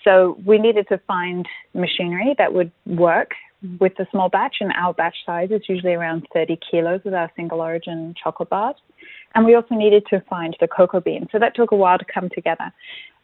So 0.05 0.39
we 0.45 0.59
needed 0.59 0.87
to 0.89 0.99
find 1.07 1.47
machinery 1.73 2.35
that 2.39 2.53
would 2.53 2.71
work 2.87 3.33
with 3.81 3.93
the 3.97 4.07
small 4.11 4.29
batch, 4.29 4.57
and 4.61 4.73
our 4.73 4.93
batch 4.93 5.17
size 5.25 5.51
is 5.51 5.63
usually 5.69 5.95
around 5.95 6.27
30 6.35 6.59
kilos 6.71 7.01
with 7.05 7.15
our 7.15 7.31
single 7.35 7.61
origin 7.61 8.15
chocolate 8.23 8.51
bars. 8.51 8.77
And 9.35 9.45
we 9.45 9.55
also 9.55 9.75
needed 9.75 10.05
to 10.11 10.21
find 10.29 10.57
the 10.61 10.69
cocoa 10.69 11.01
bean. 11.01 11.29
So 11.33 11.39
that 11.39 11.57
took 11.57 11.73
a 11.73 11.77
while 11.77 11.99
to 11.99 12.05
come 12.05 12.29
together. 12.29 12.73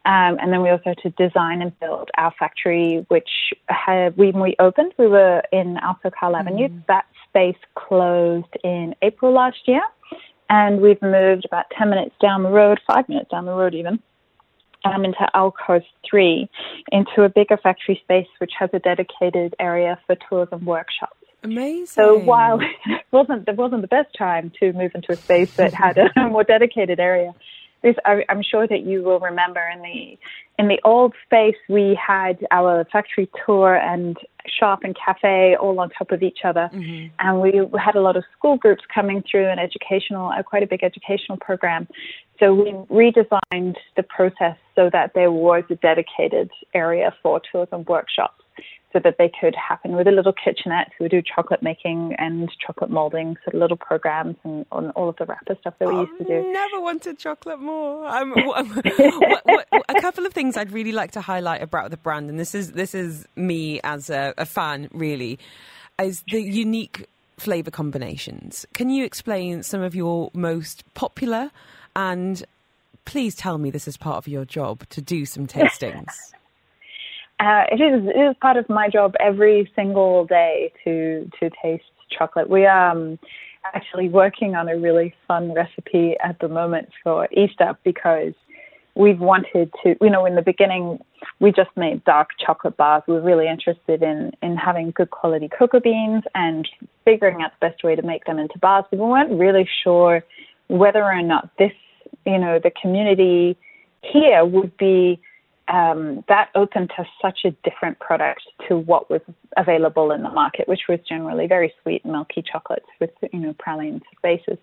Um, 0.07 0.39
and 0.41 0.51
then 0.51 0.63
we 0.63 0.71
also 0.71 0.85
had 0.87 0.99
to 0.99 1.11
design 1.11 1.61
and 1.61 1.79
build 1.79 2.11
our 2.17 2.33
factory, 2.39 3.05
which 3.09 3.29
had, 3.69 4.17
when 4.17 4.41
we 4.41 4.57
opened, 4.59 4.95
we 4.99 5.07
were 5.07 5.43
in 5.53 5.77
Alserkal 5.77 6.39
Avenue. 6.39 6.69
Mm. 6.69 6.87
That 6.87 7.05
space 7.29 7.59
closed 7.75 8.57
in 8.65 8.95
April 9.03 9.33
last 9.33 9.59
year. 9.67 9.83
And 10.49 10.81
we've 10.81 11.01
moved 11.03 11.45
about 11.45 11.67
10 11.79 11.91
minutes 11.91 12.15
down 12.21 12.43
the 12.43 12.49
road, 12.49 12.81
five 12.87 13.09
minutes 13.09 13.31
down 13.31 13.45
the 13.45 13.53
road 13.53 13.75
even, 13.75 14.01
um, 14.85 15.05
into 15.05 15.29
Al 15.35 15.51
Quoz 15.51 15.83
3 16.09 16.49
into 16.93 17.23
a 17.23 17.29
bigger 17.29 17.57
factory 17.57 18.01
space 18.03 18.29
which 18.39 18.53
has 18.59 18.71
a 18.73 18.79
dedicated 18.79 19.55
area 19.59 19.99
for 20.07 20.17
tours 20.29 20.49
and 20.53 20.65
workshops. 20.65 21.17
Amazing. 21.43 21.87
So 21.87 22.19
while 22.19 22.61
it 22.87 23.05
wasn't 23.11 23.49
it 23.49 23.57
wasn't 23.57 23.83
the 23.83 23.89
best 23.89 24.15
time 24.17 24.53
to 24.61 24.73
move 24.73 24.93
into 24.95 25.13
a 25.13 25.17
space 25.17 25.55
that 25.57 25.73
had 25.73 25.99
a 25.99 26.11
more 26.29 26.45
dedicated 26.45 27.01
area, 27.01 27.35
this, 27.83 27.97
I, 28.05 28.25
I'm 28.29 28.43
sure 28.43 28.67
that 28.67 28.85
you 28.85 29.03
will 29.03 29.21
remember 29.21 29.61
in 29.75 29.83
the 29.83 30.19
in 30.59 30.69
the 30.69 30.79
old 30.85 31.15
space 31.25 31.57
we 31.71 31.99
had 32.07 32.39
our 32.51 32.85
factory 32.93 33.31
tour 33.47 33.77
and 33.77 34.17
shop 34.47 34.81
and 34.83 34.95
cafe 34.95 35.57
all 35.59 35.81
on 35.81 35.89
top 35.91 36.13
of 36.13 36.23
each 36.23 36.41
other, 36.45 36.69
mm-hmm. 36.73 37.07
and 37.19 37.41
we 37.41 37.63
had 37.79 37.95
a 37.95 38.01
lot 38.01 38.17
of 38.17 38.25
school 38.37 38.57
groups 38.59 38.83
coming 38.95 39.23
through 39.31 39.49
an 39.49 39.59
educational, 39.59 40.29
uh, 40.29 40.43
quite 40.43 40.63
a 40.63 40.67
big 40.67 40.83
educational 40.83 41.39
program. 41.39 41.89
So 42.39 42.55
we 42.55 42.73
redesigned 42.91 43.77
the 43.97 44.03
process 44.03 44.57
so 44.75 44.91
that 44.93 45.13
there 45.15 45.33
was 45.33 45.65
a 45.71 45.77
dedicated 45.77 46.51
area 46.75 47.15
for 47.23 47.41
tours 47.51 47.69
and 47.73 47.87
workshops 47.87 48.43
so 48.93 49.01
that 49.03 49.17
they 49.19 49.31
could 49.41 49.55
happen 49.55 49.97
with 49.97 50.07
a 50.07 50.11
little 50.11 50.33
kitchenette. 50.33 50.89
So 50.99 51.05
we 51.05 51.09
do 51.09 51.23
chocolate 51.23 51.63
making 51.63 52.15
and 52.19 52.51
chocolate 52.65 52.91
molding, 52.91 53.37
sort 53.45 53.55
of 53.55 53.61
little 53.61 53.77
programs 53.77 54.37
and 54.45 54.67
on 54.73 54.91
all 54.91 55.09
of 55.09 55.17
the 55.17 55.27
wrapper 55.27 55.57
stuff 55.61 55.75
that 55.79 55.89
we 55.89 55.95
oh, 55.95 56.01
used 56.03 56.19
to 56.19 56.25
do. 56.25 56.53
Never 56.53 56.81
wanted 56.81 57.19
chocolate 57.19 57.61
more. 57.61 58.07
Um, 58.07 58.31
what, 58.37 58.67
what, 59.45 59.67
what, 59.71 59.85
a 59.89 60.01
couple 60.01 60.27
of 60.27 60.33
things 60.33 60.57
I'd 60.57 60.73
really 60.73 60.93
like 60.93 61.13
to 61.13 61.21
highlight 61.21 61.63
about 61.63 61.91
the 61.91 61.97
brand, 61.97 62.31
and 62.31 62.39
this 62.39 62.55
is 62.55 62.73
this 62.73 62.95
is 62.95 63.27
me 63.37 63.81
as 63.85 64.11
a, 64.11 64.35
a 64.37 64.47
fan 64.47 64.89
really, 64.93 65.39
is 66.01 66.23
the 66.31 66.41
unique 66.41 67.07
flavour 67.39 67.71
combinations. 67.71 68.67
Can 68.75 68.91
you 68.91 69.05
explain 69.05 69.63
some 69.63 69.83
of 69.83 69.95
your 69.95 70.31
most 70.35 70.85
popular 70.95 71.51
and 71.97 72.45
please 73.05 73.35
tell 73.35 73.59
me 73.59 73.71
this 73.71 73.89
is 73.89 73.97
part 73.97 74.19
of 74.19 74.29
your 74.29 74.45
job 74.45 74.89
to 74.91 75.01
do 75.01 75.25
some 75.25 75.47
tastings. 75.49 76.33
Uh, 77.41 77.65
it 77.73 77.81
is 77.81 78.07
it 78.07 78.21
is 78.21 78.37
part 78.43 78.59
of 78.59 78.69
my 78.69 78.87
job 78.87 79.15
every 79.19 79.71
single 79.75 80.27
day 80.27 80.71
to 80.85 81.29
to 81.41 81.51
taste 81.63 81.85
chocolate. 82.11 82.51
We 82.51 82.67
are 82.67 82.91
um, 82.91 83.19
actually 83.65 84.11
working 84.11 84.55
on 84.55 84.69
a 84.69 84.77
really 84.77 85.15
fun 85.27 85.55
recipe 85.55 86.17
at 86.23 86.39
the 86.41 86.49
moment 86.49 86.91
for 87.03 87.29
Easter 87.33 87.79
because 87.83 88.35
we've 88.95 89.21
wanted 89.21 89.73
to. 89.83 89.97
You 90.03 90.11
know, 90.11 90.27
in 90.27 90.35
the 90.35 90.43
beginning, 90.43 90.99
we 91.39 91.51
just 91.51 91.71
made 91.77 92.05
dark 92.05 92.29
chocolate 92.45 92.77
bars. 92.77 93.05
We 93.09 93.15
were 93.15 93.23
really 93.23 93.49
interested 93.49 94.03
in 94.03 94.33
in 94.43 94.59
having 94.59 94.91
good 94.91 95.11
quality 95.11 95.49
cocoa 95.49 95.81
beans 95.81 96.25
and 96.35 96.69
figuring 97.07 97.41
out 97.41 97.53
the 97.59 97.69
best 97.69 97.83
way 97.83 97.97
to 97.97 98.03
make 98.03 98.27
them 98.27 98.39
into 98.39 98.59
bars. 98.59 98.85
But 98.91 99.01
we 99.01 99.07
weren't 99.07 99.33
really 99.33 99.67
sure 99.83 100.23
whether 100.69 101.03
or 101.03 101.23
not 101.23 101.49
this, 101.59 101.73
you 102.27 102.39
know, 102.39 102.59
the 102.63 102.71
community 102.83 103.57
here 104.03 104.45
would 104.45 104.77
be 104.77 105.23
um, 105.71 106.25
that 106.29 106.49
opened 106.55 106.91
to 106.97 107.07
such 107.23 107.41
a 107.45 107.53
different 107.69 107.99
product 108.01 108.43
to 108.69 108.77
what 108.77 109.09
was 109.09 109.21
available 109.57 110.11
in 110.11 110.23
the 110.23 110.31
market, 110.31 110.69
which 110.69 110.83
was 110.89 110.99
generally 111.09 111.47
very 111.47 111.73
sweet, 111.83 112.05
milky 112.05 112.43
chocolates 112.43 112.87
with 113.01 113.11
you 113.33 113.39
know 113.39 113.55
pralines 113.59 114.03
bases, 114.23 114.59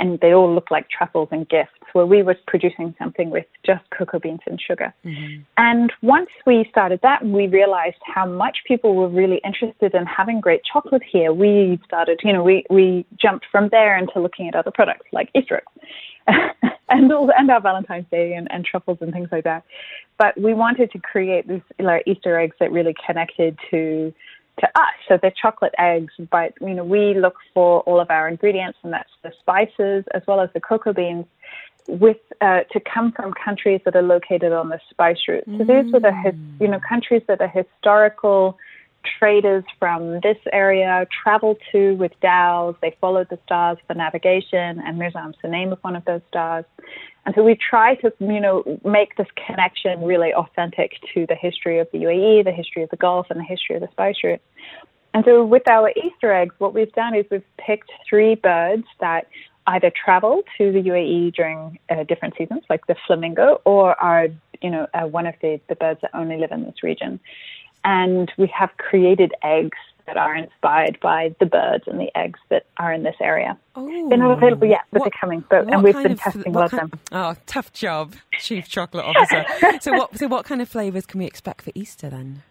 and 0.00 0.18
they 0.20 0.32
all 0.32 0.52
look 0.52 0.70
like 0.70 0.88
truffles 0.90 1.28
and 1.30 1.48
gifts. 1.48 1.72
Where 1.94 2.04
we 2.04 2.22
were 2.22 2.36
producing 2.46 2.94
something 2.98 3.30
with 3.30 3.46
just 3.64 3.82
cocoa 3.96 4.18
beans 4.18 4.40
and 4.46 4.60
sugar. 4.60 4.92
Mm-hmm. 5.06 5.42
And 5.56 5.90
once 6.02 6.28
we 6.44 6.66
started 6.70 7.00
that, 7.02 7.24
we 7.24 7.46
realized 7.46 7.96
how 8.04 8.26
much 8.26 8.58
people 8.66 8.94
were 8.94 9.08
really 9.08 9.40
interested 9.42 9.94
in 9.94 10.04
having 10.04 10.40
great 10.40 10.60
chocolate 10.70 11.02
here. 11.02 11.32
We 11.32 11.80
started, 11.86 12.20
you 12.22 12.34
know, 12.34 12.42
we 12.42 12.64
we 12.68 13.06
jumped 13.20 13.46
from 13.50 13.70
there 13.70 13.96
into 13.96 14.20
looking 14.20 14.48
at 14.48 14.54
other 14.54 14.70
products 14.70 15.06
like 15.12 15.30
Easter 15.34 15.62
eggs. 15.62 15.88
and 16.88 17.12
all, 17.12 17.30
and 17.36 17.50
our 17.50 17.60
Valentine's 17.60 18.06
Day 18.10 18.34
and, 18.34 18.50
and 18.50 18.64
truffles 18.64 18.98
and 19.00 19.12
things 19.12 19.28
like 19.32 19.44
that. 19.44 19.64
But 20.18 20.38
we 20.38 20.54
wanted 20.54 20.90
to 20.92 20.98
create 20.98 21.48
these 21.48 21.62
like 21.78 22.02
Easter 22.06 22.38
eggs 22.38 22.56
that 22.60 22.72
really 22.72 22.94
connected 23.06 23.58
to 23.70 24.12
to 24.58 24.66
us. 24.74 24.94
So 25.08 25.18
they're 25.20 25.30
chocolate 25.30 25.74
eggs, 25.78 26.12
but 26.30 26.54
you 26.60 26.74
know 26.74 26.84
we 26.84 27.14
look 27.14 27.36
for 27.54 27.80
all 27.80 28.00
of 28.00 28.10
our 28.10 28.28
ingredients, 28.28 28.78
and 28.82 28.92
that's 28.92 29.10
the 29.22 29.32
spices 29.40 30.04
as 30.14 30.22
well 30.26 30.40
as 30.40 30.50
the 30.54 30.60
cocoa 30.60 30.92
beans, 30.92 31.26
with 31.86 32.18
uh, 32.40 32.60
to 32.72 32.80
come 32.80 33.12
from 33.12 33.32
countries 33.32 33.80
that 33.84 33.96
are 33.96 34.02
located 34.02 34.52
on 34.52 34.68
the 34.68 34.80
spice 34.90 35.18
route. 35.26 35.44
So 35.46 35.64
these 35.64 35.92
were 35.92 36.00
the 36.00 36.34
you 36.60 36.68
know 36.68 36.80
countries 36.86 37.22
that 37.28 37.40
are 37.40 37.48
historical 37.48 38.58
traders 39.18 39.64
from 39.78 40.20
this 40.20 40.38
area 40.52 41.06
traveled 41.22 41.58
to 41.72 41.94
with 41.94 42.12
dhows. 42.20 42.74
They 42.82 42.96
followed 43.00 43.28
the 43.30 43.38
stars 43.44 43.78
for 43.86 43.94
navigation, 43.94 44.80
and 44.80 44.98
Mirzam's 44.98 45.36
the 45.42 45.48
name 45.48 45.72
of 45.72 45.78
one 45.80 45.96
of 45.96 46.04
those 46.04 46.20
stars. 46.28 46.64
And 47.26 47.34
so 47.34 47.42
we 47.42 47.56
try 47.56 47.94
to, 47.96 48.12
you 48.20 48.40
know, 48.40 48.80
make 48.84 49.16
this 49.16 49.26
connection 49.46 50.02
really 50.02 50.32
authentic 50.32 50.92
to 51.14 51.26
the 51.26 51.34
history 51.34 51.78
of 51.78 51.88
the 51.92 51.98
UAE, 51.98 52.44
the 52.44 52.52
history 52.52 52.82
of 52.82 52.90
the 52.90 52.96
Gulf, 52.96 53.26
and 53.30 53.38
the 53.38 53.44
history 53.44 53.76
of 53.76 53.82
the 53.82 53.88
spice 53.92 54.16
route. 54.24 54.40
And 55.14 55.24
so 55.24 55.44
with 55.44 55.68
our 55.68 55.90
Easter 55.90 56.32
eggs, 56.32 56.54
what 56.58 56.74
we've 56.74 56.92
done 56.92 57.14
is 57.14 57.26
we've 57.30 57.42
picked 57.58 57.90
three 58.08 58.34
birds 58.34 58.84
that 59.00 59.26
either 59.66 59.92
travel 60.04 60.42
to 60.56 60.72
the 60.72 60.80
UAE 60.80 61.34
during 61.34 61.78
uh, 61.90 62.04
different 62.04 62.34
seasons, 62.38 62.62
like 62.70 62.86
the 62.86 62.96
flamingo, 63.06 63.60
or 63.64 64.00
are, 64.00 64.28
you 64.62 64.70
know, 64.70 64.86
uh, 64.94 65.06
one 65.06 65.26
of 65.26 65.34
the, 65.42 65.60
the 65.68 65.74
birds 65.74 66.00
that 66.00 66.10
only 66.14 66.38
live 66.38 66.52
in 66.52 66.64
this 66.64 66.82
region 66.82 67.20
and 67.84 68.30
we 68.36 68.46
have 68.48 68.70
created 68.76 69.32
eggs 69.42 69.78
that 70.06 70.16
are 70.16 70.34
inspired 70.34 70.98
by 71.00 71.34
the 71.38 71.46
birds 71.46 71.84
and 71.86 72.00
the 72.00 72.10
eggs 72.16 72.40
that 72.48 72.64
are 72.78 72.92
in 72.92 73.02
this 73.02 73.16
area. 73.20 73.58
Oh, 73.76 74.08
they're 74.08 74.18
not 74.18 74.38
available 74.38 74.66
yet, 74.66 74.80
but 74.90 75.00
what, 75.00 75.04
they're 75.12 75.20
coming. 75.20 75.44
But, 75.48 75.72
and 75.72 75.82
we've 75.82 75.94
been 75.94 76.12
of, 76.12 76.20
testing 76.20 76.54
a 76.54 76.58
lot 76.58 76.72
of 76.72 76.78
them. 76.78 77.00
Oh, 77.12 77.36
tough 77.46 77.72
job, 77.74 78.14
Chief 78.40 78.66
Chocolate 78.68 79.04
Officer. 79.16 79.44
so, 79.80 79.92
what, 79.92 80.18
so 80.18 80.26
what 80.26 80.46
kind 80.46 80.62
of 80.62 80.68
flavors 80.68 81.04
can 81.04 81.20
we 81.20 81.26
expect 81.26 81.62
for 81.62 81.72
Easter 81.74 82.08
then? 82.08 82.42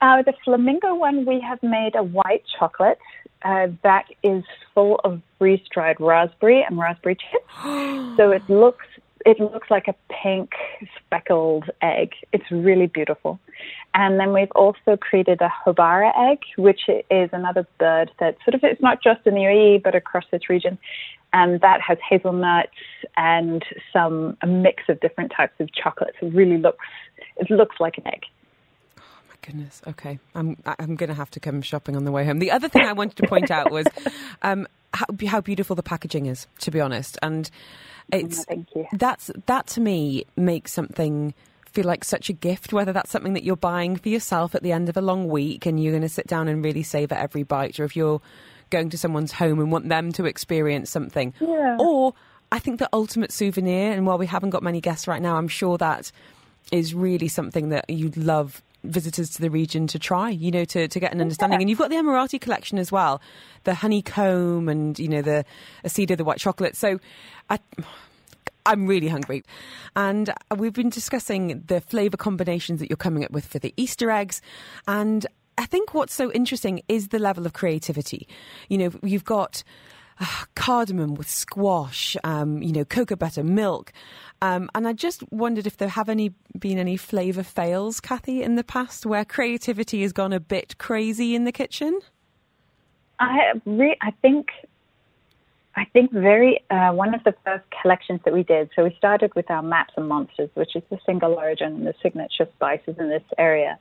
Uh, 0.00 0.22
the 0.22 0.34
flamingo 0.44 0.96
one, 0.96 1.24
we 1.24 1.40
have 1.40 1.62
made 1.62 1.94
a 1.94 2.02
white 2.02 2.42
chocolate 2.58 2.98
uh, 3.44 3.68
that 3.82 4.06
is 4.22 4.42
full 4.74 5.00
of 5.04 5.20
freeze 5.38 5.60
dried 5.72 6.00
raspberry 6.00 6.64
and 6.64 6.78
raspberry 6.78 7.16
chips. 7.16 7.44
so 8.16 8.32
it 8.32 8.42
looks 8.48 8.86
it 9.24 9.40
looks 9.40 9.70
like 9.70 9.88
a 9.88 9.94
pink 10.22 10.50
speckled 10.98 11.70
egg. 11.80 12.12
It's 12.32 12.50
really 12.50 12.86
beautiful. 12.86 13.38
And 13.94 14.18
then 14.18 14.32
we've 14.32 14.50
also 14.52 14.96
created 14.96 15.40
a 15.40 15.48
Houbara 15.64 16.12
egg, 16.30 16.38
which 16.56 16.80
is 16.88 17.30
another 17.32 17.66
bird 17.78 18.10
that 18.20 18.36
sort 18.44 18.54
of, 18.54 18.64
it's 18.64 18.80
not 18.80 19.02
just 19.02 19.26
in 19.26 19.34
the 19.34 19.40
UAE, 19.40 19.82
but 19.82 19.94
across 19.94 20.24
this 20.30 20.48
region. 20.48 20.78
And 21.32 21.60
that 21.60 21.80
has 21.80 21.98
hazelnuts 22.08 22.70
and 23.16 23.64
some, 23.92 24.36
a 24.42 24.46
mix 24.46 24.84
of 24.88 25.00
different 25.00 25.32
types 25.36 25.54
of 25.60 25.72
chocolates. 25.72 26.16
It 26.20 26.34
really 26.34 26.58
looks, 26.58 26.84
it 27.36 27.50
looks 27.50 27.76
like 27.80 27.98
an 27.98 28.06
egg 28.06 28.22
oh 28.98 29.02
my 29.28 29.34
goodness. 29.42 29.82
Okay, 29.86 30.18
I'm 30.34 30.56
I'm 30.78 30.96
going 30.96 31.08
to 31.08 31.14
have 31.14 31.30
to 31.32 31.40
come 31.40 31.62
shopping 31.62 31.96
on 31.96 32.04
the 32.04 32.12
way 32.12 32.24
home. 32.24 32.38
The 32.38 32.50
other 32.50 32.68
thing 32.68 32.82
I 32.82 32.92
wanted 32.92 33.16
to 33.16 33.26
point 33.26 33.50
out 33.50 33.70
was 33.70 33.86
um, 34.42 34.66
how 34.94 35.06
how 35.26 35.40
beautiful 35.40 35.76
the 35.76 35.82
packaging 35.82 36.26
is. 36.26 36.46
To 36.60 36.70
be 36.70 36.80
honest, 36.80 37.18
and 37.22 37.50
it's 38.12 38.44
oh, 38.50 38.64
you. 38.74 38.86
That's 38.92 39.30
that 39.46 39.66
to 39.68 39.80
me 39.80 40.24
makes 40.36 40.72
something 40.72 41.34
feel 41.66 41.86
like 41.86 42.04
such 42.04 42.28
a 42.28 42.32
gift. 42.32 42.72
Whether 42.72 42.92
that's 42.92 43.10
something 43.10 43.32
that 43.34 43.44
you're 43.44 43.56
buying 43.56 43.96
for 43.96 44.08
yourself 44.08 44.54
at 44.54 44.62
the 44.62 44.72
end 44.72 44.88
of 44.88 44.96
a 44.96 45.00
long 45.02 45.28
week 45.28 45.66
and 45.66 45.82
you're 45.82 45.92
going 45.92 46.02
to 46.02 46.08
sit 46.08 46.26
down 46.26 46.48
and 46.48 46.64
really 46.64 46.82
savor 46.82 47.14
every 47.14 47.42
bite, 47.42 47.80
or 47.80 47.84
if 47.84 47.96
you're 47.96 48.20
going 48.70 48.90
to 48.90 48.98
someone's 48.98 49.32
home 49.32 49.60
and 49.60 49.70
want 49.70 49.88
them 49.88 50.12
to 50.12 50.24
experience 50.24 50.90
something, 50.90 51.34
yeah. 51.40 51.76
or 51.78 52.14
I 52.50 52.58
think 52.58 52.78
the 52.78 52.88
ultimate 52.92 53.32
souvenir. 53.32 53.92
And 53.92 54.06
while 54.06 54.18
we 54.18 54.26
haven't 54.26 54.50
got 54.50 54.62
many 54.62 54.80
guests 54.80 55.06
right 55.06 55.22
now, 55.22 55.36
I'm 55.36 55.48
sure 55.48 55.78
that 55.78 56.12
is 56.70 56.94
really 56.94 57.28
something 57.28 57.70
that 57.70 57.88
you'd 57.88 58.16
love 58.16 58.62
visitors 58.84 59.30
to 59.30 59.40
the 59.40 59.50
region 59.50 59.86
to 59.86 59.98
try, 59.98 60.28
you 60.28 60.50
know, 60.50 60.64
to, 60.64 60.88
to 60.88 61.00
get 61.00 61.12
an 61.12 61.20
understanding. 61.20 61.58
Yeah. 61.58 61.62
And 61.62 61.70
you've 61.70 61.78
got 61.78 61.90
the 61.90 61.96
Emirati 61.96 62.40
collection 62.40 62.78
as 62.78 62.90
well, 62.90 63.20
the 63.64 63.74
honeycomb 63.74 64.68
and, 64.68 64.98
you 64.98 65.08
know, 65.08 65.22
the 65.22 65.44
Asida, 65.84 66.16
the 66.16 66.24
white 66.24 66.38
chocolate. 66.38 66.76
So 66.76 66.98
I, 67.48 67.58
I'm 68.66 68.86
really 68.86 69.08
hungry. 69.08 69.44
And 69.96 70.32
we've 70.56 70.72
been 70.72 70.90
discussing 70.90 71.62
the 71.66 71.80
flavour 71.80 72.16
combinations 72.16 72.80
that 72.80 72.90
you're 72.90 72.96
coming 72.96 73.24
up 73.24 73.30
with 73.30 73.46
for 73.46 73.58
the 73.58 73.72
Easter 73.76 74.10
eggs. 74.10 74.42
And 74.86 75.26
I 75.58 75.66
think 75.66 75.94
what's 75.94 76.14
so 76.14 76.32
interesting 76.32 76.82
is 76.88 77.08
the 77.08 77.18
level 77.18 77.46
of 77.46 77.52
creativity. 77.52 78.26
You 78.68 78.78
know, 78.78 78.90
you've 79.02 79.24
got 79.24 79.62
uh, 80.20 80.44
cardamom 80.54 81.14
with 81.14 81.28
squash, 81.28 82.16
um, 82.24 82.62
you 82.62 82.72
know, 82.72 82.84
cocoa 82.84 83.16
butter, 83.16 83.42
milk. 83.42 83.92
Um, 84.40 84.70
and 84.74 84.88
I 84.88 84.92
just 84.92 85.22
wondered 85.32 85.66
if 85.66 85.76
there 85.76 85.88
have 85.88 86.08
any 86.08 86.34
been 86.58 86.78
any 86.78 86.96
flavour 86.96 87.42
fails, 87.42 88.00
Kathy, 88.00 88.42
in 88.42 88.56
the 88.56 88.64
past 88.64 89.06
where 89.06 89.24
creativity 89.24 90.02
has 90.02 90.12
gone 90.12 90.32
a 90.32 90.40
bit 90.40 90.78
crazy 90.78 91.34
in 91.34 91.44
the 91.44 91.52
kitchen. 91.52 92.00
I 93.20 93.52
re- 93.64 93.98
I 94.02 94.10
think 94.22 94.48
I 95.74 95.84
think 95.92 96.12
very 96.12 96.62
uh, 96.70 96.92
one 96.92 97.14
of 97.14 97.24
the 97.24 97.34
first 97.44 97.64
collections 97.80 98.20
that 98.24 98.34
we 98.34 98.42
did. 98.42 98.70
So 98.76 98.84
we 98.84 98.94
started 98.98 99.34
with 99.34 99.50
our 99.50 99.62
maps 99.62 99.94
and 99.96 100.08
monsters, 100.08 100.50
which 100.54 100.76
is 100.76 100.82
the 100.90 100.98
single 101.06 101.34
origin 101.34 101.74
and 101.74 101.86
the 101.86 101.94
signature 102.02 102.48
spices 102.54 102.96
in 102.98 103.08
this 103.08 103.22
area. 103.38 103.78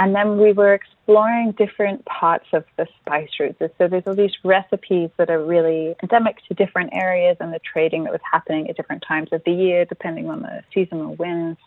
And 0.00 0.14
then 0.14 0.38
we 0.38 0.54
were 0.54 0.72
exploring 0.72 1.52
different 1.58 2.06
parts 2.06 2.46
of 2.54 2.64
the 2.78 2.86
spice 3.00 3.28
routes. 3.38 3.58
So 3.76 3.86
there's 3.86 4.02
all 4.06 4.14
these 4.14 4.34
recipes 4.42 5.10
that 5.18 5.28
are 5.28 5.44
really 5.44 5.94
endemic 6.02 6.38
to 6.48 6.54
different 6.54 6.94
areas 6.94 7.36
and 7.38 7.52
the 7.52 7.60
trading 7.70 8.04
that 8.04 8.12
was 8.12 8.22
happening 8.32 8.70
at 8.70 8.78
different 8.78 9.04
times 9.06 9.28
of 9.30 9.42
the 9.44 9.52
year, 9.52 9.84
depending 9.84 10.30
on 10.30 10.40
the 10.40 10.62
seasonal 10.72 11.16
winds. 11.16 11.60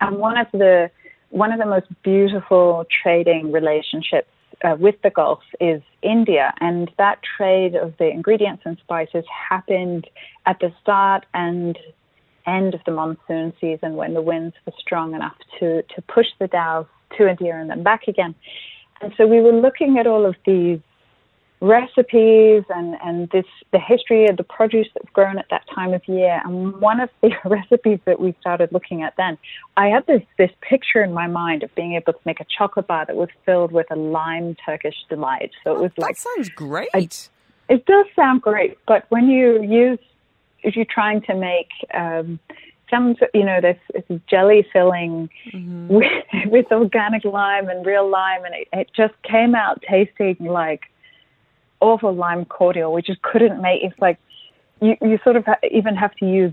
And 0.00 0.18
one 0.18 0.38
of 0.38 0.46
the 0.52 0.88
one 1.30 1.50
of 1.50 1.58
the 1.58 1.66
most 1.66 1.86
beautiful 2.04 2.86
trading 3.02 3.50
relationships 3.50 4.30
uh, 4.62 4.76
with 4.78 4.94
the 5.02 5.10
Gulf 5.10 5.40
is 5.60 5.82
India, 6.00 6.54
and 6.60 6.88
that 6.96 7.18
trade 7.36 7.74
of 7.74 7.94
the 7.98 8.08
ingredients 8.08 8.62
and 8.64 8.78
spices 8.78 9.24
happened 9.50 10.06
at 10.46 10.60
the 10.60 10.72
start 10.80 11.26
and 11.34 11.76
end 12.46 12.74
of 12.74 12.80
the 12.86 12.92
monsoon 12.92 13.52
season 13.60 13.96
when 13.96 14.14
the 14.14 14.22
winds 14.22 14.54
were 14.64 14.72
strong 14.78 15.14
enough 15.14 15.36
to 15.58 15.82
to 15.94 16.02
push 16.02 16.26
the 16.38 16.46
dhows 16.46 16.86
to 17.16 17.28
India 17.28 17.54
and 17.54 17.70
then 17.70 17.82
back 17.82 18.08
again. 18.08 18.34
And 19.00 19.12
so 19.16 19.26
we 19.26 19.40
were 19.40 19.52
looking 19.52 19.98
at 19.98 20.06
all 20.06 20.24
of 20.24 20.34
these 20.46 20.80
recipes 21.60 22.62
and, 22.68 22.96
and 23.02 23.30
this 23.30 23.46
the 23.72 23.78
history 23.78 24.26
of 24.26 24.36
the 24.36 24.44
produce 24.44 24.86
that's 24.94 25.08
grown 25.12 25.38
at 25.38 25.46
that 25.50 25.62
time 25.74 25.94
of 25.94 26.02
year. 26.06 26.40
And 26.44 26.76
one 26.80 27.00
of 27.00 27.08
the 27.22 27.30
recipes 27.44 28.00
that 28.04 28.20
we 28.20 28.34
started 28.40 28.70
looking 28.72 29.02
at 29.02 29.14
then, 29.16 29.38
I 29.76 29.88
had 29.88 30.06
this 30.06 30.22
this 30.36 30.50
picture 30.60 31.02
in 31.02 31.12
my 31.12 31.26
mind 31.26 31.62
of 31.62 31.74
being 31.74 31.94
able 31.94 32.12
to 32.12 32.18
make 32.24 32.40
a 32.40 32.46
chocolate 32.56 32.86
bar 32.86 33.06
that 33.06 33.16
was 33.16 33.28
filled 33.46 33.72
with 33.72 33.86
a 33.90 33.96
lime 33.96 34.56
Turkish 34.64 34.96
delight. 35.08 35.52
So 35.64 35.74
it 35.74 35.80
was 35.80 35.90
oh, 35.98 36.02
like 36.02 36.16
that 36.16 36.28
sounds 36.36 36.48
great. 36.50 36.88
A, 36.94 37.08
it 37.68 37.86
does 37.86 38.06
sound 38.14 38.42
great, 38.42 38.78
but 38.86 39.06
when 39.08 39.28
you 39.28 39.62
use 39.62 39.98
if 40.62 40.76
you're 40.76 40.86
trying 40.86 41.20
to 41.22 41.34
make 41.34 41.68
um, 41.92 42.40
some, 42.90 43.16
you 43.32 43.44
know, 43.44 43.60
this, 43.60 43.78
this 43.92 44.20
jelly 44.28 44.66
filling 44.72 45.28
mm-hmm. 45.52 45.88
with, 45.88 46.24
with, 46.46 46.66
organic 46.72 47.24
lime 47.24 47.68
and 47.68 47.84
real 47.84 48.08
lime, 48.08 48.44
and 48.44 48.54
it, 48.54 48.68
it 48.72 48.90
just 48.94 49.14
came 49.22 49.54
out 49.54 49.82
tasting 49.88 50.36
like 50.40 50.82
awful 51.80 52.14
lime 52.14 52.44
cordial. 52.44 52.92
We 52.92 53.02
just 53.02 53.22
couldn't 53.22 53.60
make. 53.60 53.82
It's 53.82 53.98
like 54.00 54.18
you 54.80 54.96
you 55.00 55.18
sort 55.22 55.36
of 55.36 55.44
ha- 55.44 55.58
even 55.70 55.94
have 55.96 56.14
to 56.16 56.26
use 56.26 56.52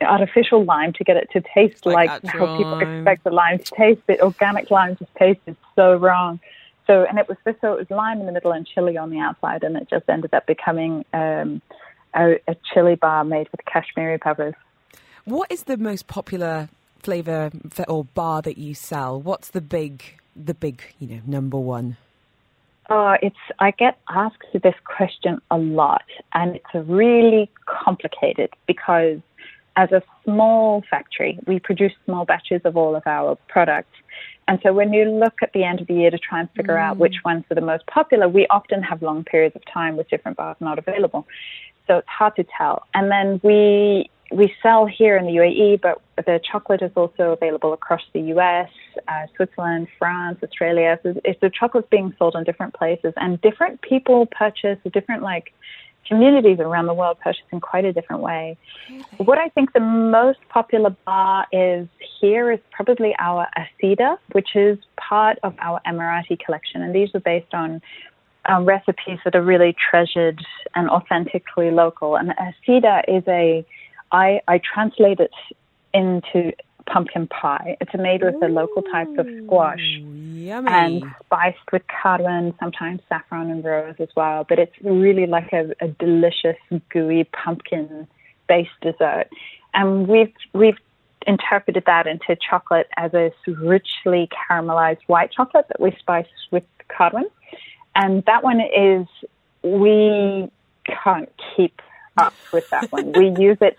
artificial 0.00 0.64
lime 0.64 0.92
to 0.92 1.04
get 1.04 1.16
it 1.16 1.28
to 1.32 1.42
taste 1.54 1.86
like 1.86 2.08
like, 2.10 2.24
how 2.24 2.56
people 2.56 2.72
lime. 2.72 2.98
expect 2.98 3.24
the 3.24 3.30
lime 3.30 3.58
to 3.58 3.74
taste. 3.74 4.00
But 4.06 4.20
organic 4.20 4.70
lime 4.70 4.96
just 4.96 5.14
tasted 5.16 5.56
so 5.74 5.94
wrong. 5.96 6.40
So 6.86 7.04
and 7.04 7.18
it 7.18 7.28
was 7.28 7.36
just 7.44 7.60
so 7.60 7.74
it 7.74 7.78
was 7.78 7.90
lime 7.90 8.20
in 8.20 8.26
the 8.26 8.32
middle 8.32 8.52
and 8.52 8.66
chili 8.66 8.96
on 8.96 9.10
the 9.10 9.18
outside, 9.18 9.62
and 9.62 9.76
it 9.76 9.88
just 9.90 10.08
ended 10.08 10.32
up 10.32 10.46
becoming 10.46 11.04
um, 11.12 11.60
a, 12.14 12.38
a 12.48 12.56
chili 12.72 12.94
bar 12.94 13.24
made 13.24 13.48
with 13.50 13.64
Kashmiri 13.66 14.18
peppers. 14.18 14.54
What 15.28 15.52
is 15.52 15.64
the 15.64 15.76
most 15.76 16.06
popular 16.06 16.70
flavor 17.02 17.50
or 17.86 18.04
bar 18.04 18.40
that 18.40 18.56
you 18.56 18.72
sell? 18.72 19.20
What's 19.20 19.50
the 19.50 19.60
big, 19.60 20.02
the 20.34 20.54
big, 20.54 20.80
you 20.98 21.06
know, 21.06 21.20
number 21.26 21.58
one? 21.58 21.98
Oh, 22.88 23.14
it's 23.20 23.36
I 23.58 23.72
get 23.72 23.98
asked 24.08 24.46
this 24.54 24.74
question 24.84 25.38
a 25.50 25.58
lot, 25.58 26.06
and 26.32 26.56
it's 26.56 26.88
really 26.88 27.50
complicated 27.66 28.48
because 28.66 29.18
as 29.76 29.92
a 29.92 30.02
small 30.24 30.82
factory, 30.88 31.38
we 31.46 31.58
produce 31.58 31.92
small 32.06 32.24
batches 32.24 32.62
of 32.64 32.78
all 32.78 32.96
of 32.96 33.02
our 33.06 33.36
products. 33.48 33.94
And 34.48 34.58
so 34.62 34.72
when 34.72 34.94
you 34.94 35.04
look 35.04 35.42
at 35.42 35.52
the 35.52 35.62
end 35.62 35.82
of 35.82 35.88
the 35.88 35.94
year 35.94 36.10
to 36.10 36.18
try 36.18 36.40
and 36.40 36.50
figure 36.52 36.78
out 36.78 36.96
which 36.96 37.16
mm. 37.16 37.26
ones 37.26 37.44
are 37.50 37.54
the 37.54 37.60
most 37.60 37.86
popular, 37.86 38.30
we 38.30 38.46
often 38.46 38.82
have 38.82 39.02
long 39.02 39.24
periods 39.24 39.54
of 39.56 39.62
time 39.66 39.98
with 39.98 40.08
different 40.08 40.38
bars 40.38 40.56
not 40.58 40.78
available. 40.78 41.26
So 41.86 41.98
it's 41.98 42.08
hard 42.08 42.34
to 42.36 42.46
tell. 42.56 42.86
And 42.94 43.10
then 43.10 43.40
we 43.42 44.08
we 44.30 44.54
sell 44.62 44.86
here 44.86 45.16
in 45.16 45.26
the 45.26 45.32
UAE, 45.32 45.80
but 45.80 46.00
the 46.26 46.40
chocolate 46.50 46.82
is 46.82 46.90
also 46.96 47.32
available 47.32 47.72
across 47.72 48.02
the 48.12 48.20
US, 48.34 48.68
uh, 49.06 49.26
Switzerland, 49.36 49.88
France, 49.98 50.38
Australia. 50.42 50.98
So 51.02 51.20
it's 51.24 51.40
the 51.40 51.50
chocolate's 51.50 51.88
being 51.90 52.14
sold 52.18 52.34
in 52.36 52.44
different 52.44 52.74
places, 52.74 53.14
and 53.16 53.40
different 53.40 53.80
people 53.82 54.26
purchase 54.26 54.78
different 54.92 55.22
like 55.22 55.52
communities 56.06 56.58
around 56.58 56.86
the 56.86 56.94
world 56.94 57.18
purchase 57.22 57.44
in 57.52 57.60
quite 57.60 57.84
a 57.84 57.92
different 57.92 58.22
way. 58.22 58.56
What 59.18 59.38
I 59.38 59.48
think 59.50 59.72
the 59.72 59.80
most 59.80 60.38
popular 60.48 60.90
bar 61.04 61.46
is 61.52 61.86
here 62.20 62.50
is 62.50 62.60
probably 62.70 63.14
our 63.18 63.46
Asida, 63.56 64.16
which 64.32 64.56
is 64.56 64.78
part 64.96 65.38
of 65.42 65.54
our 65.58 65.80
Emirati 65.86 66.38
collection, 66.38 66.82
and 66.82 66.94
these 66.94 67.14
are 67.14 67.20
based 67.20 67.52
on 67.52 67.82
um, 68.46 68.64
recipes 68.64 69.18
that 69.24 69.34
are 69.34 69.42
really 69.42 69.74
treasured 69.90 70.40
and 70.74 70.88
authentically 70.88 71.70
local. 71.70 72.16
And 72.16 72.30
Asida 72.30 73.02
is 73.06 73.22
a 73.28 73.64
I, 74.12 74.40
I 74.48 74.58
translate 74.58 75.20
it 75.20 75.32
into 75.94 76.52
pumpkin 76.86 77.26
pie. 77.26 77.76
It's 77.80 77.94
made 77.94 78.22
with 78.22 78.42
a 78.42 78.48
local 78.48 78.82
type 78.82 79.08
of 79.18 79.26
squash 79.44 79.98
Yummy. 80.00 80.70
and 80.70 81.02
spiced 81.24 81.72
with 81.72 81.82
cardamom, 82.02 82.54
sometimes 82.58 83.00
saffron 83.08 83.50
and 83.50 83.64
rose 83.64 83.96
as 83.98 84.08
well. 84.16 84.44
But 84.48 84.58
it's 84.58 84.74
really 84.82 85.26
like 85.26 85.52
a, 85.52 85.74
a 85.80 85.88
delicious, 85.88 86.56
gooey 86.88 87.24
pumpkin 87.24 88.06
based 88.48 88.70
dessert. 88.80 89.28
And 89.74 90.08
we've 90.08 90.32
we've 90.54 90.78
interpreted 91.26 91.84
that 91.86 92.06
into 92.06 92.36
chocolate 92.36 92.88
as 92.96 93.12
a 93.12 93.30
richly 93.46 94.28
caramelized 94.28 95.02
white 95.08 95.30
chocolate 95.30 95.66
that 95.68 95.80
we 95.80 95.94
spice 95.98 96.26
with 96.50 96.64
cardamom. 96.88 97.26
And 97.94 98.24
that 98.24 98.42
one 98.42 98.60
is 98.60 99.06
we 99.62 100.50
can't 101.04 101.30
keep 101.54 101.82
up 102.18 102.34
with 102.52 102.68
that 102.70 102.90
one. 102.92 103.12
we 103.12 103.28
use 103.38 103.58
it 103.60 103.76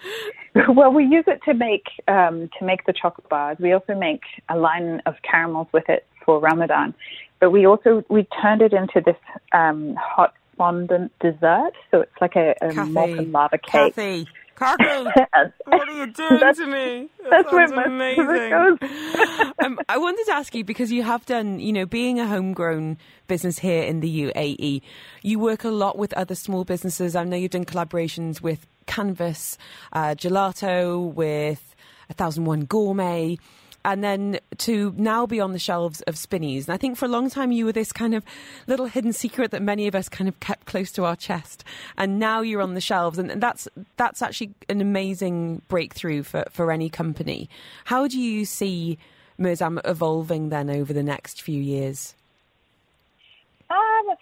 well, 0.69 0.91
we 0.91 1.05
use 1.05 1.25
it 1.27 1.41
to 1.43 1.53
make 1.53 1.87
um, 2.07 2.49
to 2.57 2.65
make 2.65 2.85
the 2.85 2.93
chocolate 2.93 3.29
bars. 3.29 3.57
We 3.59 3.71
also 3.73 3.93
make 3.95 4.23
a 4.49 4.57
line 4.57 5.01
of 5.05 5.15
caramels 5.21 5.67
with 5.71 5.89
it 5.89 6.05
for 6.25 6.39
Ramadan. 6.39 6.93
But 7.39 7.51
we 7.51 7.65
also 7.65 8.03
we 8.09 8.27
turned 8.41 8.61
it 8.61 8.73
into 8.73 9.01
this 9.01 9.15
um, 9.53 9.95
hot 9.95 10.33
fondant 10.57 11.11
dessert. 11.19 11.73
So 11.91 12.01
it's 12.01 12.21
like 12.21 12.35
a, 12.35 12.55
a 12.61 12.73
molten 12.85 13.31
lava 13.31 13.57
cake. 13.57 13.95
Kathy, 13.95 14.27
Kathy, 14.60 14.84
what 15.66 15.88
are 15.89 15.91
you 15.97 16.07
doing 16.12 16.30
That's- 16.32 16.57
to 16.57 16.68
me? 16.68 17.10
That 17.24 17.30
That's 17.30 17.51
where 17.51 17.68
sounds 17.68 17.78
most 17.89 18.20
of 18.20 18.30
it 18.30 18.51
amazing. 18.51 19.53
um, 19.64 19.80
I 19.88 19.97
wanted 19.97 20.26
to 20.26 20.34
ask 20.34 20.53
you 20.53 20.64
because 20.64 20.91
you 20.91 21.03
have 21.03 21.26
done, 21.26 21.60
you 21.60 21.72
know, 21.74 21.86
being 21.86 22.20
a 22.20 22.28
homegrown 22.28 22.97
business 23.28 23.60
here 23.60 23.84
in 23.84 23.99
the 24.01 24.24
UAE, 24.24 24.82
you 25.24 25.39
work 25.39 25.64
a 25.64 25.70
lot 25.70 25.97
with 25.97 26.14
other 26.14 26.36
small 26.36 26.64
businesses. 26.66 27.16
I 27.16 27.24
know 27.24 27.38
you've 27.38 27.51
done 27.51 27.66
collaborations 27.66 28.41
with 28.41 28.68
Canvas, 28.86 29.57
uh, 29.93 30.16
Gelato, 30.18 31.14
with 31.14 31.76
A 32.10 32.14
Thousand 32.14 32.45
One 32.45 32.66
Gourmet. 32.66 33.38
And 33.86 34.03
then 34.03 34.39
to 34.59 34.93
now 34.97 35.25
be 35.25 35.39
on 35.39 35.53
the 35.53 35.59
shelves 35.59 36.01
of 36.01 36.17
Spinneys. 36.17 36.67
And 36.67 36.73
I 36.73 36.77
think 36.77 36.97
for 36.97 37.05
a 37.05 37.09
long 37.09 37.30
time 37.30 37.51
you 37.51 37.65
were 37.65 37.71
this 37.71 37.93
kind 37.93 38.13
of 38.13 38.23
little 38.67 38.88
hidden 38.88 39.13
secret 39.13 39.51
that 39.51 39.61
many 39.61 39.88
of 39.88 39.95
us 39.95 40.09
kind 40.09 40.27
of 40.27 40.39
kept 40.39 40.65
close 40.65 40.91
to 40.93 41.05
our 41.05 41.15
chest. 41.15 41.63
And 41.97 42.19
now 42.19 42.41
you're 42.41 42.61
on 42.61 42.73
the 42.73 42.82
shelves. 42.82 43.17
And, 43.17 43.41
that's 43.41 43.67
that's 43.95 44.21
actually 44.21 44.51
an 44.67 44.82
amazing 44.82 45.61
breakthrough 45.69 46.23
for, 46.23 46.43
for 46.51 46.71
any 46.71 46.89
company. 46.89 47.49
How 47.86 48.07
do 48.07 48.19
you 48.19 48.43
see 48.43 48.97
Mirzam 49.39 49.80
evolving 49.86 50.49
then 50.49 50.69
over 50.69 50.91
the 50.91 51.03
next 51.03 51.41
few 51.41 51.61
years? 51.61 52.15
Um, 53.69 54.15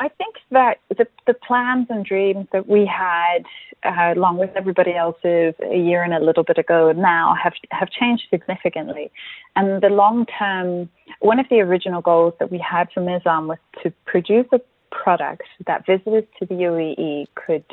I 0.00 0.08
think 0.08 0.36
that 0.50 0.78
the, 0.96 1.06
the 1.26 1.34
plans 1.34 1.86
and 1.90 2.04
dreams 2.04 2.46
that 2.52 2.68
we 2.68 2.86
had, 2.86 3.44
uh, 3.84 4.12
along 4.16 4.38
with 4.38 4.50
everybody 4.56 4.94
else's 4.94 5.54
a 5.62 5.76
year 5.76 6.02
and 6.02 6.14
a 6.14 6.20
little 6.20 6.44
bit 6.44 6.58
ago 6.58 6.92
now, 6.92 7.34
have 7.34 7.54
have 7.70 7.90
changed 7.90 8.24
significantly. 8.30 9.10
And 9.56 9.82
the 9.82 9.88
long 9.88 10.26
term, 10.26 10.88
one 11.20 11.38
of 11.38 11.46
the 11.48 11.60
original 11.60 12.00
goals 12.00 12.34
that 12.38 12.50
we 12.50 12.58
had 12.58 12.90
for 12.92 13.00
Mirzam 13.00 13.46
was 13.46 13.58
to 13.82 13.92
produce 14.04 14.46
a 14.52 14.60
product 14.90 15.42
that 15.66 15.86
visitors 15.86 16.24
to 16.38 16.46
the 16.46 16.54
UAE 16.54 17.26
could 17.34 17.64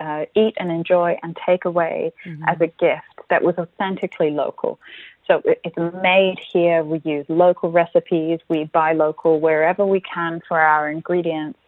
uh, 0.00 0.26
eat 0.34 0.54
and 0.58 0.70
enjoy 0.70 1.16
and 1.22 1.36
take 1.46 1.64
away 1.64 2.12
as 2.46 2.60
a 2.60 2.66
gift 2.66 3.02
that 3.30 3.42
was 3.42 3.54
authentically 3.56 4.30
local. 4.30 4.78
So 5.26 5.42
it's 5.44 5.76
made 6.02 6.38
here. 6.52 6.82
We 6.84 7.00
use 7.04 7.24
local 7.28 7.70
recipes. 7.70 8.40
We 8.48 8.64
buy 8.64 8.92
local 8.92 9.40
wherever 9.40 9.86
we 9.86 10.00
can 10.00 10.42
for 10.46 10.58
our 10.60 10.90
ingredients. 10.90 11.58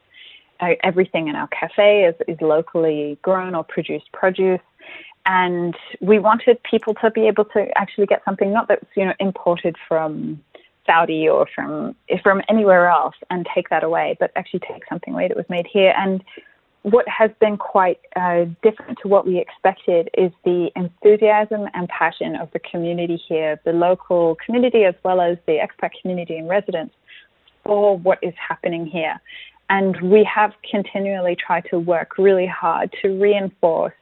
Everything 0.60 1.28
in 1.28 1.36
our 1.36 1.48
cafe 1.48 2.04
is, 2.04 2.14
is 2.28 2.40
locally 2.40 3.18
grown 3.22 3.54
or 3.54 3.64
produced 3.64 4.10
produce. 4.12 4.60
And 5.26 5.74
we 6.00 6.18
wanted 6.18 6.62
people 6.62 6.94
to 6.94 7.10
be 7.10 7.26
able 7.26 7.46
to 7.46 7.66
actually 7.76 8.06
get 8.06 8.22
something 8.24 8.52
not 8.52 8.68
that's 8.68 8.86
you 8.96 9.04
know 9.04 9.14
imported 9.18 9.76
from 9.88 10.40
Saudi 10.86 11.28
or 11.28 11.46
from 11.52 11.96
from 12.22 12.42
anywhere 12.48 12.88
else 12.88 13.16
and 13.30 13.46
take 13.54 13.68
that 13.70 13.82
away, 13.82 14.16
but 14.20 14.30
actually 14.36 14.60
take 14.60 14.82
something 14.88 15.12
away 15.12 15.28
that 15.28 15.36
was 15.36 15.46
made 15.48 15.66
here. 15.66 15.92
And 15.96 16.22
what 16.82 17.08
has 17.08 17.32
been 17.40 17.56
quite 17.56 17.98
uh, 18.14 18.44
different 18.62 18.98
to 19.02 19.08
what 19.08 19.26
we 19.26 19.40
expected 19.40 20.08
is 20.16 20.30
the 20.44 20.70
enthusiasm 20.76 21.68
and 21.74 21.88
passion 21.88 22.36
of 22.36 22.48
the 22.52 22.60
community 22.60 23.20
here, 23.28 23.60
the 23.64 23.72
local 23.72 24.36
community 24.46 24.84
as 24.84 24.94
well 25.02 25.20
as 25.20 25.36
the 25.46 25.58
expat 25.58 25.90
community 26.00 26.36
and 26.36 26.48
residents 26.48 26.94
for 27.64 27.98
what 27.98 28.20
is 28.22 28.34
happening 28.36 28.86
here. 28.86 29.20
And 29.68 30.00
we 30.00 30.24
have 30.24 30.52
continually 30.68 31.36
tried 31.36 31.66
to 31.70 31.78
work 31.78 32.18
really 32.18 32.46
hard 32.46 32.94
to 33.02 33.20
reinforce 33.20 33.94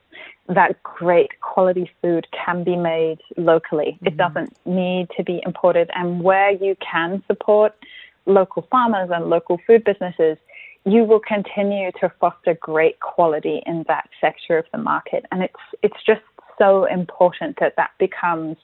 that 0.48 0.82
great 0.82 1.40
quality 1.40 1.90
food 2.02 2.26
can 2.32 2.64
be 2.64 2.76
made 2.76 3.18
locally. 3.36 3.98
It 4.02 4.10
mm-hmm. 4.10 4.16
doesn't 4.16 4.56
need 4.66 5.08
to 5.16 5.24
be 5.24 5.42
imported. 5.46 5.90
And 5.94 6.22
where 6.22 6.50
you 6.50 6.76
can 6.80 7.22
support 7.26 7.74
local 8.26 8.66
farmers 8.70 9.10
and 9.12 9.30
local 9.30 9.58
food 9.66 9.84
businesses, 9.84 10.36
you 10.84 11.04
will 11.04 11.20
continue 11.20 11.90
to 12.00 12.12
foster 12.20 12.54
great 12.60 13.00
quality 13.00 13.62
in 13.64 13.84
that 13.88 14.08
sector 14.20 14.58
of 14.58 14.66
the 14.72 14.78
market. 14.78 15.24
And 15.32 15.42
it's 15.42 15.54
it's 15.82 16.02
just 16.06 16.20
so 16.58 16.84
important 16.84 17.58
that 17.60 17.74
that 17.76 17.90
becomes 17.98 18.56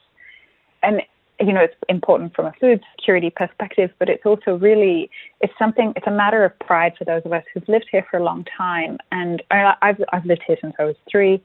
and 0.83 1.03
you 1.41 1.53
know 1.53 1.61
it's 1.61 1.74
important 1.88 2.34
from 2.34 2.47
a 2.47 2.53
food 2.61 2.80
security 2.97 3.30
perspective, 3.30 3.91
but 3.99 4.09
it's 4.09 4.26
also 4.26 4.57
really 4.57 5.11
it's 5.41 5.53
something 5.59 5.93
it's 5.97 6.07
a 6.07 6.11
matter 6.11 6.45
of 6.45 6.59
pride 6.59 6.95
for 6.99 7.05
those 7.05 7.22
of 7.24 7.32
us 7.32 7.45
who've 7.53 7.68
lived 7.68 7.86
here 7.91 8.07
for 8.11 8.18
a 8.18 8.22
long 8.22 8.45
time. 8.57 8.99
And 9.11 9.43
I- 9.51 9.76
I've 9.82 10.03
I've 10.12 10.26
lived 10.26 10.43
here 10.47 10.59
since 10.61 10.74
I 10.78 10.84
was 10.84 10.97
three. 11.11 11.43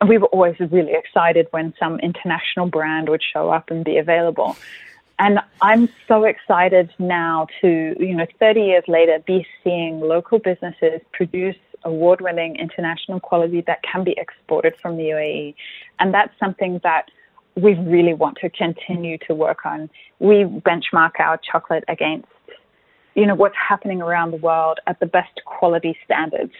And 0.00 0.10
we 0.10 0.18
were 0.18 0.26
always 0.26 0.56
really 0.60 0.92
excited 0.92 1.46
when 1.52 1.72
some 1.78 1.98
international 2.00 2.66
brand 2.66 3.08
would 3.08 3.22
show 3.22 3.48
up 3.48 3.70
and 3.70 3.82
be 3.82 3.96
available. 3.96 4.54
And 5.18 5.40
I'm 5.62 5.88
so 6.06 6.24
excited 6.24 6.92
now 6.98 7.46
to, 7.62 7.96
you 7.98 8.14
know, 8.14 8.26
30 8.38 8.60
years 8.60 8.84
later, 8.86 9.18
be 9.26 9.46
seeing 9.64 10.00
local 10.00 10.38
businesses 10.38 11.00
produce 11.12 11.56
award 11.84 12.20
winning 12.20 12.56
international 12.56 13.20
quality 13.20 13.62
that 13.62 13.82
can 13.82 14.04
be 14.04 14.14
exported 14.18 14.76
from 14.76 14.98
the 14.98 15.04
UAE. 15.04 15.54
And 15.98 16.12
that's 16.12 16.38
something 16.38 16.80
that 16.82 17.10
we 17.56 17.74
really 17.74 18.14
want 18.14 18.36
to 18.42 18.50
continue 18.50 19.18
to 19.26 19.34
work 19.34 19.64
on. 19.64 19.88
We 20.18 20.44
benchmark 20.44 21.12
our 21.18 21.40
chocolate 21.50 21.84
against, 21.88 22.28
you 23.14 23.26
know, 23.26 23.34
what's 23.34 23.56
happening 23.56 24.02
around 24.02 24.30
the 24.30 24.36
world 24.36 24.78
at 24.86 25.00
the 25.00 25.06
best 25.06 25.40
quality 25.46 25.96
standards. 26.04 26.52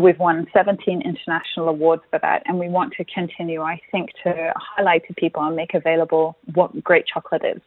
We've 0.00 0.18
won 0.18 0.46
17 0.52 1.02
international 1.02 1.68
awards 1.68 2.02
for 2.10 2.18
that, 2.20 2.42
and 2.46 2.58
we 2.58 2.68
want 2.68 2.94
to 2.94 3.04
continue, 3.04 3.62
I 3.62 3.80
think, 3.90 4.10
to 4.22 4.52
highlight 4.56 5.06
to 5.08 5.14
people 5.14 5.42
and 5.42 5.54
make 5.54 5.74
available 5.74 6.36
what 6.54 6.82
great 6.82 7.04
chocolate 7.06 7.42
is. 7.44 7.60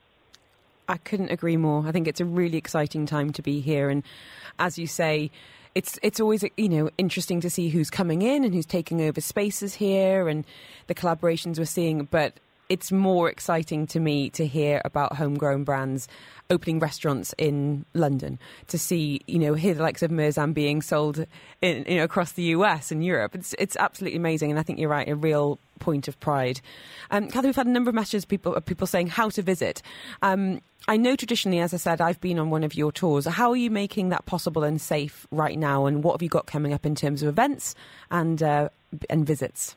I 0.88 0.98
couldn't 0.98 1.30
agree 1.30 1.58
more. 1.58 1.86
I 1.88 1.92
think 1.92 2.08
it's 2.08 2.22
a 2.22 2.26
really 2.26 2.58
exciting 2.58 3.06
time 3.06 3.32
to 3.34 3.42
be 3.42 3.60
here, 3.60 3.90
and 3.90 4.04
as 4.60 4.80
you 4.80 4.88
say, 4.88 5.30
it's 5.76 6.00
it's 6.02 6.20
always 6.20 6.44
you 6.58 6.70
know 6.70 6.90
interesting 6.98 7.40
to 7.42 7.50
see 7.50 7.70
who's 7.70 7.90
coming 7.90 8.22
in 8.22 8.44
and 8.44 8.54
who's 8.54 8.66
taking 8.66 9.02
over 9.02 9.22
spaces 9.22 9.76
here, 9.76 10.28
and 10.28 10.46
the 10.88 10.96
collaborations 10.96 11.58
we're 11.60 11.66
seeing. 11.66 12.04
But 12.06 12.40
it's 12.72 12.90
more 12.90 13.30
exciting 13.30 13.86
to 13.86 14.00
me 14.00 14.30
to 14.30 14.48
hear 14.48 14.82
about 14.86 15.18
homegrown 15.18 15.66
brands 15.66 16.08
opening 16.50 16.80
restaurants 16.80 17.36
in 17.38 17.86
London, 17.94 18.40
to 18.68 18.80
see 18.80 19.20
you 19.28 19.40
know 19.40 19.56
hear 19.56 19.74
the 19.74 19.84
likes 19.84 20.02
of 20.02 20.10
Mirzam 20.10 20.54
being 20.54 20.82
sold 20.82 21.26
in, 21.62 21.84
you 21.86 21.98
know 21.98 22.06
across 22.06 22.32
the 22.32 22.44
US 22.44 22.90
and 22.90 23.04
Europe. 23.04 23.36
It's 23.36 23.54
it's 23.60 23.76
absolutely 23.76 24.16
amazing, 24.16 24.52
and 24.52 24.60
I 24.60 24.64
think 24.64 24.80
you're 24.80 24.90
right, 24.90 25.10
a 25.10 25.16
real 25.16 25.60
point 25.80 26.08
of 26.08 26.18
pride. 26.22 26.62
Um, 27.10 27.28
Kathy, 27.28 27.50
we've 27.50 27.56
had 27.58 27.68
a 27.68 27.72
number 27.72 27.90
of 27.90 27.96
messages 27.96 28.24
people 28.24 28.60
people 28.62 28.88
saying 28.88 29.08
how 29.08 29.30
to 29.32 29.42
visit. 29.42 29.82
Um, 30.22 30.62
I 30.88 30.96
know 30.96 31.18
traditionally, 31.18 31.60
as 31.60 31.74
I 31.74 31.78
said, 31.78 32.00
I've 32.00 32.22
been 32.22 32.40
on 32.40 32.50
one 32.52 32.64
of 32.64 32.74
your 32.74 32.94
tours. 32.94 33.26
How 33.26 33.52
are 33.52 33.58
you 33.58 33.70
making 33.70 34.10
that 34.10 34.26
possible 34.26 34.64
and 34.64 34.80
safe 34.80 35.28
right 35.30 35.60
now? 35.60 35.88
And 35.88 36.06
what 36.06 36.14
have 36.14 36.22
you 36.22 36.30
got 36.30 36.46
coming 36.46 36.72
up 36.72 36.86
in 36.86 36.96
terms 36.96 37.22
of 37.22 37.28
events 37.28 37.76
and 38.10 38.42
uh, 38.42 38.70
and 39.10 39.28
visits? 39.28 39.76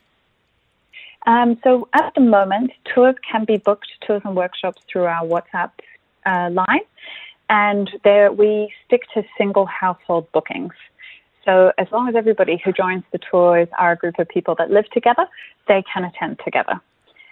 Um, 1.25 1.57
so 1.63 1.87
at 1.93 2.13
the 2.15 2.21
moment, 2.21 2.71
tours 2.93 3.15
can 3.29 3.45
be 3.45 3.57
booked, 3.57 3.87
tours 4.05 4.21
and 4.25 4.35
workshops 4.35 4.81
through 4.91 5.05
our 5.05 5.23
WhatsApp 5.23 5.71
uh, 6.25 6.49
line, 6.51 6.85
and 7.49 7.89
there 8.03 8.31
we 8.31 8.71
stick 8.85 9.01
to 9.13 9.23
single 9.37 9.65
household 9.65 10.31
bookings. 10.31 10.73
So 11.43 11.71
as 11.77 11.87
long 11.91 12.09
as 12.09 12.15
everybody 12.15 12.61
who 12.63 12.71
joins 12.71 13.03
the 13.11 13.19
tours 13.19 13.67
are 13.77 13.91
a 13.91 13.95
group 13.95 14.17
of 14.19 14.27
people 14.27 14.55
that 14.57 14.71
live 14.71 14.89
together, 14.89 15.27
they 15.67 15.83
can 15.91 16.03
attend 16.03 16.39
together. 16.43 16.81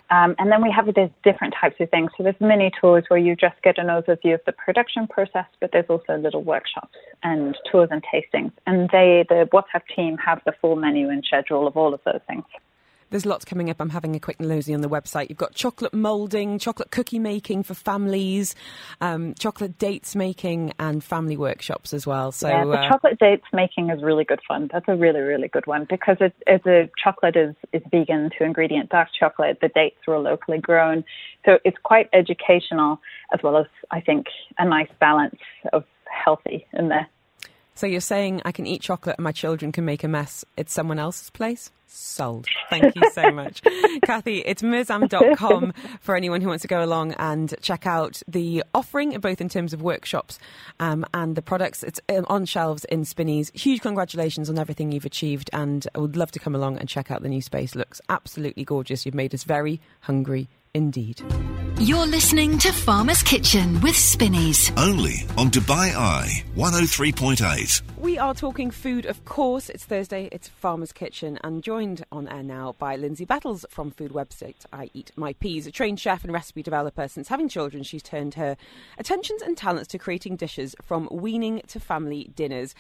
Um, 0.10 0.36
and 0.38 0.52
then 0.52 0.62
we 0.62 0.70
have 0.70 0.94
there's 0.94 1.10
different 1.24 1.56
types 1.60 1.78
of 1.80 1.89
things. 1.89 2.12
So 2.16 2.24
there's 2.24 2.39
mini 2.39 2.72
tours 2.80 3.06
where 3.08 3.20
you 3.20 3.36
just 3.36 3.60
get 3.64 3.80
an 3.80 3.88
overview 3.88 4.36
of 4.36 4.41
the 4.46 4.52
production 4.52 5.08
process, 5.08 5.46
but 5.60 5.72
there's 5.72 5.89
also 5.89 6.18
little 6.18 6.44
workshops 6.44 6.96
and 7.24 7.58
tours 7.72 7.89
and 7.89 8.04
tastings. 8.04 8.52
And 8.68 8.89
they, 8.91 9.26
the 9.30 9.50
WhatsApp 9.52 9.82
team, 9.96 10.18
have 10.18 10.41
the 10.46 10.54
full 10.62 10.76
menu 10.76 11.10
and 11.10 11.24
schedule 11.26 11.66
of 11.66 11.76
all 11.78 11.96
of 11.96 12.02
those 12.06 12.22
things. 12.28 12.44
There's 13.14 13.28
lots 13.28 13.45
coming 13.45 13.70
up. 13.70 13.80
I'm 13.80 13.91
having 13.91 14.16
a 14.16 14.20
quick 14.20 14.39
nosy 14.39 14.74
on 14.74 14.82
the 14.82 14.89
website. 14.89 15.30
You've 15.30 15.38
got 15.38 15.53
chocolate 15.53 15.93
moulding, 15.93 16.57
chocolate 16.57 16.89
cookie 16.89 17.20
making 17.20 17.61
for 17.61 17.76
families, 17.76 18.55
um, 19.01 19.36
chocolate 19.36 19.78
dates 19.78 20.16
making, 20.16 20.74
and 20.80 21.03
family 21.03 21.38
workshops 21.38 21.93
as 21.93 22.07
well. 22.07 22.32
So 22.32 22.47
yeah, 22.47 22.66
the 22.66 22.72
uh, 22.72 22.89
chocolate 22.89 23.20
dates 23.20 23.43
making 23.53 23.91
is 23.91 24.01
really 24.01 24.24
good 24.24 24.39
fun. 24.47 24.68
That's 24.74 24.88
a 24.88 24.95
really 24.95 25.20
really 25.20 25.47
good 25.47 25.68
one 25.68 25.86
because 25.88 26.18
the 26.18 26.89
chocolate 27.03 27.36
is 27.36 27.53
is 27.72 27.84
vegan 27.91 28.32
to 28.39 28.45
ingredient 28.45 28.89
dark 28.89 29.09
chocolate. 29.20 29.59
The 29.61 29.70
dates 29.70 29.99
were 30.07 30.18
locally 30.18 30.57
grown, 30.57 31.03
so 31.45 31.59
it's 31.64 31.78
quite 31.84 32.09
educational 32.14 32.99
as 33.32 33.41
well 33.43 33.57
as 33.57 33.68
I 33.91 34.01
think 34.01 34.26
a 34.57 34.68
nice 34.68 34.89
balance 34.99 35.38
of 35.72 35.84
healthy 36.09 36.66
in 36.74 36.89
there. 36.89 37.07
So 37.76 37.88
you're 37.88 38.02
saying 38.02 38.42
I 38.46 38.52
can 38.52 38.68
eat 38.68 38.82
chocolate 38.82 39.18
and 39.18 39.24
my 39.24 39.32
children 39.32 39.72
can 39.72 39.86
make 39.86 40.04
a 40.04 40.08
mess. 40.08 40.46
It's 40.58 40.74
someone 40.74 41.00
else's 41.00 41.30
place? 41.30 41.72
Sold. 41.88 42.48
Thank 42.70 42.96
you 42.96 43.04
so 43.12 43.32
much. 43.32 43.62
Kathy, 44.04 44.40
it's 44.40 44.64
mirzam.com 44.64 45.74
for 46.02 46.16
anyone 46.16 46.42
who 46.42 46.48
wants 46.48 46.64
to 46.64 46.68
go 46.68 46.84
along 46.84 47.14
and 47.14 47.54
check 47.62 47.86
out 47.86 48.22
the 48.28 48.64
offering, 48.74 49.20
both 49.20 49.42
in 49.42 49.48
terms 49.48 49.74
of 49.74 49.82
workshops 49.84 50.40
um, 50.80 51.06
and 51.14 51.36
the 51.36 51.42
products. 51.42 51.84
It's 51.84 52.00
um, 52.10 52.26
on 52.30 52.46
shelves 52.46 52.84
in 52.86 53.06
Spinneys. 53.06 53.52
Huge 53.54 53.82
congratulations 53.82 54.50
on 54.50 54.58
everything 54.58 54.92
you've 54.92 55.06
achieved, 55.06 55.52
and 55.54 55.88
I 55.94 56.00
would 56.00 56.18
love 56.18 56.32
to 56.32 56.40
come 56.40 56.56
along 56.56 56.80
and 56.80 56.90
check 56.90 57.12
out 57.12 57.22
the 57.22 57.30
new 57.30 57.42
space. 57.42 57.76
Looks 57.76 58.02
absolutely 58.10 58.66
gorgeous. 58.66 59.06
You've 59.06 59.14
made 59.14 59.34
us 59.36 59.44
very 59.44 59.80
hungry 60.02 60.50
indeed. 60.74 61.22
You're 61.80 62.06
listening 62.06 62.58
to 62.60 62.72
Farmer's 62.72 63.24
Kitchen 63.24 63.82
with 63.82 63.96
Spinneys. 63.96 64.72
Only 64.78 65.16
on 65.38 65.50
Dubai 65.50 65.94
Eye 65.96 66.44
103.8. 66.56 67.82
We 67.98 68.18
are 68.18 68.34
talking 68.34 68.72
food, 68.72 69.06
of 69.06 69.26
course. 69.26 69.70
It's 69.70 69.84
Thursday, 69.84 70.30
it's 70.32 70.48
Farmer's 70.48 70.92
Kitchen, 70.92 71.40
and 71.44 71.64
joined 71.64 72.06
on 72.12 72.28
air 72.28 72.44
now 72.44 72.76
by 72.80 72.96
Lindsay 72.96 73.26
Battles 73.26 73.66
from 73.70 73.92
food 73.92 74.12
website 74.12 74.66
I 74.72 74.90
Eat 74.94 75.12
My 75.16 75.34
Peas. 75.34 75.68
A 75.68 75.72
trained 75.72 76.00
chef 76.00 76.24
and 76.24 76.32
recipe 76.32 76.64
developer, 76.64 77.08
since 77.08 77.28
having 77.28 77.50
children, 77.50 77.84
she's 77.84 78.04
turned 78.04 78.36
her 78.36 78.56
attentions 78.98 79.42
and 79.42 79.58
talents 79.58 79.90
to 79.90 79.98
creating 79.98 80.36
dishes 80.38 80.76
from 80.82 81.10
weaning 81.12 81.62
to 81.68 81.80
family 81.80 82.32
dinners. 82.36 82.76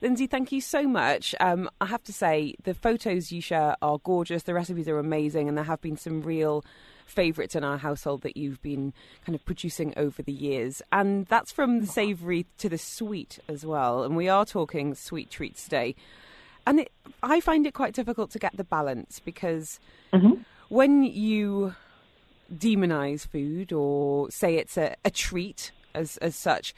Lindsay, 0.00 0.26
thank 0.26 0.52
you 0.52 0.60
so 0.60 0.86
much. 0.86 1.34
Um, 1.40 1.68
I 1.80 1.86
have 1.86 2.02
to 2.04 2.12
say, 2.12 2.54
the 2.64 2.74
photos 2.74 3.32
you 3.32 3.40
share 3.40 3.76
are 3.82 3.98
gorgeous, 3.98 4.44
the 4.44 4.54
recipes 4.54 4.88
are 4.88 4.98
amazing, 4.98 5.48
and 5.48 5.56
there 5.56 5.64
have 5.64 5.80
been 5.80 5.96
some 5.96 6.22
real 6.22 6.64
favourites 7.06 7.54
in 7.54 7.64
our 7.64 7.78
household 7.78 8.22
that 8.22 8.36
you've 8.36 8.60
been 8.60 8.92
kind 9.24 9.34
of 9.34 9.44
producing 9.46 9.94
over 9.96 10.22
the 10.22 10.32
years. 10.32 10.82
And 10.92 11.24
that's 11.26 11.50
from 11.52 11.80
the 11.80 11.86
savoury 11.86 12.46
to 12.58 12.68
the 12.68 12.76
sweet 12.78 13.38
as 13.48 13.64
well. 13.64 14.02
And 14.02 14.16
we 14.16 14.28
are 14.28 14.44
talking 14.44 14.94
sweet 14.94 15.30
treats 15.30 15.64
today. 15.64 15.94
And 16.66 16.80
it, 16.80 16.92
I 17.22 17.40
find 17.40 17.64
it 17.66 17.74
quite 17.74 17.94
difficult 17.94 18.30
to 18.32 18.38
get 18.38 18.56
the 18.56 18.64
balance 18.64 19.20
because 19.24 19.78
Mm-hmm. 20.12 20.42
when 20.68 21.02
you 21.04 21.74
demonize 22.54 23.26
food 23.26 23.72
or 23.72 24.30
say 24.30 24.56
it's 24.56 24.76
a, 24.76 24.94
a 25.04 25.10
treat 25.10 25.72
as, 25.94 26.16
as 26.18 26.34
such, 26.36 26.74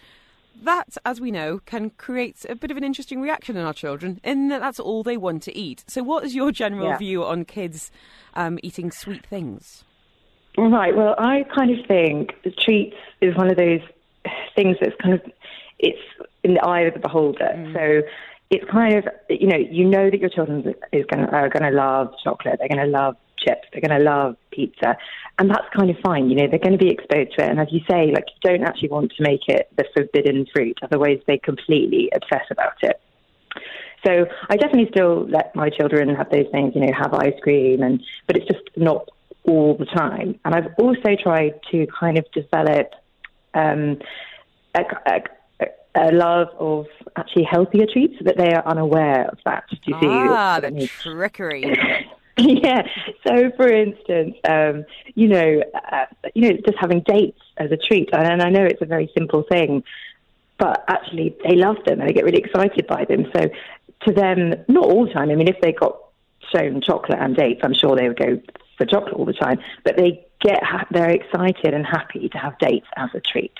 that, 0.63 0.97
as 1.05 1.21
we 1.21 1.31
know, 1.31 1.61
can 1.67 1.91
create 1.91 2.45
a 2.49 2.55
bit 2.55 2.71
of 2.71 2.77
an 2.77 2.85
interesting 2.85 3.21
reaction 3.21 3.57
in 3.57 3.65
our 3.65 3.73
children 3.75 4.21
in 4.25 4.49
that 4.49 4.61
that's 4.61 4.81
all 4.81 5.03
they 5.03 5.17
want 5.17 5.43
to 5.45 5.57
eat. 5.57 5.85
So, 5.87 6.03
what 6.03 6.25
is 6.25 6.35
your 6.35 6.51
general 6.51 6.89
Yeah. 6.89 6.99
view 6.99 7.25
on 7.25 7.45
kids 7.45 7.91
um, 8.35 8.59
eating 8.63 8.91
sweet 8.91 9.25
things? 9.27 9.85
Right. 10.59 10.95
Well, 10.95 11.15
I 11.19 11.45
kind 11.55 11.71
of 11.71 11.87
think 11.87 12.35
the 12.43 12.51
treats 12.51 12.97
is 13.21 13.37
one 13.37 13.49
of 13.49 13.57
those 13.57 13.81
things 14.57 14.77
that's 14.81 14.95
kind 15.01 15.15
of 15.15 15.21
it's 15.79 16.01
in 16.43 16.55
the 16.55 16.61
eye 16.61 16.81
of 16.81 16.95
the 16.95 17.01
beholder. 17.01 17.53
Mm. 17.55 17.73
So 17.75 18.09
it's 18.51 18.69
kind 18.69 18.95
of 18.97 19.07
you 19.31 19.47
know 19.47 19.57
you 19.57 19.85
know 19.85 20.11
that 20.11 20.19
your 20.19 20.31
children 20.31 20.75
is 20.93 21.07
going 21.07 21.25
are 21.27 21.49
going 21.49 21.71
to 21.71 21.77
love 21.77 22.13
chocolate. 22.25 22.59
They're 22.59 22.69
going 22.69 22.85
to 22.85 22.99
love 22.99 23.17
chips. 23.39 23.69
They're 23.73 23.81
going 23.87 23.97
to 24.01 24.05
love 24.05 24.37
pizza, 24.51 24.97
and 25.39 25.49
that's 25.49 25.69
kind 25.77 25.91
of 25.91 25.97
fine. 26.05 26.29
You 26.29 26.35
know 26.35 26.49
they're 26.51 26.59
going 26.59 26.77
to 26.77 26.85
be 26.85 26.91
exposed 26.91 27.39
to 27.39 27.45
it. 27.45 27.51
And 27.51 27.61
as 27.61 27.69
you 27.71 27.81
say, 27.89 28.11
like 28.13 28.25
you 28.27 28.51
don't 28.51 28.65
actually 28.65 28.89
want 28.89 29.13
to 29.17 29.23
make 29.23 29.43
it 29.47 29.69
the 29.77 29.85
forbidden 29.95 30.45
fruit. 30.53 30.77
Otherwise, 30.83 31.21
they 31.29 31.39
completely 31.39 32.11
obsess 32.13 32.47
about 32.51 32.83
it. 32.83 33.01
So 34.05 34.27
I 34.51 34.57
definitely 34.57 34.89
still 34.91 35.29
let 35.29 35.55
my 35.55 35.71
children 35.71 36.15
have 36.15 36.31
those 36.31 36.47
things, 36.51 36.73
you 36.75 36.81
know, 36.81 36.93
have 36.97 37.15
ice 37.15 37.39
cream, 37.43 37.83
and 37.83 38.03
but 38.27 38.37
it's 38.37 38.47
just 38.47 38.65
not 38.77 39.09
all 39.49 39.77
the 39.77 39.87
time. 39.87 40.39
And 40.45 40.55
I've 40.55 40.73
also 40.79 41.17
tried 41.21 41.61
to 41.73 41.87
kind 41.99 42.19
of 42.19 42.25
develop 42.33 42.93
um, 43.55 43.99
a, 44.75 44.83
a, 45.07 45.67
a 45.95 46.13
love 46.13 46.49
of 46.59 46.87
actually 47.17 47.45
healthier 47.45 47.87
treats 47.91 48.17
that 48.25 48.37
they 48.37 48.53
are 48.53 48.67
unaware 48.67 49.29
of 49.29 49.39
that. 49.45 49.65
Do 49.71 49.77
you 49.87 49.95
see? 50.01 50.07
ah, 50.07 50.57
I 50.57 50.61
the 50.61 50.71
mean? 50.71 50.89
trickery. 50.89 51.65
yeah. 52.39 52.83
So, 53.27 53.51
for 53.57 53.69
instance, 53.69 54.37
um, 54.49 54.85
you 55.15 55.29
know, 55.29 55.63
uh, 55.91 56.07
you 56.35 56.43
know, 56.43 56.57
just 56.65 56.79
having 56.79 57.01
dates 57.01 57.41
as 57.57 57.73
a 57.73 57.77
treat, 57.77 58.11
and 58.13 58.43
I 58.43 58.51
know 58.51 58.65
it's 58.65 58.83
a 58.83 58.87
very 58.87 59.11
simple 59.17 59.45
thing, 59.51 59.83
but 60.59 60.85
actually 60.89 61.37
they 61.49 61.57
love 61.57 61.77
them 61.87 62.01
and 62.01 62.09
they 62.09 62.13
get 62.13 62.25
really 62.25 62.39
excited 62.39 62.87
by 62.87 63.05
them. 63.07 63.27
So, 63.35 63.49
to 64.07 64.13
them, 64.13 64.55
not 64.69 64.85
all 64.85 65.07
the 65.07 65.13
time. 65.13 65.31
I 65.31 65.35
mean, 65.35 65.49
if 65.49 65.61
they 65.61 65.73
got 65.73 65.99
shown 66.55 66.81
chocolate 66.81 67.19
and 67.21 67.37
dates, 67.37 67.61
I'm 67.65 67.75
sure 67.75 67.97
they 67.97 68.09
would 68.09 68.19
go 68.19 68.41
for 68.79 68.87
chocolate 68.87 69.15
all 69.15 69.27
the 69.27 69.35
time. 69.35 69.59
But 69.85 69.97
they 69.97 70.25
get 70.41 70.63
ha- 70.63 70.87
they're 70.91 71.11
excited 71.11 71.75
and 71.75 71.85
happy 71.85 72.29
to 72.31 72.39
have 72.39 72.59
dates 72.59 72.87
as 72.97 73.11
a 73.15 73.21
treat. 73.21 73.53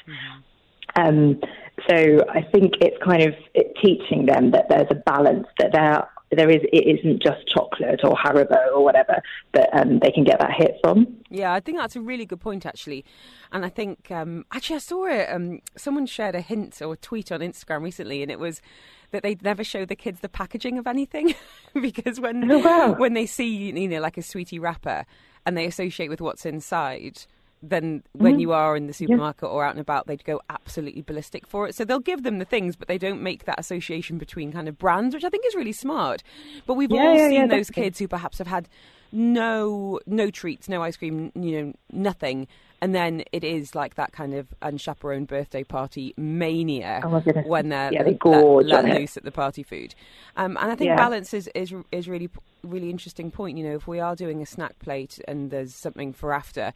Um, 0.97 1.41
so 1.89 2.25
I 2.31 2.43
think 2.43 2.75
it's 2.81 2.97
kind 3.05 3.23
of 3.23 3.35
it 3.55 3.77
teaching 3.83 4.27
them 4.27 4.53
that 4.53 4.69
there's 4.69 4.89
a 4.91 4.95
balance, 4.95 5.47
that 5.59 5.73
there 5.73 6.09
there 6.31 6.51
is 6.51 6.61
it 6.73 6.99
isn't 6.99 7.23
just 7.23 7.47
chocolate 7.49 8.01
or 8.05 8.15
Haribo 8.15 8.57
or 8.75 8.85
whatever 8.85 9.23
that 9.53 9.69
um, 9.73 9.99
they 10.01 10.11
can 10.11 10.25
get 10.25 10.39
that 10.41 10.53
hit 10.57 10.77
from. 10.83 11.07
Yeah, 11.31 11.53
I 11.53 11.61
think 11.61 11.79
that's 11.79 11.97
a 11.97 12.01
really 12.01 12.27
good 12.27 12.41
point, 12.41 12.67
actually. 12.67 13.05
And 13.53 13.65
I 13.65 13.69
think, 13.71 14.11
um, 14.11 14.45
actually, 14.53 14.77
I 14.77 14.81
saw 14.81 15.07
it. 15.07 15.29
Um, 15.31 15.61
someone 15.77 16.07
shared 16.07 16.35
a 16.35 16.41
hint 16.41 16.81
or 16.83 16.93
a 16.93 16.97
tweet 16.97 17.33
on 17.33 17.41
Instagram 17.41 17.83
recently, 17.83 18.23
and 18.23 18.31
it 18.31 18.39
was 18.39 18.61
that 19.11 19.23
they'd 19.23 19.43
never 19.43 19.65
show 19.65 19.85
the 19.87 19.97
kids 19.97 20.21
the 20.21 20.29
packaging 20.29 20.77
of 20.79 20.87
anything 20.87 21.35
because 21.81 22.21
when 22.21 22.51
Oh, 22.51 22.59
wow. 22.59 22.93
when 22.93 23.15
they 23.15 23.25
see 23.27 23.49
you 23.49 23.89
know 23.89 24.01
like 24.01 24.19
a 24.19 24.23
sweetie 24.23 24.59
wrapper 24.59 25.07
and 25.47 25.57
they 25.57 25.65
associate 25.65 26.09
with 26.09 26.21
what's 26.21 26.45
inside. 26.45 27.23
Then, 27.63 28.03
when 28.13 28.39
Mm-hmm. 28.39 28.41
you 28.41 28.53
are 28.53 28.77
in 28.77 28.87
the 28.87 28.93
supermarket 28.93 29.49
or 29.49 29.65
out 29.65 29.73
and 29.73 29.81
about, 29.81 30.07
they'd 30.07 30.25
go 30.25 30.41
absolutely 30.49 31.03
ballistic 31.03 31.47
for 31.47 31.67
it. 31.69 31.75
So 31.75 31.85
they'll 31.85 31.99
give 32.01 32.23
them 32.23 32.39
the 32.39 32.45
things, 32.45 32.77
but 32.77 32.89
they 32.89 32.99
don't 32.99 33.23
make 33.23 33.45
that 33.45 33.59
association 33.59 34.19
between 34.19 34.53
kind 34.53 34.69
of 34.69 34.79
brands, 34.79 35.15
which 35.15 35.25
I 35.25 35.29
think 35.29 35.45
is 35.47 35.55
really 35.55 35.73
smart. 35.73 36.23
But 36.67 36.75
we've 36.75 36.93
Yeah, 36.93 37.03
all 37.03 37.19
yeah, 37.29 37.29
seen 37.29 37.49
those 37.49 37.71
kids 37.71 37.99
who 37.99 38.09
perhaps 38.09 38.39
have 38.39 38.47
had 38.47 38.69
no 39.11 39.99
no 40.07 40.31
treats, 40.31 40.69
no 40.69 40.83
ice 40.83 40.97
cream, 40.97 41.33
you 41.35 41.63
know, 41.63 41.73
nothing, 41.93 42.47
and 42.81 42.95
then 42.95 43.23
it 43.33 43.43
is 43.43 43.75
like 43.75 43.95
that 43.95 44.13
kind 44.13 44.35
of 44.35 44.49
unchaperoned 44.63 45.27
birthday 45.27 45.65
party 45.65 46.15
mania 46.17 47.05
Oh 47.05 47.23
when 47.43 47.71
they're 47.71 47.95
Yeah, 47.95 48.03
they 48.05 48.15
let- 48.25 48.49
gorge 48.61 48.73
let, 48.73 48.85
loose 48.87 49.17
at 49.17 49.25
the 49.25 49.33
party 49.33 49.63
food. 49.63 49.95
Um, 50.37 50.57
and 50.61 50.71
I 50.71 50.75
think 50.75 50.95
Yeah. 50.95 50.97
balance 50.97 51.33
is, 51.33 51.49
is 51.55 51.73
is 51.93 52.09
really 52.09 52.29
really 52.63 52.91
interesting 52.91 53.31
point. 53.31 53.57
You 53.57 53.65
know, 53.65 53.77
if 53.77 53.87
we 53.87 54.01
are 54.01 54.15
doing 54.17 54.43
a 54.43 54.47
snack 54.47 54.79
plate 54.79 55.19
and 55.27 55.51
there's 55.51 55.75
something 55.75 56.13
for 56.13 56.33
after. 56.33 56.73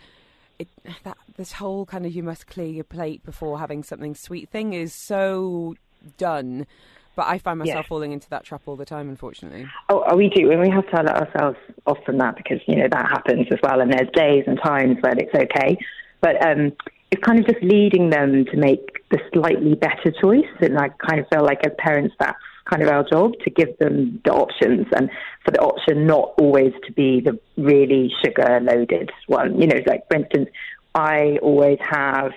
It, 0.62 0.68
that 1.04 1.16
this 1.36 1.52
whole 1.52 1.86
kind 1.86 2.06
of 2.06 2.12
you 2.12 2.22
must 2.22 2.46
clear 2.46 2.66
your 2.66 2.84
plate 2.84 3.24
before 3.24 3.58
having 3.58 3.82
something 3.82 4.14
sweet 4.14 4.48
thing 4.48 4.72
is 4.72 4.92
so 4.92 5.74
done. 6.18 6.66
But 7.14 7.26
I 7.26 7.36
find 7.38 7.58
myself 7.58 7.84
Yeah. 7.84 7.88
falling 7.88 8.12
into 8.12 8.28
that 8.30 8.44
trap 8.44 8.62
all 8.64 8.76
the 8.76 8.86
time, 8.86 9.08
unfortunately. 9.10 9.66
Oh, 9.90 10.02
oh, 10.08 10.16
we 10.16 10.30
do, 10.30 10.50
and 10.50 10.60
we 10.60 10.70
have 10.70 10.88
to 10.90 10.96
let 11.02 11.14
ourselves 11.14 11.58
off 11.86 11.98
from 12.06 12.16
that 12.18 12.36
because 12.36 12.58
you 12.66 12.76
know 12.76 12.88
that 12.90 13.08
happens 13.10 13.46
as 13.52 13.58
well. 13.62 13.80
And 13.82 13.92
there's 13.92 14.08
days 14.14 14.44
and 14.46 14.58
times 14.64 14.96
when 15.02 15.18
it's 15.18 15.34
okay, 15.34 15.76
but 16.22 16.42
um, 16.46 16.72
it's 17.10 17.22
kind 17.22 17.38
of 17.38 17.46
just 17.46 17.62
leading 17.62 18.08
them 18.08 18.46
to 18.46 18.56
make 18.56 19.06
the 19.10 19.18
slightly 19.34 19.74
better 19.74 20.10
choice. 20.22 20.48
And 20.60 20.78
I 20.78 20.88
kind 21.06 21.20
of 21.20 21.26
feel 21.28 21.44
like 21.44 21.66
as 21.66 21.72
parents, 21.78 22.14
that's 22.18 22.38
kind 22.64 22.82
of 22.82 22.88
our 22.88 23.04
job 23.08 23.32
to 23.44 23.50
give 23.50 23.76
them 23.78 24.20
the 24.24 24.32
options, 24.32 24.86
and 24.96 25.10
for 25.44 25.50
the 25.50 25.60
option 25.60 26.06
not 26.06 26.34
always 26.38 26.72
to 26.86 26.92
be 26.92 27.20
the 27.20 27.38
really 27.56 28.12
sugar 28.24 28.60
loaded 28.60 29.10
one. 29.26 29.60
You 29.60 29.66
know, 29.66 29.80
like 29.86 30.06
for 30.08 30.16
instance, 30.16 30.48
I 30.94 31.38
always 31.42 31.78
have, 31.80 32.32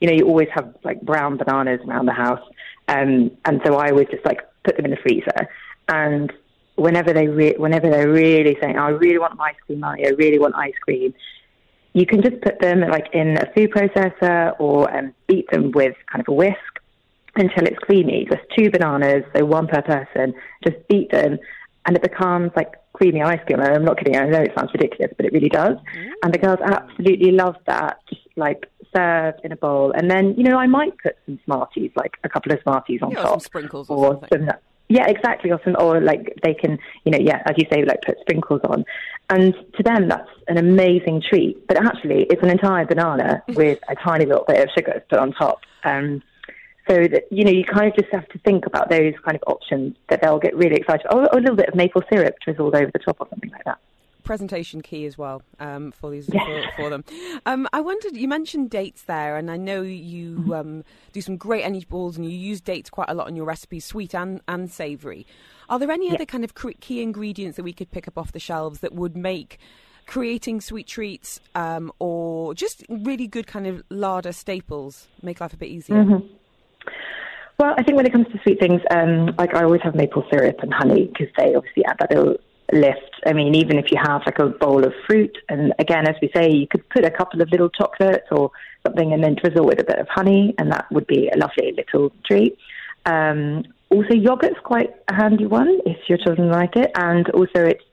you 0.00 0.08
know, 0.08 0.14
you 0.14 0.26
always 0.26 0.48
have 0.54 0.74
like 0.84 1.00
brown 1.02 1.36
bananas 1.36 1.80
around 1.86 2.06
the 2.06 2.12
house. 2.12 2.42
Um, 2.88 3.30
and 3.44 3.60
so 3.64 3.76
I 3.76 3.90
always 3.90 4.08
just 4.10 4.24
like 4.24 4.40
put 4.64 4.76
them 4.76 4.84
in 4.84 4.90
the 4.90 4.96
freezer. 4.96 5.48
And 5.88 6.32
whenever 6.76 7.12
they 7.12 7.28
re- 7.28 7.56
whenever 7.56 7.90
they're 7.90 8.10
really 8.10 8.56
saying, 8.60 8.76
"I 8.78 8.88
really 8.88 9.18
want 9.18 9.40
ice 9.40 9.56
cream, 9.66 9.84
I 9.84 9.96
really 10.16 10.38
want 10.38 10.54
ice 10.56 10.74
cream," 10.82 11.14
you 11.92 12.06
can 12.06 12.22
just 12.22 12.40
put 12.40 12.60
them 12.60 12.80
like 12.80 13.08
in 13.12 13.36
a 13.38 13.46
food 13.54 13.70
processor 13.70 14.54
or 14.58 14.94
um, 14.96 15.14
beat 15.26 15.50
them 15.50 15.70
with 15.72 15.94
kind 16.10 16.20
of 16.20 16.28
a 16.28 16.32
whisk 16.32 16.71
until 17.36 17.64
it's 17.66 17.78
creamy. 17.78 18.26
Just 18.30 18.42
two 18.56 18.70
bananas, 18.70 19.24
so 19.34 19.44
one 19.44 19.66
per 19.66 19.82
person. 19.82 20.34
Just 20.64 20.76
beat 20.88 21.10
them, 21.10 21.38
and 21.86 21.96
it 21.96 22.02
becomes 22.02 22.50
like 22.56 22.72
creamy 22.92 23.22
ice 23.22 23.40
cream. 23.46 23.60
I'm 23.60 23.84
not 23.84 23.98
kidding. 23.98 24.16
I 24.16 24.26
know 24.26 24.40
it 24.40 24.52
sounds 24.56 24.70
ridiculous, 24.72 25.12
but 25.16 25.26
it 25.26 25.32
really 25.32 25.48
does. 25.48 25.76
And 26.22 26.32
the 26.32 26.38
girls 26.38 26.58
absolutely 26.64 27.32
love 27.32 27.56
that. 27.66 27.98
Just 28.08 28.20
like 28.36 28.68
served 28.94 29.40
in 29.44 29.52
a 29.52 29.56
bowl, 29.56 29.92
and 29.92 30.10
then 30.10 30.34
you 30.36 30.44
know 30.44 30.58
I 30.58 30.66
might 30.66 30.92
put 31.02 31.16
some 31.26 31.38
Smarties, 31.44 31.90
like 31.96 32.16
a 32.24 32.28
couple 32.28 32.52
of 32.52 32.60
Smarties 32.62 33.00
on 33.02 33.10
Yeah, 33.12 33.20
or 33.20 33.22
top, 33.22 33.30
some 33.32 33.40
sprinkles 33.40 33.88
or 33.90 34.18
something. 34.20 34.46
some 34.46 34.58
yeah, 34.88 35.06
exactly. 35.08 35.50
Or 35.50 35.58
some, 35.64 35.74
or 35.78 36.02
like 36.02 36.36
they 36.42 36.52
can, 36.52 36.78
you 37.04 37.12
know, 37.12 37.18
yeah, 37.18 37.42
as 37.46 37.54
you 37.56 37.64
say, 37.72 37.82
like 37.82 38.02
put 38.02 38.18
sprinkles 38.20 38.60
on. 38.64 38.84
And 39.30 39.54
to 39.76 39.82
them, 39.82 40.08
that's 40.08 40.28
an 40.48 40.58
amazing 40.58 41.22
treat. 41.26 41.66
But 41.66 41.78
actually, 41.78 42.24
it's 42.28 42.42
an 42.42 42.50
entire 42.50 42.84
banana 42.84 43.42
with 43.48 43.78
a 43.88 43.94
tiny 43.94 44.26
little 44.26 44.44
bit 44.46 44.60
of 44.62 44.68
sugar 44.76 45.02
put 45.08 45.18
on 45.18 45.32
top. 45.32 45.60
Um, 45.84 46.22
so 46.88 46.94
that 47.06 47.24
you 47.30 47.44
know, 47.44 47.50
you 47.50 47.64
kind 47.64 47.86
of 47.88 47.94
just 47.96 48.12
have 48.12 48.28
to 48.28 48.38
think 48.38 48.66
about 48.66 48.90
those 48.90 49.14
kind 49.24 49.36
of 49.36 49.42
options 49.46 49.96
that 50.08 50.20
they'll 50.22 50.38
get 50.40 50.54
really 50.56 50.76
excited. 50.76 51.06
Or 51.10 51.24
a 51.24 51.36
little 51.40 51.56
bit 51.56 51.68
of 51.68 51.74
maple 51.74 52.02
syrup 52.12 52.34
drizzled 52.44 52.74
over 52.74 52.90
the 52.92 52.98
top 52.98 53.16
or 53.20 53.28
something 53.30 53.50
like 53.50 53.64
that. 53.64 53.78
presentation 54.24 54.80
key 54.82 55.04
as 55.06 55.18
well 55.18 55.42
um, 55.58 55.90
for 55.92 56.10
these 56.10 56.28
Yeah. 56.32 56.44
for, 56.44 56.76
for 56.76 56.90
them. 56.90 57.04
Um, 57.44 57.66
I 57.72 57.80
wondered, 57.80 58.16
you 58.16 58.28
mentioned 58.28 58.70
dates 58.70 59.02
there, 59.02 59.36
and 59.36 59.50
I 59.50 59.56
know 59.56 59.82
you 59.82 60.38
Mm-hmm. 60.38 60.52
um, 60.52 60.84
do 61.12 61.20
some 61.20 61.36
great 61.36 61.64
energy 61.64 61.86
balls, 61.88 62.16
and 62.16 62.24
you 62.24 62.30
use 62.36 62.60
dates 62.60 62.88
quite 62.88 63.10
a 63.10 63.14
lot 63.14 63.28
in 63.28 63.36
your 63.36 63.44
recipes, 63.44 63.84
sweet 63.84 64.14
and 64.14 64.40
and 64.46 64.70
savoury. 64.70 65.26
Are 65.68 65.78
there 65.78 65.90
any 65.90 66.12
other 66.14 66.26
kind 66.26 66.44
of 66.44 66.54
key 66.80 67.02
ingredients 67.02 67.56
that 67.56 67.62
we 67.64 67.72
could 67.72 67.90
pick 67.90 68.06
up 68.06 68.16
off 68.18 68.30
the 68.32 68.38
shelves 68.38 68.80
that 68.80 68.92
would 68.92 69.16
make 69.16 69.58
creating 70.06 70.60
sweet 70.60 70.86
treats 70.86 71.40
um, 71.54 71.90
or 71.98 72.54
just 72.54 72.84
really 72.88 73.26
good 73.26 73.46
kind 73.46 73.66
of 73.66 73.82
larder 73.88 74.32
staples 74.32 75.08
make 75.22 75.40
life 75.40 75.52
a 75.52 75.56
bit 75.56 75.68
easier? 75.68 75.96
Mm-hmm. 76.04 76.26
Well, 77.58 77.74
I 77.76 77.82
think 77.82 77.96
when 77.96 78.06
it 78.06 78.12
comes 78.12 78.26
to 78.32 78.40
sweet 78.42 78.58
things, 78.58 78.80
um, 78.90 79.34
like 79.38 79.54
I 79.54 79.62
always 79.62 79.82
have 79.82 79.94
maple 79.94 80.24
syrup 80.32 80.56
and 80.62 80.72
honey 80.72 81.06
because 81.06 81.32
they 81.36 81.54
obviously 81.54 81.84
add 81.84 81.96
that 82.00 82.10
little 82.10 82.36
lift. 82.72 83.20
I 83.26 83.32
mean, 83.32 83.54
even 83.54 83.78
if 83.78 83.92
you 83.92 83.98
have 84.02 84.22
like 84.26 84.38
a 84.38 84.48
bowl 84.48 84.84
of 84.84 84.92
fruit, 85.06 85.36
and 85.48 85.72
again, 85.78 86.08
as 86.08 86.16
we 86.20 86.30
say, 86.34 86.50
you 86.50 86.66
could 86.66 86.88
put 86.88 87.04
a 87.04 87.10
couple 87.10 87.40
of 87.42 87.50
little 87.50 87.68
chocolates 87.68 88.26
or 88.30 88.50
something 88.84 89.12
and 89.12 89.22
then 89.22 89.36
drizzle 89.40 89.66
with 89.66 89.80
a 89.80 89.84
bit 89.84 89.98
of 89.98 90.08
honey, 90.08 90.54
and 90.58 90.72
that 90.72 90.90
would 90.90 91.06
be 91.06 91.28
a 91.28 91.38
lovely 91.38 91.72
little 91.76 92.10
treat. 92.26 92.56
Um, 93.06 93.64
also, 93.90 94.14
yogurt's 94.14 94.58
quite 94.64 94.90
a 95.08 95.14
handy 95.14 95.46
one 95.46 95.80
if 95.84 95.98
your 96.08 96.18
children 96.18 96.50
like 96.50 96.76
it, 96.76 96.90
and 96.96 97.28
also 97.30 97.60
it's 97.66 97.84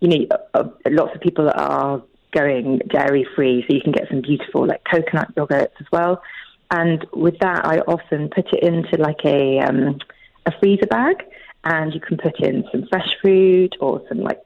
you 0.00 0.08
know, 0.08 0.72
lots 0.90 1.14
of 1.14 1.20
people 1.20 1.50
are 1.52 2.02
going 2.32 2.78
dairy 2.90 3.26
free, 3.34 3.64
so 3.68 3.74
you 3.74 3.80
can 3.80 3.92
get 3.92 4.08
some 4.08 4.20
beautiful 4.20 4.66
like 4.66 4.82
coconut 4.84 5.34
yogurts 5.34 5.72
as 5.80 5.86
well. 5.92 6.22
And 6.70 7.06
with 7.14 7.38
that, 7.40 7.64
I 7.64 7.78
often 7.80 8.28
put 8.28 8.52
it 8.52 8.62
into 8.62 8.96
like 9.02 9.24
a 9.24 9.58
um, 9.60 9.98
a 10.46 10.52
freezer 10.60 10.86
bag, 10.86 11.16
and 11.64 11.94
you 11.94 12.00
can 12.00 12.18
put 12.18 12.38
in 12.40 12.64
some 12.70 12.86
fresh 12.88 13.08
fruit 13.22 13.74
or 13.80 14.02
some 14.08 14.18
like 14.20 14.42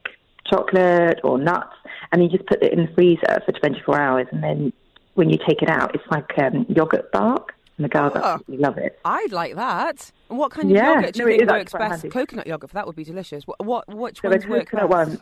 chocolate 0.47 1.19
or 1.23 1.37
nuts, 1.37 1.75
and 2.11 2.23
you 2.23 2.29
just 2.29 2.45
put 2.47 2.61
it 2.63 2.71
in 2.73 2.85
the 2.85 2.93
freezer 2.93 3.41
for 3.45 3.51
24 3.51 3.99
hours, 3.99 4.27
and 4.31 4.43
then 4.43 4.73
when 5.15 5.29
you 5.29 5.37
take 5.47 5.61
it 5.61 5.69
out, 5.69 5.93
it's 5.95 6.03
like 6.11 6.31
um, 6.39 6.65
yogurt 6.69 7.11
bark, 7.11 7.53
and 7.77 7.85
the 7.85 7.89
girls 7.89 8.13
Oh. 8.15 8.19
absolutely 8.23 8.57
love 8.57 8.77
it. 8.77 8.99
I'd 9.05 9.31
like 9.31 9.55
that. 9.55 10.11
What 10.29 10.51
kind 10.51 10.69
of 10.71 10.75
Yeah, 10.75 10.95
yogurt 10.95 11.13
do 11.13 11.23
you 11.29 11.29
no, 11.29 11.37
think 11.37 11.49
works 11.51 11.73
best? 11.73 11.91
handy. 12.03 12.09
Coconut 12.09 12.47
yogurt, 12.47 12.69
for 12.69 12.73
that 12.75 12.87
would 12.87 12.95
be 12.95 13.03
delicious. 13.03 13.45
What, 13.45 13.63
what 13.65 13.87
which 13.93 14.21
So 14.21 14.29
ones 14.29 14.47
work 14.47 14.71
best? 14.71 14.87
one, 14.89 15.19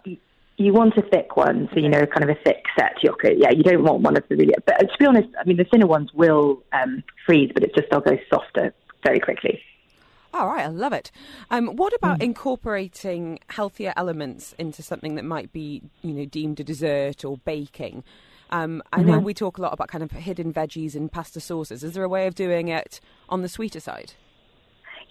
you, 0.57 0.73
want 0.73 0.95
a 0.97 1.01
thick 1.01 1.35
one, 1.35 1.69
so 1.73 1.79
you 1.79 1.89
know, 1.89 2.05
kind 2.05 2.23
of 2.23 2.29
a 2.29 2.39
thick 2.43 2.63
set 2.77 3.01
yogurt. 3.03 3.37
Yeah, 3.37 3.51
you 3.51 3.63
don't 3.63 3.83
want 3.83 4.01
one 4.01 4.15
of 4.17 4.23
the 4.29 4.35
really. 4.35 4.53
But 4.65 4.79
to 4.79 4.97
be 4.99 5.05
honest, 5.05 5.29
I 5.39 5.43
mean, 5.45 5.57
the 5.57 5.63
thinner 5.63 5.87
ones 5.87 6.11
will 6.13 6.61
um, 6.73 7.03
freeze, 7.25 7.51
but 7.53 7.63
it's 7.63 7.73
just 7.75 7.89
they'll 7.89 8.01
go 8.01 8.17
softer 8.31 8.73
very 9.03 9.19
quickly. 9.19 9.61
All 10.33 10.47
right, 10.47 10.63
I 10.63 10.67
love 10.67 10.93
it. 10.93 11.11
Um, 11.49 11.75
what 11.75 11.93
about 11.93 12.19
Mm. 12.19 12.23
incorporating 12.23 13.39
healthier 13.49 13.93
elements 13.97 14.53
into 14.57 14.81
something 14.81 15.15
that 15.15 15.25
might 15.25 15.51
be, 15.51 15.81
you 16.03 16.13
know, 16.13 16.25
deemed 16.25 16.59
a 16.61 16.63
dessert 16.63 17.25
or 17.25 17.37
baking? 17.39 18.03
Um, 18.49 18.81
I 18.93 19.01
know 19.01 19.19
Mhm. 19.19 19.23
we 19.23 19.33
talk 19.33 19.57
a 19.57 19.61
lot 19.61 19.73
about 19.73 19.87
kind 19.89 20.03
of 20.03 20.11
hidden 20.11 20.53
veggies 20.53 20.95
in 20.95 21.09
pasta 21.09 21.39
sauces. 21.41 21.83
Is 21.83 21.93
there 21.93 22.03
a 22.03 22.09
way 22.09 22.27
of 22.27 22.35
doing 22.35 22.69
it 22.69 23.01
on 23.27 23.41
the 23.41 23.49
sweeter 23.49 23.79
side? 23.79 24.13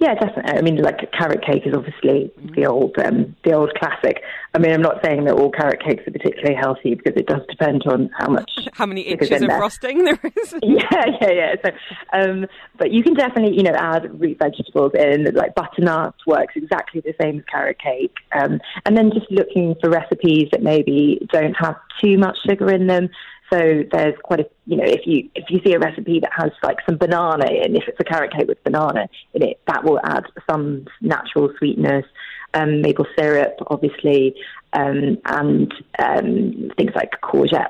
Yeah, 0.01 0.15
definitely. 0.15 0.53
I 0.59 0.63
mean, 0.63 0.77
like 0.77 1.13
carrot 1.13 1.45
cake 1.45 1.67
is 1.67 1.75
obviously 1.75 2.33
the 2.57 2.65
old, 2.65 2.99
um, 2.99 3.37
the 3.45 3.53
old 3.53 3.75
classic. 3.75 4.23
I 4.55 4.59
mean, 4.59 4.73
I'm 4.73 4.81
not 4.81 5.05
saying 5.05 5.25
that 5.25 5.35
all 5.35 5.51
carrot 5.51 5.85
cakes 5.85 6.09
are 6.09 6.11
particularly 6.11 6.55
healthy 6.55 6.95
because 6.95 7.21
it 7.21 7.27
does 7.27 7.43
depend 7.51 7.83
on 7.87 8.09
how 8.19 8.31
much 8.31 8.51
How 8.73 8.87
many 8.87 9.03
inches 9.03 9.31
in 9.31 9.45
of 9.45 9.49
there. 9.51 9.59
frosting 9.59 10.05
there 10.05 10.19
is? 10.25 10.55
yeah, 10.63 11.05
yeah, 11.21 11.31
yeah. 11.31 11.55
So, 11.63 11.71
um, 12.19 12.47
but 12.79 12.93
you 12.93 13.03
can 13.03 13.13
definitely, 13.13 13.55
you 13.55 13.63
know, 13.63 13.75
add 13.75 14.19
root 14.19 14.39
vegetables 14.39 14.93
in. 14.99 15.35
Like 15.35 15.55
butternut 15.55 16.15
works 16.27 16.55
exactly 16.57 17.03
the 17.03 17.15
same 17.21 17.41
as 17.41 17.45
carrot 17.45 17.79
cake. 17.79 18.17
Um, 18.33 18.59
and 18.87 18.97
then 18.97 19.13
just 19.13 19.31
looking 19.31 19.75
for 19.83 19.91
recipes 19.91 20.49
that 20.53 20.63
maybe 20.63 21.29
don't 21.31 21.55
have 21.59 21.77
too 22.01 22.17
much 22.17 22.39
sugar 22.49 22.73
in 22.73 22.87
them. 22.87 23.11
So 23.53 23.85
there's 23.93 24.15
quite 24.23 24.41
a, 24.41 24.47
you 24.67 24.77
know, 24.77 24.85
if 24.85 25.07
you 25.07 25.29
if 25.35 25.51
you 25.51 25.61
see 25.65 25.75
a 25.75 25.79
recipe 25.79 26.21
that 26.21 26.31
has 26.33 26.51
like 26.63 26.79
some 26.87 26.97
banana 26.97 27.47
in, 27.51 27.77
if 27.77 27.89
it's 27.89 27.99
a 27.99 28.05
carrot 28.05 28.33
cake 28.33 28.47
with 28.49 28.63
banana 28.63 29.09
in 29.35 29.43
it, 29.43 29.61
that 29.67 29.85
will 29.85 30.01
add 30.05 30.25
some 30.49 30.87
natural 31.01 31.53
sweetness. 31.59 32.05
Um, 32.53 32.81
maple 32.83 33.07
syrup, 33.17 33.55
obviously, 33.69 34.35
um, 34.73 35.19
and 35.25 35.73
um, 36.01 36.73
things 36.77 36.91
like 36.97 37.13
courgettes. 37.23 37.69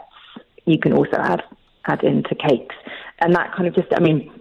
You 0.64 0.78
can 0.78 0.94
also 0.94 1.18
add 1.18 1.42
add 1.86 2.02
into 2.02 2.34
cakes, 2.34 2.74
and 3.18 3.34
that 3.34 3.52
kind 3.54 3.68
of 3.68 3.74
just, 3.74 3.88
I 3.94 4.00
mean, 4.00 4.32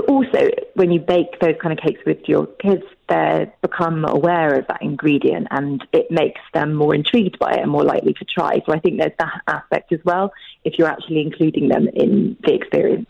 also 0.00 0.50
when 0.74 0.90
you 0.90 1.00
bake 1.00 1.38
those 1.40 1.54
kind 1.60 1.78
of 1.78 1.84
cakes 1.84 2.00
with 2.06 2.18
your 2.26 2.46
kids, 2.46 2.82
they 3.08 3.52
become 3.62 4.04
aware 4.04 4.54
of 4.58 4.66
that 4.66 4.82
ingredient, 4.82 5.46
and 5.50 5.86
it 5.92 6.10
makes 6.10 6.40
them 6.54 6.74
more 6.74 6.94
intrigued 6.94 7.38
by 7.38 7.52
it 7.52 7.60
and 7.60 7.70
more 7.70 7.84
likely 7.84 8.12
to 8.14 8.24
try. 8.24 8.60
So 8.66 8.72
I 8.72 8.80
think 8.80 8.98
there's 8.98 9.12
that 9.18 9.42
aspect 9.46 9.92
as 9.92 10.00
well. 10.04 10.32
If 10.64 10.78
you're 10.78 10.88
actually 10.88 11.20
including 11.20 11.68
them 11.68 11.88
in 11.94 12.36
the 12.44 12.54
experience. 12.54 13.08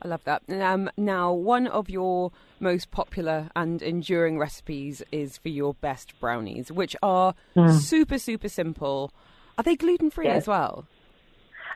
I 0.00 0.08
love 0.08 0.22
that. 0.24 0.42
Um, 0.48 0.90
now, 0.96 1.32
one 1.32 1.66
of 1.66 1.90
your 1.90 2.30
most 2.60 2.90
popular 2.90 3.48
and 3.56 3.82
enduring 3.82 4.38
recipes 4.38 5.02
is 5.10 5.38
for 5.38 5.48
your 5.48 5.74
best 5.74 6.18
brownies, 6.20 6.70
which 6.70 6.94
are 7.02 7.34
Mm. 7.56 7.70
super, 7.70 8.18
super 8.18 8.48
simple. 8.48 9.12
Are 9.56 9.64
they 9.64 9.74
gluten 9.74 10.10
free 10.10 10.26
Yes. 10.26 10.42
as 10.42 10.46
well? 10.46 10.86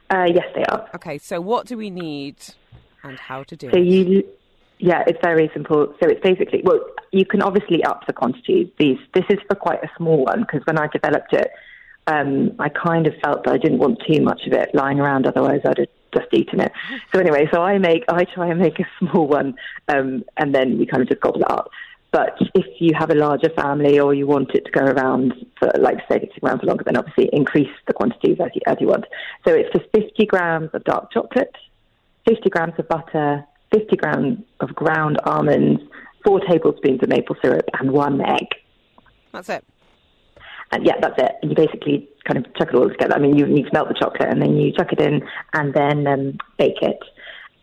Uh, 0.09 0.26
yes, 0.32 0.47
they 0.55 0.62
are. 0.64 0.88
Okay, 0.95 1.18
so 1.18 1.40
what 1.40 1.66
do 1.66 1.76
we 1.76 1.90
need 1.90 2.36
and 3.05 3.19
how 3.19 3.43
to 3.45 3.57
do 3.57 3.71
So 3.71 3.79
it? 3.79 3.87
you, 3.87 4.25
yeah, 4.79 5.05
it's 5.07 5.19
very 5.23 5.51
simple. 5.53 5.95
So 6.01 6.09
it's 6.09 6.21
basically, 6.23 6.63
well, 6.65 6.81
you 7.11 7.25
can 7.27 7.43
obviously 7.43 7.85
up 7.85 8.07
the 8.07 8.13
quantity. 8.13 8.73
These, 8.79 8.99
this 9.15 9.25
is 9.31 9.39
for 9.49 9.55
quite 9.57 9.83
a 9.83 9.91
small 9.97 10.25
one 10.25 10.41
because 10.41 10.63
when 10.67 10.79
I 10.79 10.87
developed 10.89 11.33
it, 11.33 11.51
um, 12.07 12.53
I 12.59 12.69
kind 12.69 13.07
of 13.07 13.15
felt 13.23 13.45
that 13.45 13.53
I 13.53 13.59
didn't 13.59 13.79
want 13.79 14.03
too 14.07 14.23
much 14.23 14.43
of 14.47 14.53
it 14.53 14.75
lying 14.75 14.99
around. 14.99 15.27
Otherwise, 15.27 15.61
I'd 15.65 15.79
have 15.79 15.89
just 16.13 16.27
eaten 16.33 16.61
it. 16.61 16.73
So 17.13 17.21
anyway, 17.21 17.49
so 17.53 17.63
I 17.63 17.79
make, 17.79 18.05
I 18.09 18.25
try 18.25 18.49
and 18.49 18.59
make 18.59 18.81
a 18.81 18.85
small 18.99 19.29
one, 19.29 19.55
um, 19.89 20.25
and 20.37 20.55
then 20.55 20.79
we 20.79 20.87
kind 20.87 21.03
of 21.03 21.09
just 21.09 21.21
gobble 21.21 21.41
it 21.41 21.51
up. 21.51 21.71
But 22.11 22.37
if 22.55 22.67
you 22.79 22.91
have 22.99 23.11
a 23.11 23.15
larger 23.15 23.49
family 23.57 23.99
or 23.99 24.13
you 24.13 24.27
want 24.27 24.51
it 24.55 24.67
to 24.67 24.71
go 24.71 24.85
around 24.85 25.33
for, 25.59 25.71
like, 25.81 25.97
say, 26.11 26.21
it's 26.23 26.35
around 26.43 26.61
for 26.61 26.67
longer, 26.67 26.85
then 26.85 26.97
obviously 26.97 27.31
increase 27.33 27.71
the 27.87 27.95
quantities 27.95 28.37
as 28.39 28.51
you, 28.55 28.61
as 28.67 28.77
you 28.81 28.89
want. 28.89 29.07
So 29.47 29.55
it's 29.55 29.73
just 29.73 29.87
50 29.95 30.27
grams 30.27 30.69
of 30.75 30.85
dark 30.85 31.11
chocolate, 31.11 31.57
50 32.27 32.51
grams 32.51 32.75
of 32.79 32.89
butter, 32.89 33.45
50 33.73 33.97
grams 33.97 34.39
of 34.61 34.75
ground 34.75 35.18
almonds, 35.25 35.81
four 36.25 36.41
tablespoons 36.41 37.03
of 37.03 37.09
maple 37.09 37.37
syrup, 37.43 37.64
and 37.81 37.91
one 37.93 38.20
egg. 38.20 38.47
That's 39.33 39.49
it. 39.49 39.64
and 40.73 40.87
yeah, 40.87 40.95
that's 41.01 41.18
it. 41.18 41.33
And 41.43 41.51
you 41.51 41.57
basically 41.57 42.09
kind 42.25 42.45
of 42.45 42.53
chuck 42.55 42.68
it 42.68 42.75
all 42.75 42.89
together. 42.89 43.14
I 43.14 43.18
mean, 43.18 43.37
you 43.37 43.47
need 43.47 43.64
to 43.64 43.70
melt 43.73 43.89
the 43.89 43.95
chocolate 43.95 44.29
and 44.31 44.41
then 44.41 44.57
you 44.57 44.73
chuck 44.73 44.93
it 44.93 45.01
in 45.01 45.23
and 45.53 45.75
then 45.75 46.07
um, 46.07 46.39
bake 46.59 46.81
it. 46.83 46.99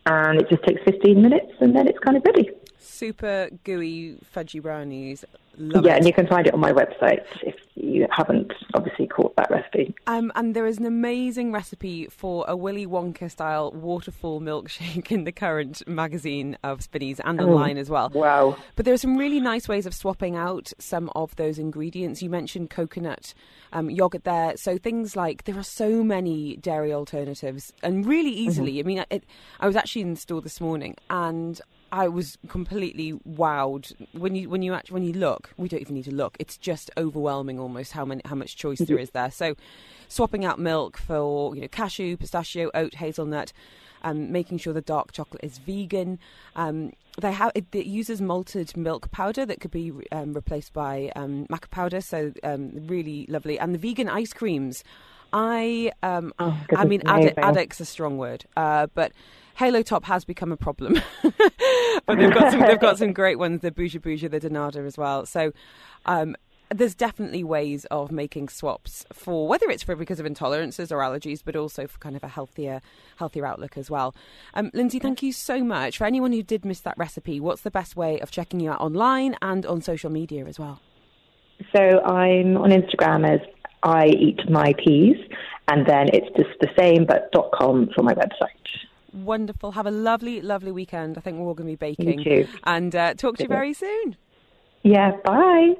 And 0.06 0.40
it 0.40 0.48
just 0.48 0.64
takes 0.64 0.80
15 0.84 1.20
minutes 1.20 1.52
and 1.60 1.74
then 1.74 1.86
it's 1.88 1.98
kind 1.98 2.16
of 2.16 2.22
ready. 2.24 2.50
Super 2.78 3.50
gooey 3.64 4.16
fudgy 4.34 4.62
brownies. 4.62 5.24
Love 5.58 5.84
yeah, 5.84 5.94
it. 5.94 5.98
and 5.98 6.06
you 6.06 6.12
can 6.12 6.26
find 6.26 6.46
it 6.46 6.54
on 6.54 6.60
my 6.60 6.72
website 6.72 7.24
if 7.42 7.54
you 7.74 8.06
haven't 8.10 8.52
obviously 8.74 9.06
caught 9.06 9.34
that 9.36 9.50
recipe. 9.50 9.94
Um, 10.06 10.32
and 10.34 10.54
there 10.54 10.66
is 10.66 10.78
an 10.78 10.86
amazing 10.86 11.52
recipe 11.52 12.06
for 12.06 12.44
a 12.48 12.56
Willy 12.56 12.86
Wonka 12.86 13.30
style 13.30 13.72
waterfall 13.72 14.40
milkshake 14.40 15.10
in 15.12 15.24
the 15.24 15.32
current 15.32 15.86
magazine 15.86 16.56
of 16.62 16.82
Spinneys 16.82 17.20
and 17.20 17.40
online 17.40 17.78
as 17.78 17.90
well. 17.90 18.10
Wow. 18.10 18.56
But 18.76 18.84
there 18.84 18.94
are 18.94 18.98
some 18.98 19.16
really 19.16 19.40
nice 19.40 19.68
ways 19.68 19.86
of 19.86 19.94
swapping 19.94 20.36
out 20.36 20.72
some 20.78 21.10
of 21.14 21.36
those 21.36 21.58
ingredients. 21.58 22.22
You 22.22 22.30
mentioned 22.30 22.70
coconut 22.70 23.34
um, 23.72 23.90
yogurt 23.90 24.24
there. 24.24 24.56
So 24.56 24.78
things 24.78 25.16
like 25.16 25.44
there 25.44 25.58
are 25.58 25.62
so 25.62 26.02
many 26.02 26.56
dairy 26.56 26.92
alternatives 26.92 27.72
and 27.82 28.06
really 28.06 28.30
easily. 28.32 28.78
I 28.80 28.82
mean, 28.82 29.04
it, 29.10 29.24
I 29.58 29.66
was 29.66 29.76
actually 29.76 30.02
in 30.02 30.14
the 30.14 30.20
store 30.20 30.40
this 30.40 30.60
morning 30.60 30.96
and 31.08 31.60
I 31.92 32.08
was 32.08 32.38
completely 32.48 33.12
wowed 33.28 33.92
when 34.12 34.34
you 34.34 34.48
when 34.48 34.62
you 34.62 34.74
actually 34.74 34.94
when 34.94 35.02
you 35.02 35.12
look. 35.12 35.52
We 35.56 35.68
don't 35.68 35.80
even 35.80 35.94
need 35.94 36.04
to 36.04 36.14
look. 36.14 36.36
It's 36.38 36.56
just 36.56 36.90
overwhelming 36.96 37.58
almost 37.58 37.92
how 37.92 38.04
many 38.04 38.22
how 38.24 38.34
much 38.36 38.56
choice 38.56 38.78
there 38.78 38.98
is 38.98 39.10
there. 39.10 39.30
So, 39.30 39.54
swapping 40.08 40.44
out 40.44 40.58
milk 40.58 40.96
for 40.96 41.54
you 41.54 41.62
know 41.62 41.68
cashew, 41.68 42.16
pistachio, 42.16 42.70
oat, 42.74 42.94
hazelnut, 42.94 43.52
um, 44.02 44.32
making 44.32 44.58
sure 44.58 44.72
the 44.72 44.80
dark 44.80 45.12
chocolate 45.12 45.42
is 45.42 45.58
vegan. 45.58 46.18
Um, 46.56 46.92
they 47.20 47.32
have 47.32 47.52
it, 47.54 47.66
it 47.72 47.86
uses 47.86 48.20
malted 48.20 48.76
milk 48.76 49.10
powder 49.10 49.44
that 49.46 49.60
could 49.60 49.70
be 49.70 49.92
um, 50.12 50.32
replaced 50.32 50.72
by 50.72 51.12
um, 51.16 51.46
maca 51.50 51.70
powder. 51.70 52.00
So 52.00 52.32
um, 52.44 52.72
really 52.86 53.26
lovely. 53.28 53.58
And 53.58 53.74
the 53.74 53.78
vegan 53.78 54.08
ice 54.08 54.32
creams. 54.32 54.84
I 55.32 55.92
um, 56.02 56.32
Oh, 56.40 56.58
I 56.76 56.84
mean, 56.84 57.02
me, 57.04 57.12
addict, 57.12 57.38
addict's 57.38 57.78
a 57.78 57.84
strong 57.84 58.18
word, 58.18 58.46
uh, 58.56 58.88
but 58.94 59.12
Halo 59.60 59.82
Top 59.82 60.06
has 60.06 60.24
become 60.24 60.52
a 60.52 60.56
problem. 60.56 61.02
but 61.22 62.16
they've 62.16 62.32
got 62.32 62.50
some, 62.50 62.60
they've 62.60 62.80
got 62.80 62.96
some 62.96 63.12
great 63.12 63.38
ones, 63.38 63.60
the 63.60 63.70
Booja 63.70 64.00
Booja, 64.00 64.30
the 64.30 64.40
Donada 64.40 64.86
as 64.86 64.96
well. 64.96 65.26
So 65.26 65.52
um, 66.06 66.34
there's 66.74 66.94
definitely 66.94 67.44
ways 67.44 67.84
of 67.90 68.10
making 68.10 68.48
swaps 68.48 69.04
for 69.12 69.46
whether 69.46 69.68
it's 69.68 69.82
for 69.82 69.94
because 69.94 70.18
of 70.18 70.24
intolerances 70.24 70.90
or 70.90 71.00
allergies, 71.00 71.42
but 71.44 71.56
also 71.56 71.86
for 71.86 71.98
kind 71.98 72.16
of 72.16 72.24
a 72.24 72.28
healthier 72.28 72.80
healthier 73.16 73.44
outlook 73.44 73.76
as 73.76 73.90
well. 73.90 74.14
Um, 74.54 74.70
Lindsay, 74.72 74.98
thank 74.98 75.22
you 75.22 75.30
so 75.30 75.62
much. 75.62 75.98
For 75.98 76.06
anyone 76.06 76.32
who 76.32 76.42
did 76.42 76.64
miss 76.64 76.80
that 76.80 76.96
recipe, 76.96 77.38
what's 77.38 77.60
the 77.60 77.70
best 77.70 77.96
way 77.96 78.18
of 78.18 78.30
checking 78.30 78.60
you 78.60 78.70
out 78.70 78.80
online 78.80 79.36
and 79.42 79.66
on 79.66 79.82
social 79.82 80.08
media 80.08 80.46
as 80.46 80.58
well? 80.58 80.80
So 81.76 81.82
I'm 82.00 82.56
on 82.56 82.70
Instagram 82.70 83.28
as 83.28 83.40
I 83.82 84.06
eat 84.06 84.40
my 84.48 84.72
peas, 84.82 85.18
and 85.68 85.86
then 85.86 86.08
it's 86.14 86.34
just 86.34 86.58
the 86.62 86.68
same 86.78 87.04
but 87.04 87.30
dot 87.32 87.50
.com 87.52 87.90
for 87.94 88.02
my 88.02 88.14
website. 88.14 88.56
Wonderful. 89.12 89.72
Have 89.72 89.86
a 89.86 89.90
lovely, 89.90 90.40
lovely 90.40 90.72
weekend. 90.72 91.18
I 91.18 91.20
think 91.20 91.38
we're 91.38 91.46
all 91.46 91.54
going 91.54 91.68
to 91.68 91.72
be 91.72 91.76
baking. 91.76 92.24
too. 92.24 92.48
And 92.64 92.94
uh, 92.94 93.14
talk 93.14 93.36
to 93.38 93.44
you 93.44 93.48
very 93.48 93.72
soon. 93.72 94.16
Yeah, 94.82 95.12
bye. 95.24 95.74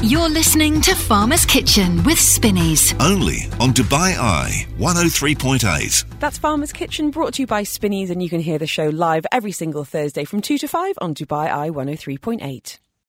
You're 0.00 0.28
listening 0.28 0.80
to 0.80 0.96
Farmer's 0.96 1.46
Kitchen 1.46 2.02
with 2.02 2.18
Spinneys. 2.18 2.92
Only 2.98 3.44
on 3.60 3.72
Dubai 3.72 4.16
Eye 4.18 4.66
103.8. 4.78 6.18
That's 6.18 6.38
Farmer's 6.38 6.72
Kitchen 6.72 7.10
brought 7.10 7.34
to 7.34 7.42
you 7.42 7.46
by 7.46 7.62
Spinneys, 7.62 8.10
and 8.10 8.20
you 8.20 8.28
can 8.28 8.40
hear 8.40 8.58
the 8.58 8.66
show 8.66 8.88
live 8.88 9.24
every 9.30 9.52
single 9.52 9.84
Thursday 9.84 10.24
from 10.24 10.40
2 10.42 10.58
to 10.58 10.66
5 10.66 10.98
on 11.00 11.14
Dubai 11.14 11.48
Eye 11.52 11.70
103.8. 11.70 12.78